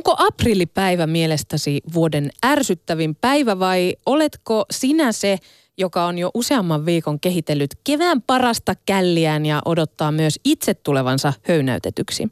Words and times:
Onko 0.00 0.14
aprillipäivä 0.18 1.06
mielestäsi 1.06 1.80
vuoden 1.94 2.30
ärsyttävin 2.46 3.14
päivä 3.14 3.58
vai 3.58 3.96
oletko 4.06 4.64
sinä 4.70 5.12
se, 5.12 5.38
joka 5.78 6.06
on 6.06 6.18
jo 6.18 6.30
useamman 6.34 6.86
viikon 6.86 7.20
kehitellyt 7.20 7.70
kevään 7.84 8.22
parasta 8.22 8.74
källiään 8.86 9.46
ja 9.46 9.62
odottaa 9.64 10.12
myös 10.12 10.40
itse 10.44 10.74
tulevansa 10.74 11.32
höynäytetyksi? 11.42 12.28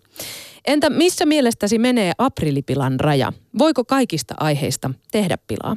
Entä 0.67 0.91
missä 0.91 1.27
mielestäsi 1.27 1.79
menee 1.79 2.13
aprillipilan 2.19 3.01
raja? 3.01 3.33
Voiko 3.59 3.85
kaikista 3.85 4.35
aiheista 4.41 4.91
tehdä 5.13 5.39
pilaa? 5.47 5.77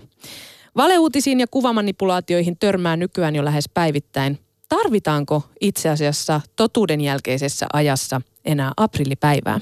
Valeuutisiin 0.78 1.40
ja 1.40 1.48
kuvamanipulaatioihin 1.48 2.58
törmää 2.58 2.98
nykyään 2.98 3.36
jo 3.36 3.46
lähes 3.46 3.70
päivittäin. 3.74 4.40
Tarvitaanko 4.70 5.44
itse 5.62 5.90
asiassa 5.90 6.42
totuuden 6.56 7.02
jälkeisessä 7.02 7.68
ajassa 7.74 8.22
enää 8.46 8.72
aprillipäivää? 8.78 9.60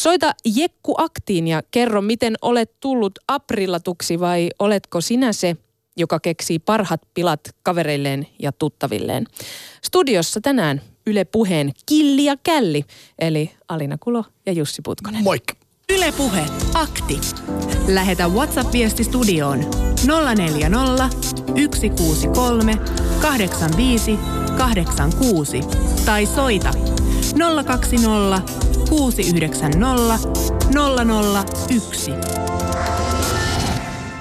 Soita 0.00 0.32
Jekku 0.44 0.94
Aktiin 0.98 1.48
ja 1.48 1.62
kerro, 1.70 2.02
miten 2.02 2.34
olet 2.42 2.70
tullut 2.80 3.12
aprillatuksi 3.28 4.20
vai 4.20 4.48
oletko 4.58 5.00
sinä 5.00 5.32
se, 5.32 5.56
joka 5.96 6.20
keksii 6.20 6.58
parhat 6.58 7.00
pilat 7.14 7.40
kavereilleen 7.62 8.26
ja 8.38 8.52
tuttavilleen. 8.52 9.26
Studiossa 9.84 10.40
tänään 10.40 10.80
Yle 11.06 11.24
Puheen 11.24 11.72
Killi 11.86 12.24
ja 12.24 12.36
Källi, 12.42 12.84
eli 13.18 13.50
Alina 13.68 13.98
Kulo 14.00 14.24
ja 14.46 14.52
Jussi 14.52 14.82
Putkonen. 14.82 15.22
Moikka! 15.22 15.54
Yle 15.92 16.12
Puhe, 16.12 16.46
akti. 16.74 17.20
Lähetä 17.88 18.28
WhatsApp-viesti 18.28 19.04
studioon 19.04 19.58
040 20.36 21.08
163 21.74 22.78
85 23.20 24.18
86 24.58 25.60
tai 26.04 26.26
soita 26.26 26.70
020 27.34 28.42
690 28.88 30.18
001. 31.70 32.12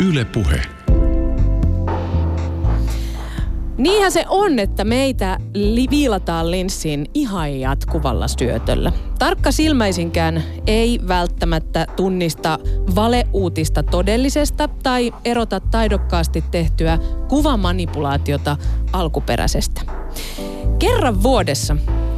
Yle 0.09 0.25
Puhe. 0.25 0.61
Niinhän 3.77 4.11
se 4.11 4.25
on, 4.29 4.59
että 4.59 4.83
meitä 4.83 5.37
li- 5.53 5.87
viilataan 5.89 6.51
linssiin 6.51 7.05
ihan 7.13 7.59
jatkuvalla 7.59 8.27
syötöllä. 8.27 8.91
Tarkka 9.19 9.51
silmäisinkään 9.51 10.43
ei 10.67 10.99
välttämättä 11.07 11.87
tunnista 11.95 12.59
valeuutista 12.95 13.83
todellisesta 13.83 14.69
tai 14.83 15.13
erota 15.25 15.59
taidokkaasti 15.59 16.43
tehtyä 16.51 16.99
kuvamanipulaatiota 17.29 18.57
alkuperäisestä. 18.93 19.81
Kerran 20.79 21.23
vuodessa 21.23 21.77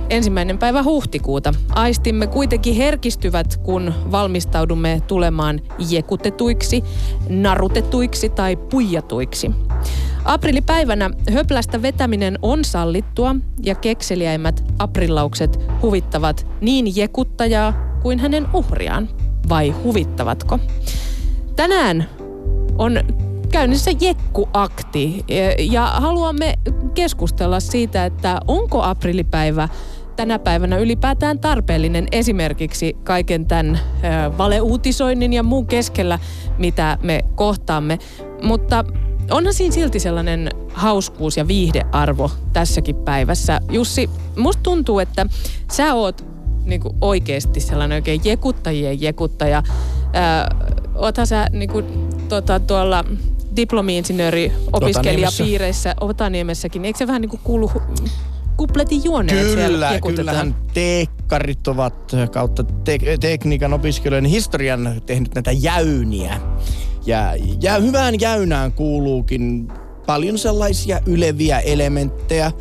ensimmäinen 0.10 0.58
päivä 0.58 0.84
huhtikuuta 0.84 1.54
aistimme 1.70 2.28
kuitenkin 2.28 2.76
herkistyvät, 2.76 3.58
kun 3.58 3.94
valmistaudumme 4.12 5.02
tulemaan 5.08 5.62
jekutetuiksi, 5.90 6.84
narutetuiksi 7.30 8.30
tai 8.30 8.56
puijatuiksi. 8.56 9.52
Aprillipäivänä 10.26 11.10
höplästä 11.34 11.82
vetäminen 11.82 12.40
on 12.42 12.66
sallittua 12.66 13.36
ja 13.64 13.76
kekseliäimmät 13.76 14.64
aprillaukset 14.80 15.60
huvittavat 15.82 16.48
niin 16.62 16.96
jekuttajaa 16.96 17.74
kuin 18.02 18.20
hänen 18.20 18.48
uhriaan. 18.54 19.10
Vai 19.50 19.70
huvittavatko? 19.70 20.60
Tänään 21.56 22.10
on 22.78 23.00
käynnissä 23.52 23.92
jekkuakti 24.02 25.26
ja 25.60 25.86
haluamme 25.86 26.54
keskustella 26.90 27.60
siitä, 27.60 28.06
että 28.06 28.40
onko 28.48 28.84
aprillipäivä 28.84 29.70
tänä 30.16 30.40
päivänä 30.40 30.78
ylipäätään 30.78 31.40
tarpeellinen 31.40 32.08
esimerkiksi 32.12 32.98
kaiken 33.04 33.46
tämän 33.46 33.80
valeuutisoinnin 34.38 35.34
ja 35.34 35.44
muun 35.44 35.68
keskellä, 35.68 36.20
mitä 36.58 36.98
me 37.04 37.26
kohtaamme. 37.36 38.00
Mutta 38.44 38.86
onhan 39.32 39.54
siinä 39.54 39.74
silti 39.74 40.00
sellainen 40.00 40.50
hauskuus 40.74 41.38
ja 41.38 41.48
viihdearvo 41.48 42.32
tässäkin 42.54 42.96
päivässä. 42.96 43.62
Jussi, 43.72 44.10
musta 44.38 44.64
tuntuu, 44.64 45.00
että 45.00 45.26
sä 45.72 45.94
oot 45.94 46.26
niinku 46.66 46.96
oikeasti 47.02 47.60
sellainen 47.60 47.96
oikein 47.96 48.22
jekuttajien 48.24 49.02
jekuttaja. 49.02 49.64
Ää, 50.14 50.56
oothan 50.96 51.28
sä 51.28 51.48
niinku, 51.52 51.84
tota, 52.30 52.60
tuolla 52.60 53.06
diplomi-insinööri 53.60 54.52
opiskelijapiireissä 54.74 55.96
Otaniemessäkin. 56.02 56.86
Eikö 56.86 56.98
se 56.98 57.08
vähän 57.08 57.22
niin 57.22 57.30
kuin 57.30 57.42
kuulu 57.44 57.72
kupletin 58.58 59.04
juoneet 59.04 59.48
Kyllä, 59.48 60.00
kyllähän 60.16 60.56
teekkarit 60.74 61.68
ovat 61.68 62.12
kautta 62.34 62.64
te- 62.64 63.18
tekniikan 63.20 63.74
opiskelijoiden 63.74 64.32
historian 64.32 65.02
tehnyt 65.06 65.36
näitä 65.36 65.52
jäyniä. 65.52 66.42
Ja, 67.06 67.34
ja 67.62 67.80
hyvään 67.80 68.20
jäynään 68.20 68.74
kuuluukin 68.74 69.68
paljon 70.06 70.38
sellaisia 70.38 71.00
yleviä 71.06 71.60
elementtejä, 71.60 72.52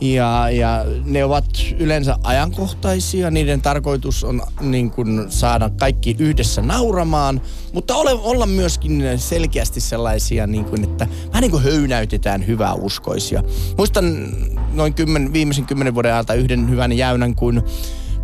ja, 0.00 0.50
ja 0.50 0.84
ne 1.04 1.24
ovat 1.24 1.44
yleensä 1.78 2.16
ajankohtaisia. 2.22 3.30
Niiden 3.30 3.62
tarkoitus 3.62 4.24
on 4.24 4.42
niin 4.60 4.90
kuin 4.90 5.26
saada 5.28 5.70
kaikki 5.70 6.16
yhdessä 6.18 6.62
nauramaan, 6.62 7.40
mutta 7.72 7.94
ole, 7.94 8.12
olla 8.12 8.46
myöskin 8.46 9.04
selkeästi 9.16 9.80
sellaisia, 9.80 10.46
niin 10.46 10.64
kuin, 10.64 10.84
että 10.84 11.06
vähän 11.28 11.40
niin 11.40 11.50
kuin 11.50 11.62
höynäytetään 11.62 12.46
hyvää 12.46 12.74
uskoisia. 12.74 13.42
Muistan 13.76 14.28
noin 14.72 14.94
kymmen, 14.94 15.32
viimeisen 15.32 15.66
kymmenen 15.66 15.94
vuoden 15.94 16.12
ajalta 16.12 16.34
yhden 16.34 16.70
hyvän 16.70 16.92
jäynän, 16.92 17.34
kun 17.34 17.62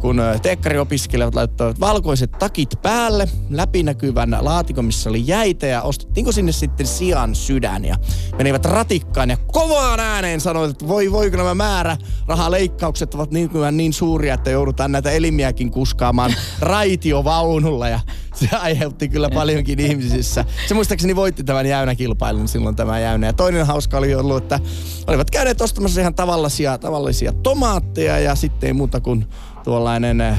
kun 0.05 0.23
teekkariopiskelijat 0.43 1.35
laittoivat 1.35 1.81
valkoiset 1.81 2.31
takit 2.33 2.71
päälle, 2.83 3.29
läpinäkyvän 3.51 4.37
laatikon, 4.41 4.85
missä 4.85 5.11
oli 5.11 5.23
jäitä 5.27 5.67
ja 5.67 5.83
ostettiinko 5.83 6.33
sinne 6.33 6.53
sitten 6.53 6.87
sian 6.87 7.35
sydän 7.35 7.85
ja 7.85 7.97
menivät 8.39 8.65
ratikkaan 8.65 9.31
ja 9.31 9.37
kovaan 9.37 10.01
ääneen 10.01 10.41
sanoivat, 10.41 10.71
että 10.71 10.89
voi 10.89 11.13
voiko 11.13 11.37
nämä 11.37 11.55
määrä 11.55 11.97
rahaleikkaukset 12.27 13.15
ovat 13.15 13.31
niin, 13.31 13.51
niin 13.73 13.93
suuria, 13.93 14.35
että 14.35 14.51
joudutaan 14.51 14.93
näitä 14.93 15.11
elimiäkin 15.11 15.71
kuskaamaan 15.71 16.35
raitiovaunulla 16.61 17.89
ja 17.89 18.01
se 18.35 18.49
aiheutti 18.57 19.09
kyllä 19.09 19.31
paljonkin 19.31 19.81
ihmisissä. 19.81 20.45
Se 20.69 20.75
muistaakseni 20.75 21.17
voitti 21.17 21.45
tämän 21.45 21.67
jäynäkilpailun 21.67 22.49
silloin 22.49 22.77
tämä 22.77 22.99
jäynä. 22.99 23.27
Ja 23.27 23.33
toinen 23.33 23.67
hauska 23.67 23.99
oli 23.99 24.15
ollut, 24.15 24.43
että 24.43 24.61
olivat 25.07 25.31
käyneet 25.31 25.61
ostamassa 25.61 26.01
ihan 26.01 26.15
tavallisia, 26.15 26.79
tavallisia 26.79 27.33
tomaatteja 27.33 28.19
ja 28.19 28.35
sitten 28.35 28.67
ei 28.67 28.73
muuta 28.73 29.01
kuin 29.01 29.27
tuollainen 29.65 30.21
äh, 30.21 30.35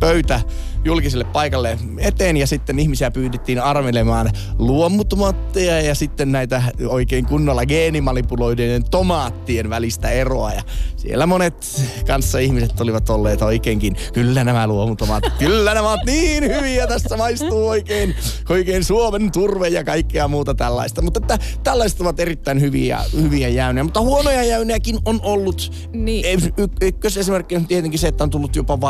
pöytä 0.00 0.40
julkiselle 0.86 1.24
paikalle 1.24 1.78
eteen 1.98 2.36
ja 2.36 2.46
sitten 2.46 2.78
ihmisiä 2.78 3.10
pyydettiin 3.10 3.62
arvelemaan 3.62 4.30
luomutomaatteja 4.58 5.80
ja 5.80 5.94
sitten 5.94 6.32
näitä 6.32 6.62
oikein 6.88 7.26
kunnolla 7.26 7.66
geenimanipuloiden 7.66 8.84
tomaattien 8.90 9.70
välistä 9.70 10.10
eroa. 10.10 10.52
Ja 10.52 10.62
siellä 10.96 11.26
monet 11.26 11.82
kanssa 12.06 12.38
ihmiset 12.38 12.80
olivat 12.80 13.10
olleet 13.10 13.42
oikeinkin, 13.42 13.96
kyllä 14.12 14.44
nämä 14.44 14.66
luomutomaatit, 14.66 15.32
kyllä 15.44 15.74
nämä 15.74 15.88
ovat 15.88 16.04
niin 16.06 16.44
hyviä, 16.44 16.86
tässä 16.86 17.16
maistuu 17.16 17.68
oikein, 17.68 18.14
oikein 18.48 18.84
Suomen 18.84 19.32
turve 19.32 19.68
ja 19.68 19.84
kaikkea 19.84 20.28
muuta 20.28 20.54
tällaista. 20.54 21.02
Mutta 21.02 21.20
että 21.20 21.38
tällaiset 21.64 22.00
ovat 22.00 22.20
erittäin 22.20 22.60
hyviä, 22.60 23.00
hyviä 23.22 23.48
jäyniä, 23.48 23.84
mutta 23.84 24.00
huonoja 24.00 24.44
jäyniäkin 24.44 24.98
on 25.04 25.20
ollut. 25.22 25.72
Niin. 25.92 26.52
Ykkösesimerkki 26.80 27.56
on 27.56 27.66
tietenkin 27.66 27.98
se, 27.98 28.08
että 28.08 28.24
on 28.24 28.30
tullut 28.30 28.56
jopa 28.56 28.80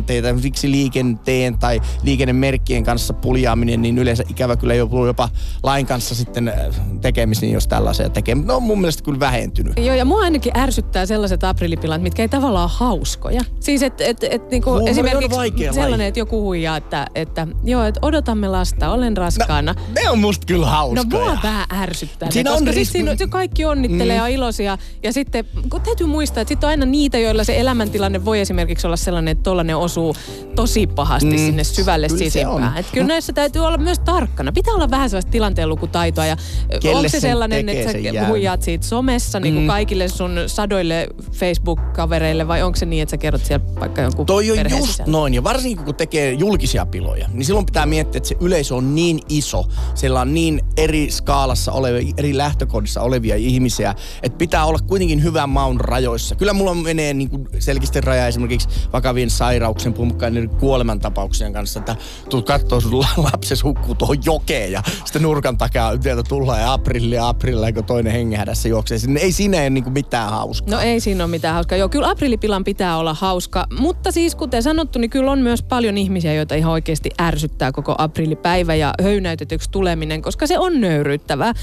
vaaratilanteita, 0.00 0.42
siksi 0.42 0.70
liikenteen 0.70 1.58
tai 1.58 1.80
liikennemerkkien 2.02 2.84
kanssa 2.84 3.14
puljaaminen, 3.14 3.82
niin 3.82 3.98
yleensä 3.98 4.24
ikävä 4.30 4.56
kyllä 4.56 4.74
jopa, 4.74 5.06
jopa 5.06 5.28
lain 5.62 5.86
kanssa 5.86 6.14
sitten 6.14 6.48
äh, 6.48 6.54
tekemisiin, 7.00 7.52
jos 7.52 7.68
tällaisia 7.68 8.08
tekee. 8.08 8.34
No 8.34 8.56
on 8.56 8.62
mun 8.62 8.80
mielestä 8.80 9.02
kyllä 9.02 9.20
vähentynyt. 9.20 9.72
Joo, 9.78 9.94
ja 9.94 10.04
mua 10.04 10.20
ainakin 10.20 10.58
ärsyttää 10.58 11.06
sellaiset 11.06 11.44
aprillipilat, 11.44 12.02
mitkä 12.02 12.22
ei 12.22 12.28
tavallaan 12.28 12.64
ole 12.64 12.72
hauskoja. 12.74 13.40
Siis 13.60 13.82
että 13.82 14.04
et, 14.04 14.24
et, 14.24 14.50
niinku 14.50 14.70
esimerkiksi 14.86 15.74
sellainen, 15.74 16.06
että 16.06 16.20
joku 16.20 16.42
huijaa, 16.42 16.76
että, 16.76 17.06
että 17.14 17.46
joo, 17.64 17.84
että 17.84 18.00
odotamme 18.02 18.48
lasta, 18.48 18.92
olen 18.92 19.16
raskaana. 19.16 19.72
No, 19.72 19.80
ne 19.94 20.10
on 20.10 20.18
musta 20.18 20.46
kyllä 20.46 20.66
hauskoja. 20.66 21.24
No 21.24 21.32
mua 21.32 21.38
vähän 21.42 21.66
ärsyttää. 21.72 22.30
Siinä 22.30 22.50
ne, 22.50 22.56
on 22.56 22.64
koska 22.64 22.80
ris- 22.80 22.84
siinä 22.84 23.16
kaikki 23.30 23.64
onnittelee 23.64 24.16
mm. 24.16 24.22
ja 24.22 24.26
iloisia. 24.26 24.78
Ja 25.02 25.12
sitten 25.12 25.44
kun 25.70 25.80
täytyy 25.80 26.06
muistaa, 26.06 26.40
että 26.40 26.48
sitten 26.48 26.66
on 26.66 26.70
aina 26.70 26.86
niitä, 26.86 27.18
joilla 27.18 27.44
se 27.44 27.60
elämäntilanne 27.60 28.24
voi 28.24 28.40
esimerkiksi 28.40 28.86
olla 28.86 28.96
sellainen, 28.96 29.32
että 29.32 29.42
tollainen 29.42 29.76
osuu 29.90 30.16
tosi 30.54 30.86
pahasti 30.86 31.30
mm, 31.30 31.36
sinne 31.36 31.64
syvälle 31.64 32.08
kyllä 32.08 32.18
sisimpään. 32.18 32.76
Että 32.76 32.92
kyllä 32.92 33.06
näissä 33.06 33.32
täytyy 33.32 33.66
olla 33.66 33.78
myös 33.78 33.98
tarkkana. 33.98 34.52
Pitää 34.52 34.74
olla 34.74 34.90
vähän 34.90 35.10
sellaista 35.10 35.30
tilanteenlukutaitoa 35.30 36.26
ja 36.26 36.36
Kelle 36.80 36.96
onko 36.96 37.08
se 37.08 37.20
sellainen, 37.20 37.68
että 37.68 37.92
sä 37.92 38.26
huijaat 38.28 38.62
siitä 38.62 38.86
somessa 38.86 39.40
mm. 39.40 39.42
niin 39.42 39.54
kuin 39.54 39.66
kaikille 39.66 40.08
sun 40.08 40.36
sadoille 40.46 41.08
Facebook-kavereille 41.32 42.48
vai 42.48 42.62
onko 42.62 42.76
se 42.76 42.86
niin, 42.86 43.02
että 43.02 43.10
sä 43.10 43.16
kerrot 43.16 43.44
siellä 43.44 43.66
vaikka 43.80 44.02
jonkun 44.02 44.26
Toi 44.26 44.50
on 44.50 44.58
just 44.70 44.86
sisällä? 44.86 45.12
noin 45.12 45.34
ja 45.34 45.44
varsinkin 45.44 45.84
kun 45.84 45.94
tekee 45.94 46.32
julkisia 46.32 46.86
piloja, 46.86 47.28
niin 47.32 47.44
silloin 47.44 47.66
pitää 47.66 47.86
miettiä, 47.86 48.16
että 48.16 48.28
se 48.28 48.36
yleisö 48.40 48.74
on 48.74 48.94
niin 48.94 49.20
iso, 49.28 49.64
siellä 49.94 50.20
on 50.20 50.34
niin 50.34 50.60
eri 50.76 51.10
skaalassa 51.10 51.72
olevia, 51.72 52.12
eri 52.16 52.36
lähtökohdissa 52.36 53.00
olevia 53.02 53.36
ihmisiä, 53.36 53.94
että 54.22 54.38
pitää 54.38 54.64
olla 54.64 54.78
kuitenkin 54.86 55.22
hyvän 55.22 55.48
maun 55.48 55.80
rajoissa. 55.80 56.34
Kyllä 56.34 56.52
mulla 56.52 56.74
menee 56.74 57.14
niin 57.14 57.30
kuin 57.30 57.48
selkeästi 57.58 58.00
raja 58.00 58.26
esimerkiksi 58.26 58.68
vakavien 58.92 59.30
sairauksien, 59.30 59.79
puhumatta 59.94 60.26
kuoleman 60.58 61.00
tapauksien 61.00 61.52
kanssa, 61.52 61.78
että 61.78 61.96
tuut 62.30 62.46
katsoo 62.46 62.80
sun 62.80 63.04
lapsesi 63.16 63.62
hukkuu 63.62 63.94
tuohon 63.94 64.16
jokeen 64.24 64.72
ja 64.72 64.82
sitten 65.04 65.22
nurkan 65.22 65.58
takaa 65.58 66.02
sieltä 66.02 66.22
tullaan 66.28 66.60
ja 66.60 66.72
aprilli 66.72 67.14
ja 67.14 67.28
aprilla, 67.28 67.72
kun 67.72 67.84
toinen 67.84 68.12
hengähdässä 68.12 68.68
juoksee. 68.68 68.98
Sinne 68.98 69.20
ei 69.20 69.32
siinä 69.32 69.58
ole 69.58 69.70
niinku 69.70 69.90
mitään 69.90 70.30
hauskaa. 70.30 70.74
No 70.74 70.80
ei 70.80 71.00
siinä 71.00 71.24
ole 71.24 71.30
mitään 71.30 71.54
hauskaa. 71.54 71.78
Joo, 71.78 71.88
kyllä 71.88 72.08
aprillipilan 72.08 72.64
pitää 72.64 72.96
olla 72.96 73.14
hauska. 73.14 73.66
Mutta 73.78 74.12
siis 74.12 74.34
kuten 74.34 74.62
sanottu, 74.62 74.98
niin 74.98 75.10
kyllä 75.10 75.30
on 75.30 75.38
myös 75.38 75.62
paljon 75.62 75.98
ihmisiä, 75.98 76.34
joita 76.34 76.54
ihan 76.54 76.72
oikeasti 76.72 77.10
ärsyttää 77.20 77.72
koko 77.72 77.94
aprillipäivä 77.98 78.74
ja 78.74 78.94
höynäytetyksi 79.02 79.70
tuleminen, 79.70 80.22
koska 80.22 80.46
se 80.46 80.58
on 80.58 80.80
nöyryyttävää. 80.80 81.54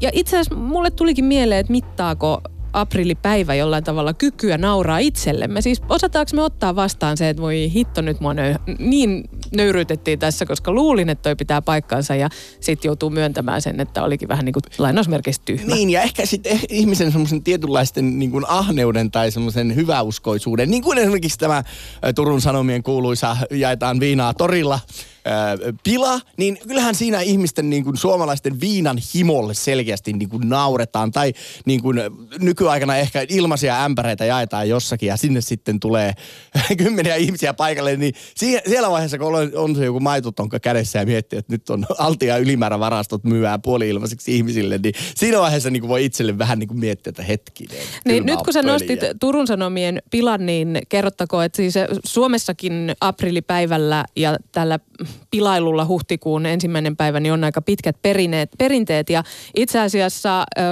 Ja 0.00 0.10
itse 0.12 0.38
asiassa 0.38 0.54
mulle 0.54 0.90
tulikin 0.90 1.24
mieleen, 1.24 1.60
että 1.60 1.72
mittaako 1.72 2.42
aprillipäivä 2.72 3.54
jollain 3.54 3.84
tavalla 3.84 4.14
kykyä 4.14 4.58
nauraa 4.58 4.98
itsellemme. 4.98 5.60
Siis 5.60 5.82
osataanko 5.88 6.30
me 6.34 6.42
ottaa 6.42 6.76
vastaan 6.76 7.16
se, 7.16 7.28
että 7.28 7.42
voi 7.42 7.70
hitto 7.74 8.00
nyt 8.00 8.20
mua 8.20 8.34
nöy- 8.34 8.74
niin 8.78 9.30
nöyryytettiin 9.52 10.18
tässä, 10.18 10.46
koska 10.46 10.72
luulin, 10.72 11.08
että 11.08 11.22
toi 11.22 11.36
pitää 11.36 11.62
paikkansa 11.62 12.14
ja 12.14 12.28
sitten 12.60 12.88
joutuu 12.88 13.10
myöntämään 13.10 13.62
sen, 13.62 13.80
että 13.80 14.04
olikin 14.04 14.28
vähän 14.28 14.44
niin 14.44 14.52
kuin 14.52 14.62
lainausmerkeissä 14.78 15.42
tyhmä. 15.44 15.74
Niin, 15.74 15.90
ja 15.90 16.02
ehkä 16.02 16.26
sitten 16.26 16.52
eh, 16.52 16.60
ihmisen 16.68 17.12
semmoisen 17.12 17.42
tietynlaisten 17.42 18.18
niin 18.18 18.30
kuin 18.30 18.44
ahneuden 18.48 19.10
tai 19.10 19.30
semmoisen 19.30 19.74
hyväuskoisuuden, 19.74 20.70
niin 20.70 20.82
kuin 20.82 20.98
esimerkiksi 20.98 21.38
tämä 21.38 21.62
Turun 22.14 22.40
Sanomien 22.40 22.82
kuuluisa 22.82 23.36
jaetaan 23.50 24.00
viinaa 24.00 24.34
torilla 24.34 24.80
pila, 25.84 26.20
niin 26.36 26.58
kyllähän 26.68 26.94
siinä 26.94 27.20
ihmisten 27.20 27.70
niin 27.70 27.84
kuin 27.84 27.96
suomalaisten 27.96 28.60
viinan 28.60 28.98
himolle 29.14 29.54
selkeästi 29.54 30.12
niin 30.12 30.28
kuin 30.28 30.48
nauretaan. 30.48 31.12
Tai 31.12 31.32
niin 31.64 31.82
kuin 31.82 32.00
nykyaikana 32.40 32.96
ehkä 32.96 33.26
ilmaisia 33.28 33.84
ämpäreitä 33.84 34.24
jaetaan 34.24 34.68
jossakin 34.68 35.06
ja 35.06 35.16
sinne 35.16 35.40
sitten 35.40 35.80
tulee 35.80 36.12
kymmeniä 36.78 37.14
ihmisiä 37.14 37.54
paikalle. 37.54 37.96
Niin 37.96 38.14
siellä 38.34 38.90
vaiheessa, 38.90 39.18
kun 39.18 39.34
on, 39.34 39.50
on 39.54 39.76
se 39.76 39.84
joku 39.84 40.00
maitotonka 40.00 40.60
kädessä 40.60 40.98
ja 40.98 41.06
miettii, 41.06 41.38
että 41.38 41.52
nyt 41.52 41.70
on 41.70 41.86
altia 41.98 42.36
ylimäärävarastot 42.36 43.24
myyää 43.24 43.58
puoli-ilmaiseksi 43.58 44.36
ihmisille, 44.36 44.78
niin 44.78 44.94
siinä 45.14 45.38
vaiheessa 45.38 45.70
niin 45.70 45.80
kuin 45.80 45.88
voi 45.88 46.04
itselle 46.04 46.38
vähän 46.38 46.58
niin 46.58 46.68
kuin 46.68 46.80
miettiä, 46.80 47.10
että 47.10 47.22
hetkinen. 47.22 47.76
Niin 48.04 48.26
nyt 48.26 48.42
kun 48.42 48.52
sä 48.52 48.62
nostit 48.62 49.00
Turun 49.20 49.46
Sanomien 49.46 50.02
pilan, 50.10 50.46
niin 50.46 50.78
kerrottako, 50.88 51.42
että 51.42 51.56
siis 51.56 51.74
Suomessakin 52.04 52.92
aprillipäivällä 53.00 54.04
ja 54.16 54.36
tällä 54.52 54.78
pilailulla 55.30 55.86
huhtikuun 55.86 56.46
ensimmäinen 56.46 56.96
päivä, 56.96 57.20
niin 57.20 57.32
on 57.32 57.44
aika 57.44 57.62
pitkät 57.62 57.96
perineet, 58.02 58.50
perinteet. 58.58 59.10
Ja 59.10 59.22
itse 59.56 59.80
asiassa 59.80 60.40
äh, 60.40 60.66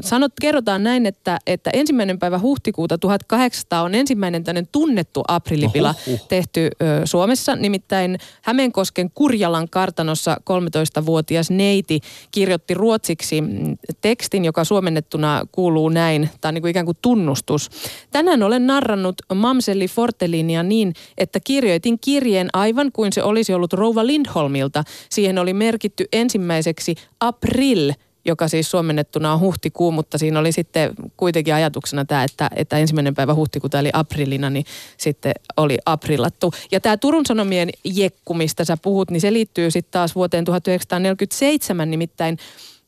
sanot, 0.00 0.32
kerrotaan 0.40 0.82
näin, 0.82 1.06
että, 1.06 1.38
että 1.46 1.70
ensimmäinen 1.72 2.18
päivä 2.18 2.38
huhtikuuta 2.38 2.98
1800 2.98 3.82
on 3.82 3.94
ensimmäinen 3.94 4.44
tämmöinen 4.44 4.68
tunnettu 4.72 5.22
aprillipila 5.28 5.94
Oho, 6.06 6.14
uh. 6.14 6.28
tehty 6.28 6.60
äh, 6.82 7.02
Suomessa. 7.04 7.56
Nimittäin 7.56 8.18
Hämeenkosken 8.42 9.10
Kurjalan 9.10 9.68
kartanossa 9.68 10.36
13-vuotias 10.50 11.50
neiti 11.50 12.00
kirjoitti 12.30 12.74
ruotsiksi 12.74 13.42
tekstin, 14.00 14.44
joka 14.44 14.64
suomennettuna 14.64 15.46
kuuluu 15.52 15.88
näin. 15.88 16.30
Tämä 16.40 16.50
on 16.50 16.54
niin 16.54 16.62
kuin 16.62 16.70
ikään 16.70 16.86
kuin 16.86 16.98
tunnustus. 17.02 17.70
Tänään 18.10 18.42
olen 18.42 18.66
narrannut 18.66 19.16
Mamselli 19.34 19.88
Fortelinia 19.88 20.62
niin, 20.62 20.92
että 21.18 21.40
kirjoitin 21.40 21.98
kirjeen 21.98 22.48
aivan 22.52 22.92
kuin 22.92 23.12
se 23.12 23.22
olisi 23.34 23.54
ollut 23.54 23.72
Rouva 23.72 24.06
Lindholmilta. 24.06 24.84
Siihen 25.10 25.38
oli 25.38 25.52
merkitty 25.52 26.04
ensimmäiseksi 26.12 26.94
April, 27.20 27.92
joka 28.24 28.48
siis 28.48 28.70
suomennettuna 28.70 29.32
on 29.32 29.40
huhtikuu, 29.40 29.92
mutta 29.92 30.18
siinä 30.18 30.38
oli 30.38 30.52
sitten 30.52 30.90
kuitenkin 31.16 31.54
ajatuksena 31.54 32.04
tämä, 32.04 32.24
että, 32.24 32.50
että 32.56 32.78
ensimmäinen 32.78 33.14
päivä 33.14 33.34
huhtikuuta 33.34 33.78
eli 33.78 33.90
aprillina, 33.92 34.50
niin 34.50 34.64
sitten 34.96 35.32
oli 35.56 35.78
aprillattu. 35.86 36.52
Ja 36.72 36.80
tämä 36.80 36.96
Turun 36.96 37.26
Sanomien 37.26 37.70
jekku, 37.84 38.34
mistä 38.34 38.64
sä 38.64 38.76
puhut, 38.76 39.10
niin 39.10 39.20
se 39.20 39.32
liittyy 39.32 39.70
sitten 39.70 39.92
taas 39.92 40.14
vuoteen 40.14 40.44
1947, 40.44 41.90
nimittäin 41.90 42.38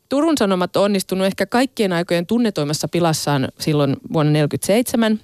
Turun 0.08 0.38
Sanomat 0.38 0.76
on 0.76 0.84
onnistunut 0.84 1.26
ehkä 1.26 1.46
kaikkien 1.46 1.92
aikojen 1.92 2.26
tunnetoimassa 2.26 2.88
pilassaan 2.88 3.48
silloin 3.60 3.96
vuonna 4.12 4.32
1947 4.32 5.20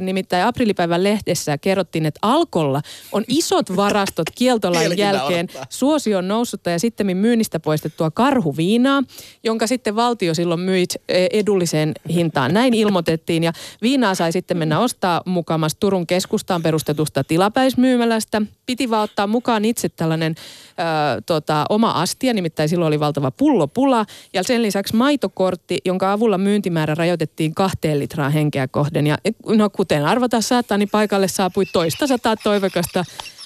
nimittäin 0.00 0.44
aprillipäivän 0.44 1.04
lehdessä 1.04 1.58
kerrottiin, 1.58 2.06
että 2.06 2.18
Alkolla 2.22 2.80
on 3.12 3.24
isot 3.28 3.76
varastot 3.76 4.26
kieltolain 4.34 4.98
jälkeen 4.98 5.48
suosion 5.68 6.28
noussutta 6.28 6.70
ja 6.70 6.78
sitten 6.78 7.16
myynnistä 7.16 7.60
poistettua 7.60 8.10
karhuviinaa, 8.10 9.02
jonka 9.44 9.66
sitten 9.66 9.96
valtio 9.96 10.34
silloin 10.34 10.60
myi 10.60 10.84
edulliseen 11.32 11.94
hintaan. 12.08 12.54
Näin 12.54 12.74
ilmoitettiin 12.74 13.42
ja 13.42 13.52
viinaa 13.82 14.14
sai 14.14 14.32
sitten 14.32 14.56
mennä 14.56 14.78
ostaa 14.78 15.22
mukamas 15.26 15.74
Turun 15.74 16.06
keskustaan 16.06 16.62
perustetusta 16.62 17.24
tilapäismyymälästä. 17.24 18.42
Piti 18.66 18.90
vaan 18.90 19.04
ottaa 19.04 19.26
mukaan 19.26 19.64
itse 19.64 19.88
tällainen 19.88 20.34
ö, 20.38 21.22
tota, 21.26 21.64
oma 21.68 21.90
astia, 21.90 22.34
nimittäin 22.34 22.68
silloin 22.68 22.88
oli 22.88 23.00
valtava 23.00 23.30
pullopula 23.30 24.06
ja 24.32 24.42
sen 24.42 24.62
lisäksi 24.62 24.96
maitokortti, 24.96 25.78
jonka 25.84 26.12
avulla 26.12 26.38
myyntimäärä 26.38 26.94
rajoitettiin 26.94 27.54
kahteen 27.54 27.98
litraa 27.98 28.30
henkeä 28.30 28.68
kohden. 28.68 29.06
Ja 29.06 29.18
no 29.46 29.70
kuten 29.70 30.04
arvata 30.04 30.40
saattaa, 30.40 30.78
niin 30.78 30.88
paikalle 30.88 31.28
saapui 31.28 31.66
toista 31.66 32.06
sataa 32.06 32.36
toivekasta 32.36 33.04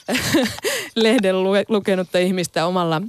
lehden 0.95 1.37
lukenutta 1.69 2.19
ihmistä 2.19 2.67
omalla 2.67 3.03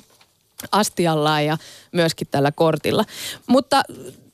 astiallaan 0.72 1.46
ja 1.46 1.58
myöskin 1.92 2.28
tällä 2.32 2.52
kortilla. 2.52 3.06
Mutta 3.48 3.84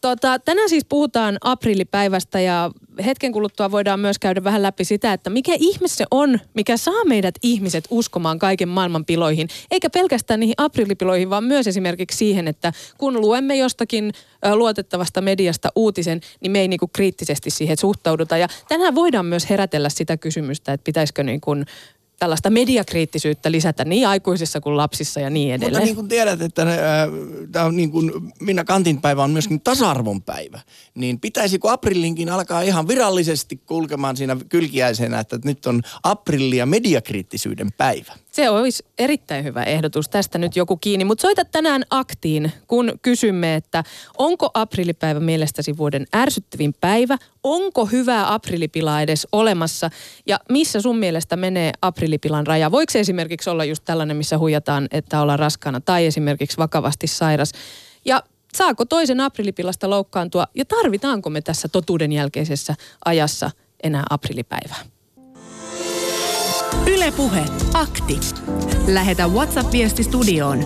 tota, 0.01 0.39
tänään 0.39 0.69
siis 0.69 0.85
puhutaan 0.89 1.37
aprillipäivästä 1.41 2.39
ja 2.39 2.71
hetken 3.05 3.31
kuluttua 3.31 3.71
voidaan 3.71 3.99
myös 3.99 4.19
käydä 4.19 4.43
vähän 4.43 4.63
läpi 4.63 4.85
sitä, 4.85 5.13
että 5.13 5.29
mikä 5.29 5.51
ihme 5.59 5.87
se 5.87 6.05
on, 6.11 6.39
mikä 6.53 6.77
saa 6.77 7.05
meidät 7.05 7.35
ihmiset 7.43 7.83
uskomaan 7.89 8.39
kaiken 8.39 8.69
maailman 8.69 9.05
piloihin. 9.05 9.47
Eikä 9.71 9.89
pelkästään 9.89 10.39
niihin 10.39 10.55
aprillipiloihin, 10.57 11.29
vaan 11.29 11.43
myös 11.43 11.67
esimerkiksi 11.67 12.17
siihen, 12.17 12.47
että 12.47 12.73
kun 12.97 13.21
luemme 13.21 13.55
jostakin 13.55 14.11
luotettavasta 14.53 15.21
mediasta 15.21 15.69
uutisen, 15.75 16.21
niin 16.41 16.51
me 16.51 16.59
ei 16.59 16.67
niinku 16.67 16.87
kriittisesti 16.87 17.49
siihen 17.49 17.77
suhtauduta. 17.77 18.37
Ja 18.37 18.47
tänään 18.67 18.95
voidaan 18.95 19.25
myös 19.25 19.49
herätellä 19.49 19.89
sitä 19.89 20.17
kysymystä, 20.17 20.73
että 20.73 20.83
pitäisikö 20.83 21.23
niin 21.23 21.41
tällaista 22.19 22.49
mediakriittisyyttä 22.49 23.51
lisätä 23.51 23.85
niin 23.85 24.07
aikuisissa 24.07 24.61
kuin 24.61 24.77
lapsissa 24.77 25.19
ja 25.19 25.29
niin 25.29 25.53
edelleen. 25.53 25.71
Mutta 25.71 25.85
niin 25.85 25.95
kuin 25.95 26.07
tiedät, 26.07 26.41
että 26.41 26.61
äh, 26.61 26.69
tämä 27.51 27.65
on 27.65 27.75
niin 27.75 27.91
kuin 27.91 28.11
Minna 28.39 28.63
Kantin 28.63 29.01
päivä 29.01 29.23
on 29.23 29.31
myöskin 29.31 29.61
tasa-arvon 29.61 30.21
päivä, 30.21 30.59
niin 30.95 31.19
pitäisikö 31.19 31.71
aprillinkin 31.71 32.29
alkaa 32.29 32.61
ihan 32.61 32.87
virallisesti 32.87 33.61
kulkemaan 33.65 34.17
siinä 34.17 34.37
kylkiäisenä, 34.49 35.19
että 35.19 35.39
nyt 35.43 35.65
on 35.65 35.81
aprilli 36.03 36.57
ja 36.57 36.65
mediakriittisyyden 36.65 37.71
päivä? 37.77 38.13
Se 38.37 38.49
olisi 38.49 38.85
erittäin 38.97 39.43
hyvä 39.43 39.63
ehdotus. 39.63 40.09
Tästä 40.09 40.37
nyt 40.37 40.55
joku 40.55 40.77
kiinni. 40.77 41.05
Mutta 41.05 41.21
soita 41.21 41.45
tänään 41.45 41.83
aktiin, 41.89 42.51
kun 42.67 42.99
kysymme, 43.01 43.55
että 43.55 43.83
onko 44.17 44.49
aprillipäivä 44.53 45.19
mielestäsi 45.19 45.77
vuoden 45.77 46.05
ärsyttävin 46.15 46.73
päivä? 46.81 47.17
Onko 47.43 47.85
hyvää 47.85 48.33
aprillipilaa 48.33 49.01
edes 49.01 49.27
olemassa? 49.31 49.89
Ja 50.27 50.39
missä 50.49 50.81
sun 50.81 50.97
mielestä 50.97 51.35
menee 51.35 51.71
aprillipilan 51.81 52.47
raja? 52.47 52.71
Voiko 52.71 52.91
se 52.91 52.99
esimerkiksi 52.99 53.49
olla 53.49 53.65
just 53.65 53.85
tällainen, 53.85 54.17
missä 54.17 54.37
huijataan, 54.37 54.87
että 54.91 55.21
ollaan 55.21 55.39
raskana 55.39 55.81
tai 55.81 56.05
esimerkiksi 56.05 56.57
vakavasti 56.57 57.07
sairas? 57.07 57.51
Ja 58.05 58.23
saako 58.53 58.85
toisen 58.85 59.19
aprillipilasta 59.19 59.89
loukkaantua 59.89 60.47
ja 60.55 60.65
tarvitaanko 60.65 61.29
me 61.29 61.41
tässä 61.41 61.67
totuuden 61.67 62.11
jälkeisessä 62.11 62.75
ajassa 63.05 63.51
enää 63.83 64.03
aprillipäivää? 64.09 64.96
Ylepuhe 66.87 67.45
akti. 67.73 68.19
Lähetä 68.87 69.27
WhatsApp-viesti 69.27 70.03
studioon 70.03 70.59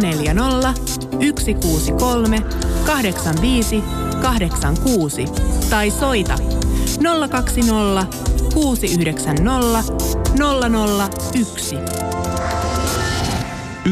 040 0.00 0.74
163 1.20 2.40
85 2.86 3.82
86 4.22 5.24
tai 5.70 5.90
soita 5.90 6.34
020 7.30 8.06
690 8.54 9.82
001. 11.34 11.76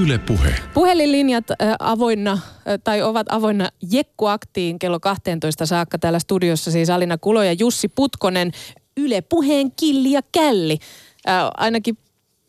Yle 0.02 0.18
Puhe. 0.18 0.54
Puhelinlinjat 0.74 1.50
äh, 1.50 1.56
avoinna 1.78 2.32
äh, 2.32 2.40
tai 2.84 3.02
ovat 3.02 3.26
avoinna 3.30 3.68
Jekkuaktiin 3.92 4.78
kello 4.78 5.00
12 5.00 5.66
saakka 5.66 5.98
täällä 5.98 6.18
studiossa 6.18 6.70
siis 6.70 6.90
Alina 6.90 7.18
Kulo 7.18 7.42
ja 7.42 7.52
Jussi 7.52 7.88
Putkonen. 7.88 8.52
Yle 8.96 9.20
Puheen 9.20 9.72
killi 9.80 10.12
ja 10.12 10.20
källi. 10.32 10.78
Äh, 11.28 11.48
ainakin 11.56 11.98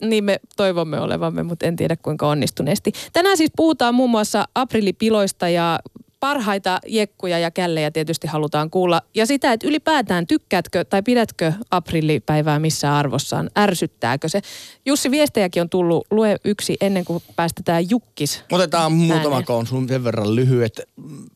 niin 0.01 0.23
me 0.23 0.39
toivomme 0.57 0.99
olevamme, 0.99 1.43
mutta 1.43 1.65
en 1.65 1.75
tiedä 1.75 1.95
kuinka 1.95 2.27
onnistuneesti. 2.27 2.91
Tänään 3.13 3.37
siis 3.37 3.51
puhutaan 3.55 3.95
muun 3.95 4.09
muassa 4.09 4.45
aprillipiloista 4.55 5.49
ja 5.49 5.79
parhaita 6.21 6.79
jekkuja 6.87 7.39
ja 7.39 7.51
källejä 7.51 7.91
tietysti 7.91 8.27
halutaan 8.27 8.69
kuulla. 8.69 9.01
Ja 9.15 9.25
sitä, 9.25 9.53
että 9.53 9.67
ylipäätään 9.67 10.27
tykkäätkö 10.27 10.85
tai 10.85 11.03
pidätkö 11.03 11.53
aprillipäivää 11.71 12.59
missä 12.59 12.97
arvossaan? 12.97 13.49
Ärsyttääkö 13.57 14.29
se? 14.29 14.41
Jussi, 14.85 15.11
viestejäkin 15.11 15.61
on 15.61 15.69
tullut. 15.69 16.07
Lue 16.11 16.35
yksi 16.45 16.77
ennen 16.81 17.05
kuin 17.05 17.23
päästetään 17.35 17.89
Jukkis. 17.89 18.43
Otetaan 18.51 18.91
muutama 18.91 19.41
koon 19.41 19.67
sun 19.67 19.87
sen 19.87 20.03
verran 20.03 20.35
lyhyet. 20.35 20.81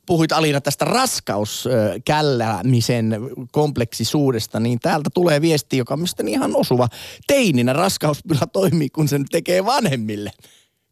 Puhuit 0.06 0.32
Alina 0.32 0.62
tästä 0.62 0.86
raskauskällämisen 0.86 3.20
kompleksisuudesta, 3.52 4.60
niin 4.60 4.80
täältä 4.80 5.10
tulee 5.14 5.42
viesti, 5.42 5.78
joka 5.78 5.94
on 5.94 6.00
mielestäni 6.00 6.32
ihan 6.32 6.56
osuva. 6.56 6.88
Teininä 7.28 7.74
raskauspila 7.74 8.48
toimii, 8.54 8.90
kun 8.90 9.08
sen 9.08 9.26
tekee 9.32 9.66
vanhemmille. 9.66 10.32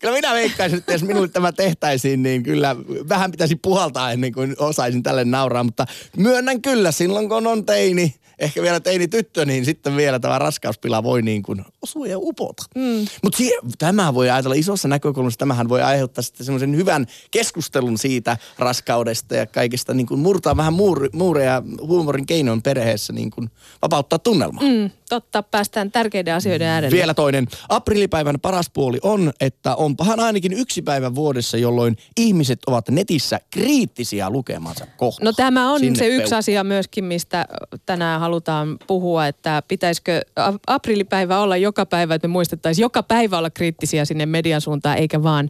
Kyllä 0.04 0.16
minä 0.16 0.34
veikkaisin, 0.34 0.78
että 0.78 0.92
jos 0.92 1.04
minulle 1.04 1.28
tämä 1.28 1.52
tehtäisiin, 1.52 2.24
niin 2.24 2.44
kyllä 2.44 2.76
vähän 3.10 3.32
pitäisi 3.32 3.56
puhaltaa 3.56 4.12
ennen 4.12 4.34
kuin 4.34 4.56
osaisin 4.60 5.04
tälle 5.04 5.26
nauraa. 5.26 5.64
Mutta 5.64 5.86
myönnän 6.18 6.62
kyllä, 6.62 6.92
silloin 6.92 7.30
kun 7.30 7.48
on 7.48 7.66
teini, 7.66 8.16
ehkä 8.40 8.62
vielä 8.62 8.80
teini 8.80 9.08
tyttö, 9.08 9.46
niin 9.46 9.66
sitten 9.66 9.98
vielä 9.98 10.20
tämä 10.20 10.40
raskauspila 10.40 11.04
voi 11.04 11.22
niin 11.22 11.44
kuin 11.44 11.66
osua 11.82 12.08
ja 12.08 12.18
upota. 12.20 12.64
Mm. 12.76 13.06
Mutta 13.24 13.38
tämä 13.78 14.14
voi 14.14 14.30
ajatella 14.30 14.56
isossa 14.56 14.88
näkökulmassa, 14.88 15.38
tämähän 15.38 15.70
voi 15.70 15.82
aiheuttaa 15.82 16.22
sitten 16.22 16.46
semmoisen 16.46 16.76
hyvän 16.76 17.08
keskustelun 17.32 17.98
siitä 17.98 18.38
raskaudesta 18.60 19.36
ja 19.36 19.46
kaikista 19.46 19.94
niin 19.94 20.08
kuin 20.08 20.20
murtaa 20.20 20.58
vähän 20.58 20.74
muur, 20.74 21.10
muureja 21.14 21.64
huumorin 21.82 22.26
keinoin 22.26 22.62
perheessä 22.62 23.14
niin 23.14 23.32
kuin 23.32 23.50
vapauttaa 23.82 24.20
tunnelmaa. 24.20 24.64
Mm, 24.64 24.90
totta, 25.10 25.44
päästään 25.44 25.92
tärkeiden 25.92 26.36
asioiden 26.36 26.68
äärelle. 26.68 26.96
Vielä 26.96 27.14
toinen. 27.14 27.48
Aprillipäivän 27.70 28.40
paras 28.40 28.70
puoli 28.70 29.00
on, 29.02 29.34
että 29.40 29.76
onpahan 29.94 30.20
ainakin 30.20 30.54
yksi 30.54 30.82
päivä 30.82 31.16
vuodessa, 31.16 31.58
jolloin 31.58 31.98
ihmiset 32.18 32.60
ovat 32.68 32.90
netissä 32.90 33.40
kriittisiä 33.52 34.30
lukemansa 34.30 34.88
kohtaan. 34.98 35.26
No 35.26 35.34
tämä 35.34 35.72
on 35.72 35.80
Sinne 35.80 36.00
se 36.00 36.08
yksi 36.08 36.36
peu- 36.36 36.38
asia 36.38 36.64
myöskin, 36.64 37.04
mistä 37.04 37.46
tänään 37.86 38.20
halutaan 38.20 38.78
puhua, 38.88 39.28
että 39.28 39.64
pitäisikö 39.68 40.22
aprillipäivä 40.68 41.40
olla 41.40 41.58
joka 41.58 41.86
päivä, 41.86 42.16
että 42.16 42.28
me 42.28 42.32
muistettaisiin 42.32 42.84
joka 42.84 43.04
päivä 43.04 43.38
olla 43.38 43.50
kriittisiä 43.50 44.06
sinne 44.06 44.26
median 44.26 44.62
suuntaan, 44.62 44.98
eikä 44.98 45.24
vaan 45.24 45.50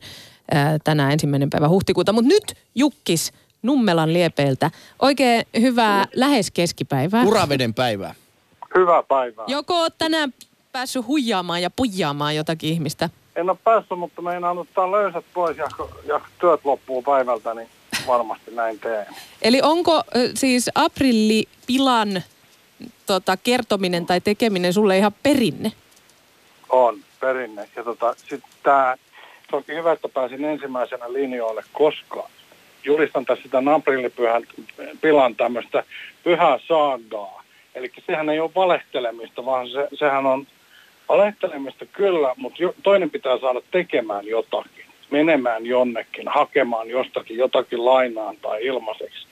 ää, 0.51 0.79
tänään 0.83 1.11
ensimmäinen 1.11 1.49
päivä 1.49 1.69
huhtikuuta. 1.69 2.13
Mutta 2.13 2.27
nyt 2.27 2.53
Jukkis 2.75 3.31
Nummelan 3.61 4.13
liepeiltä. 4.13 4.71
Oikein 4.99 5.45
hyvää 5.61 6.05
lähes 6.15 6.51
keskipäivää. 6.51 7.23
Uraveden 7.23 7.73
päivää. 7.73 8.15
Hyvää 8.75 9.03
päivää. 9.03 9.45
Joko 9.47 9.89
tänään 9.97 10.33
päässyt 10.71 11.07
huijaamaan 11.07 11.61
ja 11.61 11.69
pujaamaan 11.69 12.35
jotakin 12.35 12.69
ihmistä? 12.69 13.09
En 13.35 13.49
ole 13.49 13.57
päässyt, 13.63 13.99
mutta 13.99 14.21
meinaan 14.21 14.57
ottaa 14.57 14.91
löysät 14.91 15.25
pois 15.33 15.57
ja, 15.57 15.67
ja 16.05 16.21
työt 16.39 16.59
loppuu 16.63 17.01
päivältä, 17.01 17.53
niin 17.53 17.67
varmasti 18.07 18.51
näin 18.51 18.79
teen. 18.79 19.05
Eli 19.41 19.59
onko 19.63 20.01
siis 20.33 20.69
aprillipilan 20.75 22.23
tota, 23.05 23.37
kertominen 23.37 24.05
tai 24.05 24.21
tekeminen 24.21 24.73
sulle 24.73 24.97
ihan 24.97 25.15
perinne? 25.23 25.71
On, 26.69 26.99
perinne. 27.19 27.69
Ja 27.75 27.83
tota, 27.83 28.15
sitten 28.17 28.51
tämä, 28.63 28.95
se 29.49 29.55
onkin 29.55 29.75
hyvä, 29.75 29.91
että 29.91 30.09
pääsin 30.09 30.45
ensimmäisenä 30.45 31.13
linjoille, 31.13 31.63
koska 31.73 32.29
julistan 32.83 33.25
tässä 33.25 33.43
sitä 33.43 33.57
aprillipyhän 33.75 34.43
pilan 35.01 35.35
tämmöistä 35.35 35.83
pyhää 36.23 36.59
saagaa. 36.67 37.43
Eli 37.75 37.91
sehän 38.07 38.29
ei 38.29 38.39
ole 38.39 38.51
valehtelemista, 38.55 39.45
vaan 39.45 39.69
se, 39.69 39.87
sehän 39.93 40.25
on 40.25 40.47
valehtelemista 41.09 41.85
kyllä, 41.85 42.33
mutta 42.37 42.59
toinen 42.83 43.09
pitää 43.09 43.39
saada 43.39 43.61
tekemään 43.71 44.27
jotakin, 44.27 44.85
menemään 45.11 45.65
jonnekin, 45.65 46.27
hakemaan 46.27 46.89
jostakin 46.89 47.37
jotakin 47.37 47.85
lainaan 47.85 48.37
tai 48.37 48.65
ilmaiseksi 48.65 49.27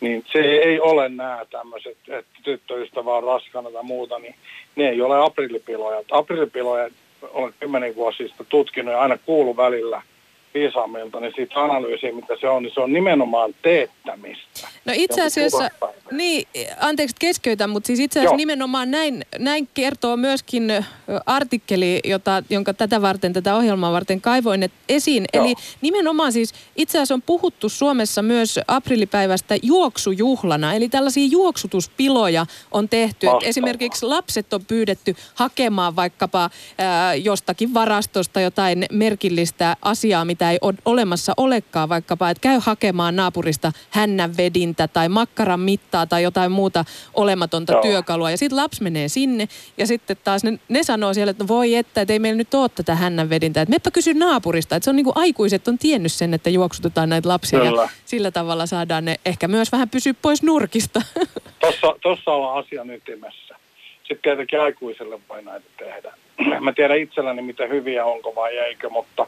niin 0.00 0.24
se 0.32 0.38
ei 0.38 0.80
ole 0.80 1.08
nämä 1.08 1.46
tämmöiset, 1.50 1.96
että 2.08 2.40
tyttöystävä 2.42 3.14
on 3.14 3.24
raskana 3.24 3.70
tai 3.70 3.82
muuta, 3.82 4.18
niin 4.18 4.34
ne 4.76 4.88
ei 4.88 5.02
ole 5.02 5.24
aprillipiloja. 5.24 6.02
Aprillipiloja 6.10 6.90
olen 7.22 7.54
kymmenen 7.60 7.96
vuosista 7.96 8.44
tutkinut 8.44 8.92
ja 8.92 9.00
aina 9.00 9.18
kuulu 9.18 9.56
välillä– 9.56 10.02
viisaammilta, 10.56 11.20
niin 11.20 11.32
siitä 11.36 11.60
analyysiä, 11.60 12.12
mitä 12.12 12.34
se 12.40 12.48
on, 12.48 12.62
niin 12.62 12.74
se 12.74 12.80
on 12.80 12.92
nimenomaan 12.92 13.54
teettämistä. 13.62 14.68
No 14.84 14.92
itse 14.96 15.22
asiassa, 15.22 15.70
niin, 16.10 16.48
anteeksi 16.80 17.16
keskeytän, 17.18 17.70
mutta 17.70 17.86
siis 17.86 18.00
itse 18.00 18.20
asiassa 18.20 18.32
Joo. 18.32 18.36
nimenomaan 18.36 18.90
näin, 18.90 19.24
näin 19.38 19.68
kertoo 19.74 20.16
myöskin 20.16 20.84
artikkeli, 21.26 22.00
jota, 22.04 22.42
jonka 22.50 22.74
tätä 22.74 23.02
varten, 23.02 23.32
tätä 23.32 23.56
ohjelmaa 23.56 23.92
varten 23.92 24.20
kaivoin 24.20 24.62
et 24.62 24.72
esiin. 24.88 25.24
Joo. 25.34 25.44
Eli 25.44 25.54
nimenomaan 25.80 26.32
siis 26.32 26.54
itse 26.76 26.98
asiassa 26.98 27.14
on 27.14 27.22
puhuttu 27.22 27.68
Suomessa 27.68 28.22
myös 28.22 28.60
aprillipäivästä 28.68 29.56
juoksujuhlana, 29.62 30.74
eli 30.74 30.88
tällaisia 30.88 31.28
juoksutuspiloja 31.30 32.46
on 32.72 32.88
tehty. 32.88 33.26
Et 33.26 33.42
esimerkiksi 33.42 34.06
lapset 34.06 34.52
on 34.52 34.64
pyydetty 34.64 35.16
hakemaan 35.34 35.96
vaikkapa 35.96 36.50
ää, 36.78 37.14
jostakin 37.14 37.74
varastosta 37.74 38.40
jotain 38.40 38.86
merkillistä 38.92 39.76
asiaa, 39.82 40.24
mitä 40.24 40.45
mitä 40.46 40.52
ei 40.52 40.58
ole 40.62 40.74
olemassa 40.84 41.32
olekaan, 41.36 41.88
vaikkapa, 41.88 42.30
että 42.30 42.40
käy 42.40 42.60
hakemaan 42.62 43.16
naapurista 43.16 43.72
hännänvedintä 43.90 44.88
tai 44.88 45.08
makkaran 45.08 45.60
mittaa 45.60 46.06
tai 46.06 46.22
jotain 46.22 46.52
muuta 46.52 46.84
olematonta 47.14 47.72
Joo. 47.72 47.82
työkalua. 47.82 48.30
Ja 48.30 48.36
sitten 48.36 48.56
lapsi 48.56 48.82
menee 48.82 49.08
sinne 49.08 49.48
ja 49.78 49.86
sitten 49.86 50.16
taas 50.24 50.44
ne, 50.44 50.58
ne 50.68 50.82
sanoo 50.82 51.14
siellä, 51.14 51.30
että 51.30 51.44
no 51.44 51.48
voi 51.48 51.74
että, 51.74 52.00
että 52.00 52.12
ei 52.12 52.18
meillä 52.18 52.36
nyt 52.36 52.54
ole 52.54 52.68
tätä 52.68 52.94
hännänvedintä. 52.94 53.60
Että 53.60 53.70
meppä 53.70 53.90
kysy 53.90 54.14
naapurista. 54.14 54.76
Että 54.76 54.84
se 54.84 54.90
on 54.90 54.96
niin 54.96 55.04
kuin 55.04 55.16
aikuiset 55.16 55.68
on 55.68 55.78
tiennyt 55.78 56.12
sen, 56.12 56.34
että 56.34 56.50
juoksutetaan 56.50 57.08
näitä 57.08 57.28
lapsia 57.28 57.60
Kyllä. 57.60 57.82
ja 57.82 57.88
sillä 58.04 58.30
tavalla 58.30 58.66
saadaan 58.66 59.04
ne 59.04 59.16
ehkä 59.24 59.48
myös 59.48 59.72
vähän 59.72 59.90
pysyä 59.90 60.14
pois 60.22 60.42
nurkista. 60.42 61.02
Tossa, 61.60 61.94
tossa 62.02 62.30
on 62.30 62.58
asian 62.58 62.90
ytimessä. 62.90 63.56
Sitten 63.98 64.22
tietenkin 64.22 64.60
aikuiselle 64.60 65.18
voi 65.28 65.42
näitä 65.42 65.66
tehdä. 65.78 66.12
Mä 66.60 66.72
tiedän 66.72 66.98
itselläni, 66.98 67.42
mitä 67.42 67.66
hyviä 67.66 68.04
onko 68.04 68.34
vai 68.34 68.58
eikö, 68.58 68.90
mutta 68.90 69.26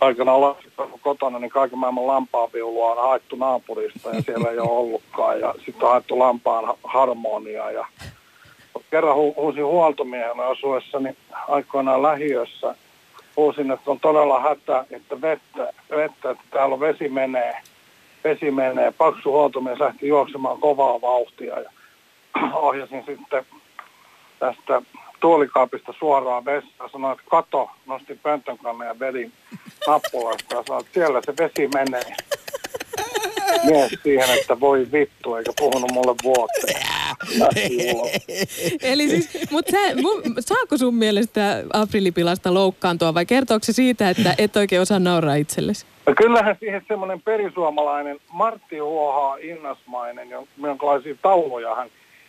aikanaan 0.00 0.40
lapset 0.40 0.72
kotona, 1.00 1.38
niin 1.38 1.50
kaiken 1.50 1.78
maailman 1.78 2.06
lampaaviulua 2.06 2.92
on 2.92 3.08
haettu 3.08 3.36
naapurista 3.36 4.10
ja 4.10 4.22
siellä 4.22 4.50
ei 4.50 4.58
ole 4.58 4.70
ollutkaan. 4.70 5.40
Ja 5.40 5.54
sitten 5.56 5.82
on 5.82 5.90
haettu 5.90 6.18
lampaan 6.18 6.74
harmonia. 6.84 7.70
Ja 7.70 7.86
kerran 8.90 9.16
hu- 9.16 9.34
huusin 9.36 9.64
huoltomiehen 9.64 10.40
asuessani 10.40 11.16
aikoinaan 11.48 12.02
lähiössä. 12.02 12.74
Huusin, 13.36 13.70
että 13.70 13.90
on 13.90 14.00
todella 14.00 14.40
hätä, 14.40 14.84
että 14.90 15.20
vettä, 15.20 15.72
vettä 15.90 16.30
että 16.30 16.44
täällä 16.50 16.74
on 16.74 16.80
vesi 16.80 17.08
menee. 17.08 17.56
Vesi 18.24 18.50
menee. 18.50 18.92
Paksu 18.98 19.32
huoltomies 19.32 19.78
lähti 19.78 20.08
juoksemaan 20.08 20.60
kovaa 20.60 21.00
vauhtia 21.00 21.60
ja 21.60 21.70
ohjasin 22.54 23.04
sitten 23.06 23.46
tästä 24.38 24.82
tuolikaapista 25.20 25.94
suoraan 25.98 26.44
vessaan. 26.44 26.90
Sanoin, 26.90 27.18
että 27.18 27.30
kato, 27.30 27.70
nostin 27.86 28.18
pöntön 28.22 28.58
ja 28.86 28.98
vedin 29.00 29.32
nappulasta 29.86 30.54
ja 30.54 30.62
sanoin, 30.66 30.84
että 30.84 30.94
siellä 30.94 31.20
se 31.26 31.34
vesi 31.38 31.68
menee. 31.74 32.16
Mies 33.64 33.92
siihen, 34.02 34.38
että 34.38 34.60
voi 34.60 34.86
vittu, 34.92 35.34
eikä 35.34 35.52
puhunut 35.58 35.90
mulle 35.92 36.14
vuotta. 36.24 36.66
Eli 38.92 39.08
siis, 39.08 39.50
mutta 39.50 39.72
saako 40.40 40.76
sun 40.76 40.94
mielestä 40.94 41.64
aprillipilasta 41.72 42.54
loukkaantua 42.54 43.14
vai 43.14 43.26
kertooko 43.26 43.64
se 43.64 43.72
siitä, 43.72 44.10
että 44.10 44.34
et 44.38 44.56
oikein 44.56 44.82
osaa 44.82 44.98
nauraa 44.98 45.34
itsellesi? 45.34 45.86
No 46.06 46.14
kyllähän 46.16 46.56
siihen 46.60 46.82
semmoinen 46.88 47.22
perisuomalainen 47.22 48.18
Martti 48.32 48.78
Huohaa 48.78 49.36
Innasmainen, 49.36 50.28
jonkinlaisia 50.58 51.14
tauluja 51.22 51.74
hän 51.74 51.88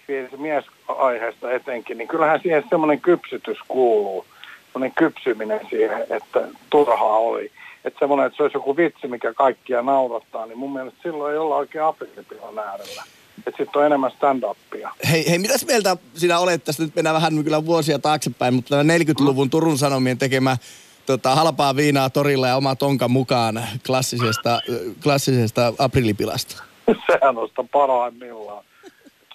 pienessä 0.10 0.38
miesaiheesta 0.38 1.52
etenkin, 1.52 1.98
niin 1.98 2.08
kyllähän 2.08 2.40
siihen 2.42 2.64
semmoinen 2.70 3.02
kypsytys 3.02 3.58
kuuluu, 3.68 4.26
semmoinen 4.72 4.96
kypsyminen 4.96 5.60
siihen, 5.70 6.06
että 6.10 6.48
turhaa 6.70 7.18
oli. 7.18 7.52
Että 7.86 8.00
semmoinen, 8.00 8.28
että 8.28 8.38
se 8.38 8.44
olisi 8.44 8.58
joku 8.58 8.78
vitsi, 8.78 9.08
mikä 9.08 9.34
kaikkia 9.34 9.82
naurattaa, 9.82 10.46
niin 10.46 10.58
mun 10.58 10.74
mielestä 10.74 11.00
silloin 11.04 11.34
ei 11.34 11.38
olla 11.38 11.56
oikein 11.56 11.84
appetipilan 11.84 12.60
äärellä. 12.60 13.04
Että 13.48 13.64
sitten 13.64 13.80
on 13.80 13.86
enemmän 13.86 14.12
stand-upia. 14.12 14.90
Hei, 15.12 15.30
hei, 15.30 15.40
mitäs 15.40 15.66
mieltä 15.66 15.98
sinä 16.14 16.40
olet 16.40 16.64
tästä? 16.64 16.84
Nyt 16.84 16.96
mennään 16.96 17.16
vähän 17.16 17.44
kyllä 17.44 17.66
vuosia 17.66 18.00
taaksepäin, 18.00 18.54
mutta 18.54 18.84
40-luvun 18.84 19.50
Turun 19.50 19.78
Sanomien 19.78 20.18
tekemä 20.18 20.58
tota, 21.06 21.36
halpaa 21.36 21.76
viinaa 21.76 22.10
torilla 22.10 22.48
ja 22.48 22.56
oma 22.56 22.76
tonka 22.76 23.08
mukaan 23.08 23.64
klassisesta, 23.86 24.60
klassisesta 25.04 25.74
aprillipilasta. 25.78 26.64
Sehän 27.12 27.38
on 27.38 27.48
sitä 27.48 27.64
parhaimmillaan 27.72 28.64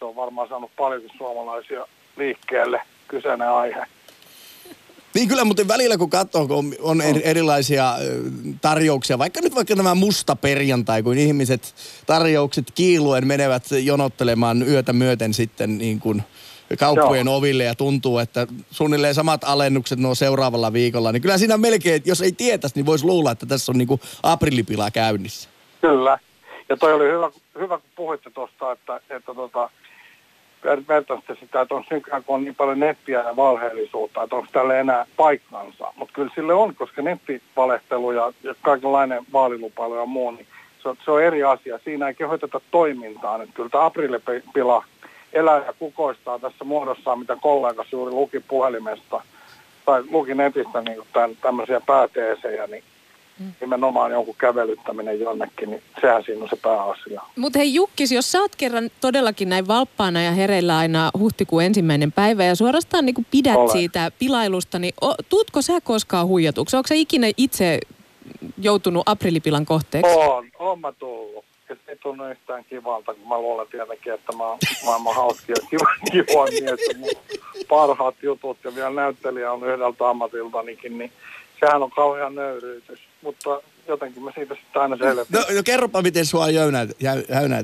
se 0.04 0.08
on 0.08 0.16
varmaan 0.16 0.48
saanut 0.48 0.70
paljon 0.76 1.02
suomalaisia 1.18 1.86
liikkeelle 2.16 2.82
kyseinen 3.08 3.48
aihe. 3.48 3.86
Niin 5.14 5.28
kyllä, 5.28 5.44
mutta 5.44 5.68
välillä 5.68 5.98
kun 5.98 6.10
katsoo, 6.10 6.48
kun 6.48 6.74
on 6.80 7.00
erilaisia 7.00 7.94
tarjouksia, 8.60 9.18
vaikka 9.18 9.40
nyt 9.40 9.54
vaikka 9.54 9.76
tämä 9.76 9.94
musta 9.94 10.36
perjantai, 10.36 11.02
kun 11.02 11.18
ihmiset 11.18 11.74
tarjoukset 12.06 12.66
kiiluen 12.74 13.26
menevät 13.26 13.62
jonottelemaan 13.84 14.62
yötä 14.68 14.92
myöten 14.92 15.34
sitten 15.34 15.78
niin 15.78 16.00
kuin 16.00 16.22
kauppojen 16.78 17.26
Joo. 17.26 17.36
oville 17.36 17.64
ja 17.64 17.74
tuntuu, 17.74 18.18
että 18.18 18.46
suunnilleen 18.70 19.14
samat 19.14 19.44
alennukset 19.44 19.98
nuo 19.98 20.14
seuraavalla 20.14 20.72
viikolla, 20.72 21.12
niin 21.12 21.22
kyllä 21.22 21.38
siinä 21.38 21.56
melkein, 21.56 22.02
jos 22.04 22.20
ei 22.20 22.32
tietäisi, 22.32 22.76
niin 22.76 22.86
voisi 22.86 23.04
luulla, 23.04 23.30
että 23.30 23.46
tässä 23.46 23.72
on 23.72 23.78
niin 23.78 23.88
kuin 23.88 24.00
aprillipila 24.22 24.90
käynnissä. 24.90 25.48
Kyllä. 25.80 26.18
Ja 26.68 26.76
toi 26.76 26.92
oli 26.92 27.04
hyvä, 27.04 27.30
hyvä 27.58 27.78
kun 27.78 27.90
puhuitte 27.96 28.30
tuosta, 28.30 28.72
että, 28.72 29.00
että 29.10 29.34
tota, 29.34 29.70
vertaisitte 30.88 31.36
sitä, 31.40 31.60
että 31.60 31.74
on 31.74 31.84
nykyään 31.90 32.24
kun 32.24 32.34
on 32.34 32.44
niin 32.44 32.54
paljon 32.54 32.80
nettiä 32.80 33.20
ja 33.20 33.36
valheellisuutta, 33.36 34.22
että 34.22 34.36
onko 34.36 34.48
tälle 34.52 34.80
enää 34.80 35.06
paikkansa. 35.16 35.92
Mutta 35.96 36.14
kyllä 36.14 36.30
sille 36.34 36.54
on, 36.54 36.74
koska 36.74 37.02
nettivalehtelu 37.02 38.12
ja, 38.12 38.32
ja 38.42 38.54
kaikenlainen 38.62 39.26
vaalilupailu 39.32 39.96
ja 39.96 40.06
muu, 40.06 40.30
niin 40.30 40.46
se 40.82 40.88
on, 40.88 40.96
se 41.04 41.10
on 41.10 41.22
eri 41.22 41.42
asia. 41.42 41.78
Siinä 41.84 42.08
ei 42.08 42.14
kehoteta 42.14 42.60
toimintaan. 42.70 43.42
Että 43.42 43.54
kyllä 43.54 43.68
tämä 43.68 43.84
aprilipila 43.84 44.84
elää 45.32 45.62
ja 45.66 45.74
kukoistaa 45.78 46.38
tässä 46.38 46.64
muodossaan, 46.64 47.18
mitä 47.18 47.36
kollega 47.40 47.84
juuri 47.92 48.12
luki 48.12 48.40
puhelimesta 48.40 49.22
tai 49.86 50.02
luki 50.10 50.34
netistä 50.34 50.80
niin 50.80 51.02
tämän, 51.12 51.36
tämmöisiä 51.40 51.80
pääteesejä, 51.86 52.66
niin 52.66 52.84
mm. 53.38 53.52
nimenomaan 53.60 54.12
jonkun 54.12 54.34
kävelyttäminen 54.38 55.20
jonnekin, 55.20 55.70
niin 55.70 55.82
sehän 56.00 56.24
siinä 56.24 56.42
on 56.42 56.48
se 56.48 56.56
pääasia. 56.56 57.22
Mutta 57.36 57.58
hei 57.58 57.74
Jukkis, 57.74 58.12
jos 58.12 58.32
sä 58.32 58.40
oot 58.40 58.56
kerran 58.56 58.90
todellakin 59.00 59.48
näin 59.48 59.68
valppaana 59.68 60.22
ja 60.22 60.30
hereillä 60.30 60.78
aina 60.78 61.10
huhtikuun 61.18 61.62
ensimmäinen 61.62 62.12
päivä 62.12 62.44
ja 62.44 62.54
suorastaan 62.54 63.06
niin 63.06 63.26
pidät 63.30 63.56
Olen. 63.56 63.68
siitä 63.68 64.10
pilailusta, 64.18 64.78
niin 64.78 64.94
o, 65.02 65.14
tuutko 65.28 65.62
sä 65.62 65.80
koskaan 65.80 66.26
huijatuksi? 66.26 66.76
Onko 66.76 66.86
sä 66.86 66.94
ikinä 66.94 67.26
itse 67.36 67.78
joutunut 68.58 69.02
aprilipilan 69.06 69.66
kohteeksi? 69.66 70.12
On, 70.12 70.50
on 70.58 70.80
mä 70.80 70.92
tullut. 70.92 71.44
Se 71.68 71.76
ei 71.88 71.96
tunnu 71.96 72.30
yhtään 72.30 72.64
kivalta, 72.64 73.14
kun 73.14 73.28
mä 73.28 73.38
luulen 73.38 73.66
tietenkin, 73.70 74.12
että 74.12 74.36
mä 74.36 74.44
oon 74.44 74.58
maailman 74.86 75.14
hauski 75.14 75.52
ja 75.52 75.66
kiva, 75.70 75.86
kiva 76.12 76.44
mies. 76.44 76.98
Mun 76.98 77.10
parhaat 77.68 78.14
jutut 78.22 78.58
ja 78.64 78.74
vielä 78.74 78.90
näyttelijä 78.90 79.52
on 79.52 79.64
yhdeltä 79.64 80.08
ammatiltanikin, 80.08 80.98
niin 80.98 81.12
sehän 81.60 81.82
on 81.82 81.90
kauhean 81.90 82.34
nöyryytys. 82.34 83.00
Mutta 83.24 83.60
jotenkin 83.88 84.22
mä 84.22 84.32
siitä 84.34 84.54
sitten 84.54 84.82
aina 84.82 84.96
selvitän. 84.96 85.40
No, 85.40 85.56
no 85.56 85.62
kerropa, 85.64 86.02
miten 86.02 86.26
sua 86.26 86.50
jäynäyt. 86.50 86.90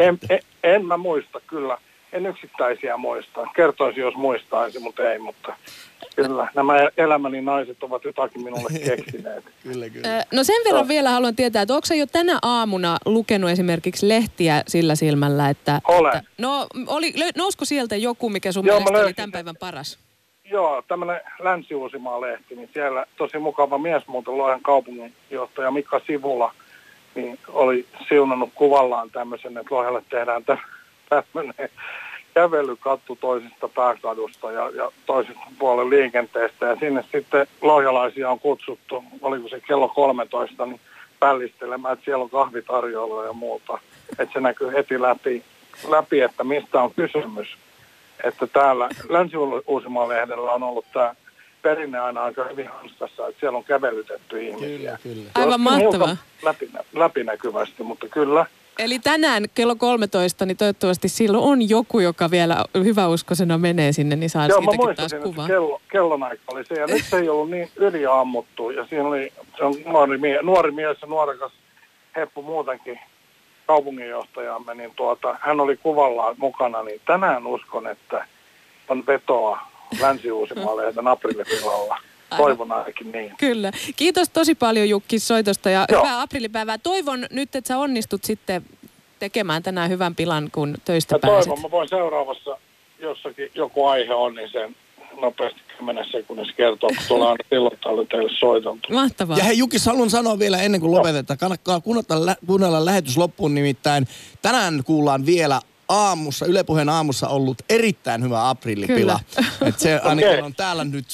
En, 0.00 0.18
en, 0.30 0.40
en 0.62 0.86
mä 0.86 0.96
muista, 0.96 1.40
kyllä. 1.46 1.78
En 2.12 2.26
yksittäisiä 2.26 2.96
muista. 2.96 3.46
Kertoisin, 3.56 4.00
jos 4.02 4.14
muistaisi, 4.14 4.78
mutta 4.78 5.12
ei. 5.12 5.18
Mutta 5.18 5.56
Kyllä, 6.16 6.48
nämä 6.54 6.74
elämäni 6.96 7.40
naiset 7.40 7.82
ovat 7.82 8.04
jotakin 8.04 8.44
minulle 8.44 8.78
keksineet. 8.96 9.44
kyllä, 9.62 9.88
kyllä. 9.88 10.24
No 10.32 10.44
sen 10.44 10.64
verran 10.64 10.82
no. 10.82 10.88
vielä 10.88 11.10
haluan 11.10 11.36
tietää, 11.36 11.62
että 11.62 11.74
onko 11.74 11.94
jo 11.94 12.06
tänä 12.06 12.38
aamuna 12.42 12.96
lukenut 13.04 13.50
esimerkiksi 13.50 14.08
lehtiä 14.08 14.62
sillä 14.68 14.94
silmällä, 14.94 15.48
että... 15.48 15.80
Olen. 15.88 16.16
Että, 16.16 16.30
no, 16.38 16.66
oli, 16.86 17.14
nousko 17.36 17.64
sieltä 17.64 17.96
joku, 17.96 18.30
mikä 18.30 18.52
sun 18.52 18.66
Joo, 18.66 18.80
mielestä 18.80 19.04
oli 19.04 19.14
tämän 19.14 19.32
päivän 19.32 19.56
paras? 19.56 19.98
Joo, 20.50 20.82
tämmöinen 20.88 21.20
Länsi-Uusimaa-lehti, 21.38 22.54
niin 22.54 22.70
siellä 22.72 23.06
tosi 23.16 23.38
mukava 23.38 23.78
mies 23.78 24.06
muuten 24.06 24.38
Loihan 24.38 24.60
kaupunginjohtaja 24.62 25.70
Mikka 25.70 26.00
Sivula, 26.06 26.54
niin 27.14 27.38
oli 27.48 27.86
siunannut 28.08 28.50
kuvallaan 28.54 29.10
tämmöisen, 29.10 29.58
että 29.58 29.74
Lohjalle 29.74 30.02
tehdään 30.10 30.42
tämmöinen 31.08 31.70
kävelykattu 32.34 33.16
toisesta 33.16 33.68
pääkadusta 33.68 34.52
ja, 34.52 34.70
ja 34.74 34.90
toisesta 35.06 35.40
puolen 35.58 35.90
liikenteestä. 35.90 36.66
Ja 36.66 36.76
sinne 36.76 37.04
sitten 37.12 37.46
lohjalaisia 37.60 38.30
on 38.30 38.40
kutsuttu, 38.40 39.04
oliko 39.22 39.48
se 39.48 39.60
kello 39.60 39.88
13, 39.88 40.66
niin 40.66 40.80
pällistelemään, 41.18 41.92
että 41.92 42.04
siellä 42.04 42.24
on 42.24 42.30
kahvitarjoilua 42.30 43.24
ja 43.24 43.32
muuta. 43.32 43.78
Että 44.18 44.32
se 44.32 44.40
näkyy 44.40 44.72
heti 44.72 45.02
läpi, 45.02 45.44
läpi, 45.88 46.20
että 46.20 46.44
mistä 46.44 46.82
on 46.82 46.94
kysymys. 46.94 47.56
Että 48.24 48.46
täällä 48.46 48.88
Länsi-Uusimaan-lehdellä 49.08 50.52
on 50.52 50.62
ollut 50.62 50.86
tämä 50.92 51.14
perinne 51.62 51.98
aina 51.98 52.22
aika 52.22 52.44
hyvin 52.44 52.68
hanskassa, 52.68 53.28
että 53.28 53.40
siellä 53.40 53.58
on 53.58 53.64
kävelytetty 53.64 54.42
ihmisiä. 54.42 54.78
Kyllä, 54.78 54.98
kyllä. 55.02 55.30
Aivan 55.34 55.60
mahtavaa. 55.60 56.16
Läpinä, 56.42 56.80
läpinäkyvästi, 56.92 57.82
mutta 57.82 58.08
kyllä– 58.08 58.46
Eli 58.80 58.98
tänään 58.98 59.44
kello 59.54 59.76
13, 59.76 60.46
niin 60.46 60.56
toivottavasti 60.56 61.08
silloin 61.08 61.44
on 61.44 61.68
joku, 61.68 62.00
joka 62.00 62.30
vielä 62.30 62.64
hyväuskoisena 62.74 63.58
menee 63.58 63.92
sinne, 63.92 64.16
niin 64.16 64.30
saa 64.30 64.46
Joo, 64.46 64.60
siitäkin 64.60 64.96
taas 64.96 65.14
kuvaa. 65.22 65.46
Kello, 65.46 65.80
kellonaika 65.92 66.42
oli 66.52 66.64
se, 66.64 66.74
ja 66.74 66.86
nyt 66.86 67.04
se 67.04 67.18
ei 67.18 67.28
ollut 67.28 67.50
niin 67.50 67.70
yliammuttu, 67.76 68.70
ja 68.70 68.86
siinä 68.86 69.08
oli 69.08 69.32
se 69.58 69.64
on 69.64 69.74
nuori, 69.86 70.18
mie, 70.18 70.42
nuori 70.42 70.70
mies 70.70 70.96
ja 71.02 71.08
nuorekas 71.08 71.52
heppu 72.16 72.42
muutenkin 72.42 73.00
kaupunginjohtajamme, 73.70 74.74
niin 74.74 74.92
tuota, 74.96 75.36
hän 75.40 75.60
oli 75.60 75.76
kuvallaan 75.76 76.34
mukana, 76.38 76.82
niin 76.82 77.00
tänään 77.06 77.46
uskon, 77.46 77.86
että 77.86 78.26
on 78.88 79.06
vetoa 79.06 79.58
Länsi-Uusimaalle 80.00 80.84
ja 80.84 81.10
aprillitilalla. 81.10 81.98
Toivon 82.36 82.72
ainakin 82.72 83.12
niin. 83.12 83.34
Kyllä. 83.38 83.72
Kiitos 83.96 84.28
tosi 84.30 84.54
paljon 84.54 84.88
Jukki 84.88 85.18
soitosta 85.18 85.70
ja 85.70 85.84
Joo. 85.92 86.02
hyvää 86.02 86.20
aprillipäivää. 86.20 86.78
Toivon 86.78 87.26
nyt, 87.30 87.56
että 87.56 87.68
sä 87.68 87.78
onnistut 87.78 88.24
sitten 88.24 88.62
tekemään 89.18 89.62
tänään 89.62 89.90
hyvän 89.90 90.14
pilan, 90.14 90.48
kun 90.52 90.74
töistä 90.84 91.14
ja 91.14 91.18
pääset. 91.18 91.44
Toivon, 91.44 91.62
mä 91.62 91.70
voin 91.70 91.88
seuraavassa 91.88 92.58
jossakin 92.98 93.50
joku 93.54 93.86
aihe 93.86 94.14
on, 94.14 94.34
niin 94.34 94.50
sen 94.50 94.76
nopeasti 95.20 95.60
10 95.80 96.04
sekunnissa 96.12 96.54
kertoa, 96.56 96.88
kun 96.88 97.04
tulee 97.08 97.28
aina 97.28 97.44
silloin 97.50 97.78
tällöin 97.84 98.08
teille 98.08 98.30
soitontu. 98.38 98.92
Mahtavaa. 98.92 99.38
Ja 99.38 99.44
hei 99.44 99.58
Jukis, 99.58 99.86
haluan 99.86 100.10
sanoa 100.10 100.38
vielä 100.38 100.62
ennen 100.62 100.80
kuin 100.80 100.92
lopetetaan, 100.92 101.38
kannattaa 101.38 101.80
kuunnella, 101.80 102.36
kuunnella 102.46 102.84
lähetys 102.84 103.16
loppuun, 103.16 103.54
nimittäin 103.54 104.06
tänään 104.42 104.82
kuullaan 104.84 105.26
vielä 105.26 105.60
aamussa, 105.88 106.46
Yle 106.46 106.64
Puheen 106.64 106.88
aamussa 106.88 107.28
ollut 107.28 107.62
erittäin 107.68 108.22
hyvä 108.22 108.48
aprillipila. 108.48 109.20
Et 109.68 109.78
se 109.78 110.00
ainakin 110.04 110.30
okay. 110.30 110.42
on 110.42 110.54
täällä 110.54 110.84
nyt, 110.84 111.06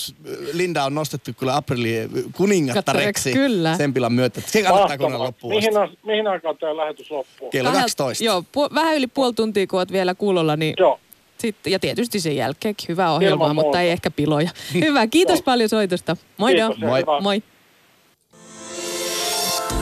Linda 0.52 0.84
on 0.84 0.94
nostettu 0.94 1.30
kyllä 1.38 1.56
aprilli 1.56 2.08
kuningattareksi 2.32 3.32
kyllä. 3.32 3.76
sen 3.76 3.94
pilan 3.94 4.12
myötä. 4.12 4.40
Se 4.46 4.62
kannattaa 4.62 4.98
kuunnella 4.98 5.24
loppuun 5.24 5.54
mihin, 5.54 5.78
on, 5.78 5.88
mihin 6.02 6.26
aikaan 6.26 6.58
tämä 6.58 6.76
lähetys 6.76 7.10
loppuu? 7.10 7.50
Kello 7.50 7.72
12. 7.72 8.24
Joo, 8.24 8.40
pu- 8.40 8.74
vähän 8.74 8.96
yli 8.96 9.06
puoli 9.06 9.34
tuntia, 9.34 9.66
kun 9.66 9.78
olet 9.78 9.92
vielä 9.92 10.14
kuulolla, 10.14 10.56
niin 10.56 10.74
Joo. 10.78 11.00
Sitten, 11.38 11.72
ja 11.72 11.78
tietysti 11.78 12.20
sen 12.20 12.36
jälkeenkin 12.36 12.88
hyvä 12.88 13.12
ohjelma, 13.12 13.54
mutta 13.54 13.80
ei 13.80 13.90
ehkä 13.90 14.10
piloja. 14.10 14.50
Hyvä, 14.74 15.06
kiitos 15.06 15.42
paljon 15.42 15.68
soitosta. 15.68 16.16
Moi 16.36 16.54
Kiitos, 16.54 16.78
Moi. 16.78 17.04
Moi. 17.20 17.42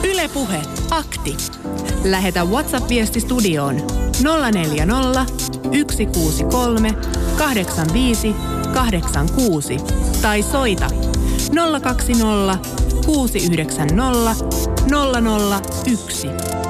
Ylepuhe 0.03 0.57
akti. 0.91 1.37
Lähetä 2.03 2.43
WhatsApp-viesti 2.43 3.19
studioon 3.19 3.75
040 4.51 5.25
163 5.91 6.93
85 7.37 8.35
86 8.73 9.77
tai 10.21 10.43
soita 10.43 10.87
020 11.81 12.57
690 13.05 14.35
001. 15.85 16.64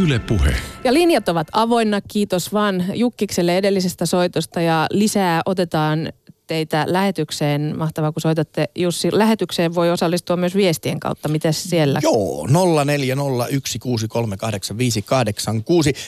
Yle 0.00 0.18
Puhe. 0.18 0.54
Ja 0.84 0.94
linjat 0.94 1.28
ovat 1.28 1.46
avoinna, 1.52 2.00
kiitos 2.00 2.52
vaan 2.52 2.84
Jukkikselle 2.94 3.58
edellisestä 3.58 4.06
soitosta 4.06 4.60
ja 4.60 4.86
lisää 4.90 5.42
otetaan 5.46 6.12
teitä 6.46 6.84
lähetykseen. 6.88 7.74
Mahtavaa, 7.78 8.12
kun 8.12 8.20
soitatte 8.20 8.68
Jussi. 8.74 9.08
Lähetykseen 9.12 9.74
voi 9.74 9.90
osallistua 9.90 10.36
myös 10.36 10.54
viestien 10.54 11.00
kautta. 11.00 11.28
Miten 11.28 11.52
siellä? 11.52 12.00
Joo, 12.02 12.46
0401638586. 12.46 12.52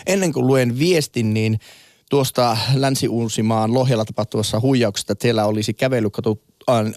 Ennen 0.07 0.33
kuin 0.33 0.47
luen 0.47 0.79
viestin, 0.79 1.35
niin 1.35 1.59
tuosta 2.11 2.57
Länsi-Uusimaan 2.75 3.75
Lohjalla 3.75 4.05
tapahtuvassa 4.05 4.61
huijauksesta, 4.61 5.13
että 5.13 5.23
siellä 5.23 5.47
olisi 5.47 5.75
kävelykatu 5.75 6.41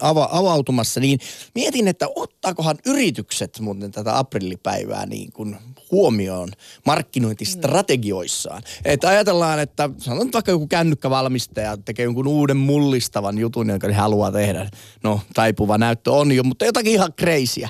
ava, 0.00 0.28
avautumassa, 0.32 1.00
niin 1.00 1.18
mietin, 1.54 1.88
että 1.88 2.06
ottaakohan 2.14 2.78
yritykset 2.86 3.60
muuten 3.60 3.90
tätä 3.90 4.18
aprillipäivää 4.18 5.06
niin 5.06 5.32
kuin 5.32 5.56
huomioon 5.90 6.48
markkinointistrategioissaan. 6.86 8.62
Että 8.84 9.08
ajatellaan, 9.08 9.60
että 9.60 9.90
sanon 9.98 10.32
vaikka 10.32 10.50
joku 10.50 10.66
kännykkävalmistaja 10.66 11.76
tekee 11.76 12.04
jonkun 12.04 12.26
uuden 12.26 12.56
mullistavan 12.56 13.38
jutun, 13.38 13.68
jonka 13.68 13.86
he 13.88 13.92
haluaa 13.92 14.32
tehdä. 14.32 14.70
No, 15.02 15.20
taipuva 15.34 15.78
näyttö 15.78 16.12
on 16.12 16.32
jo, 16.32 16.42
mutta 16.42 16.64
jotakin 16.64 16.92
ihan 16.92 17.12
kreisiä. 17.12 17.68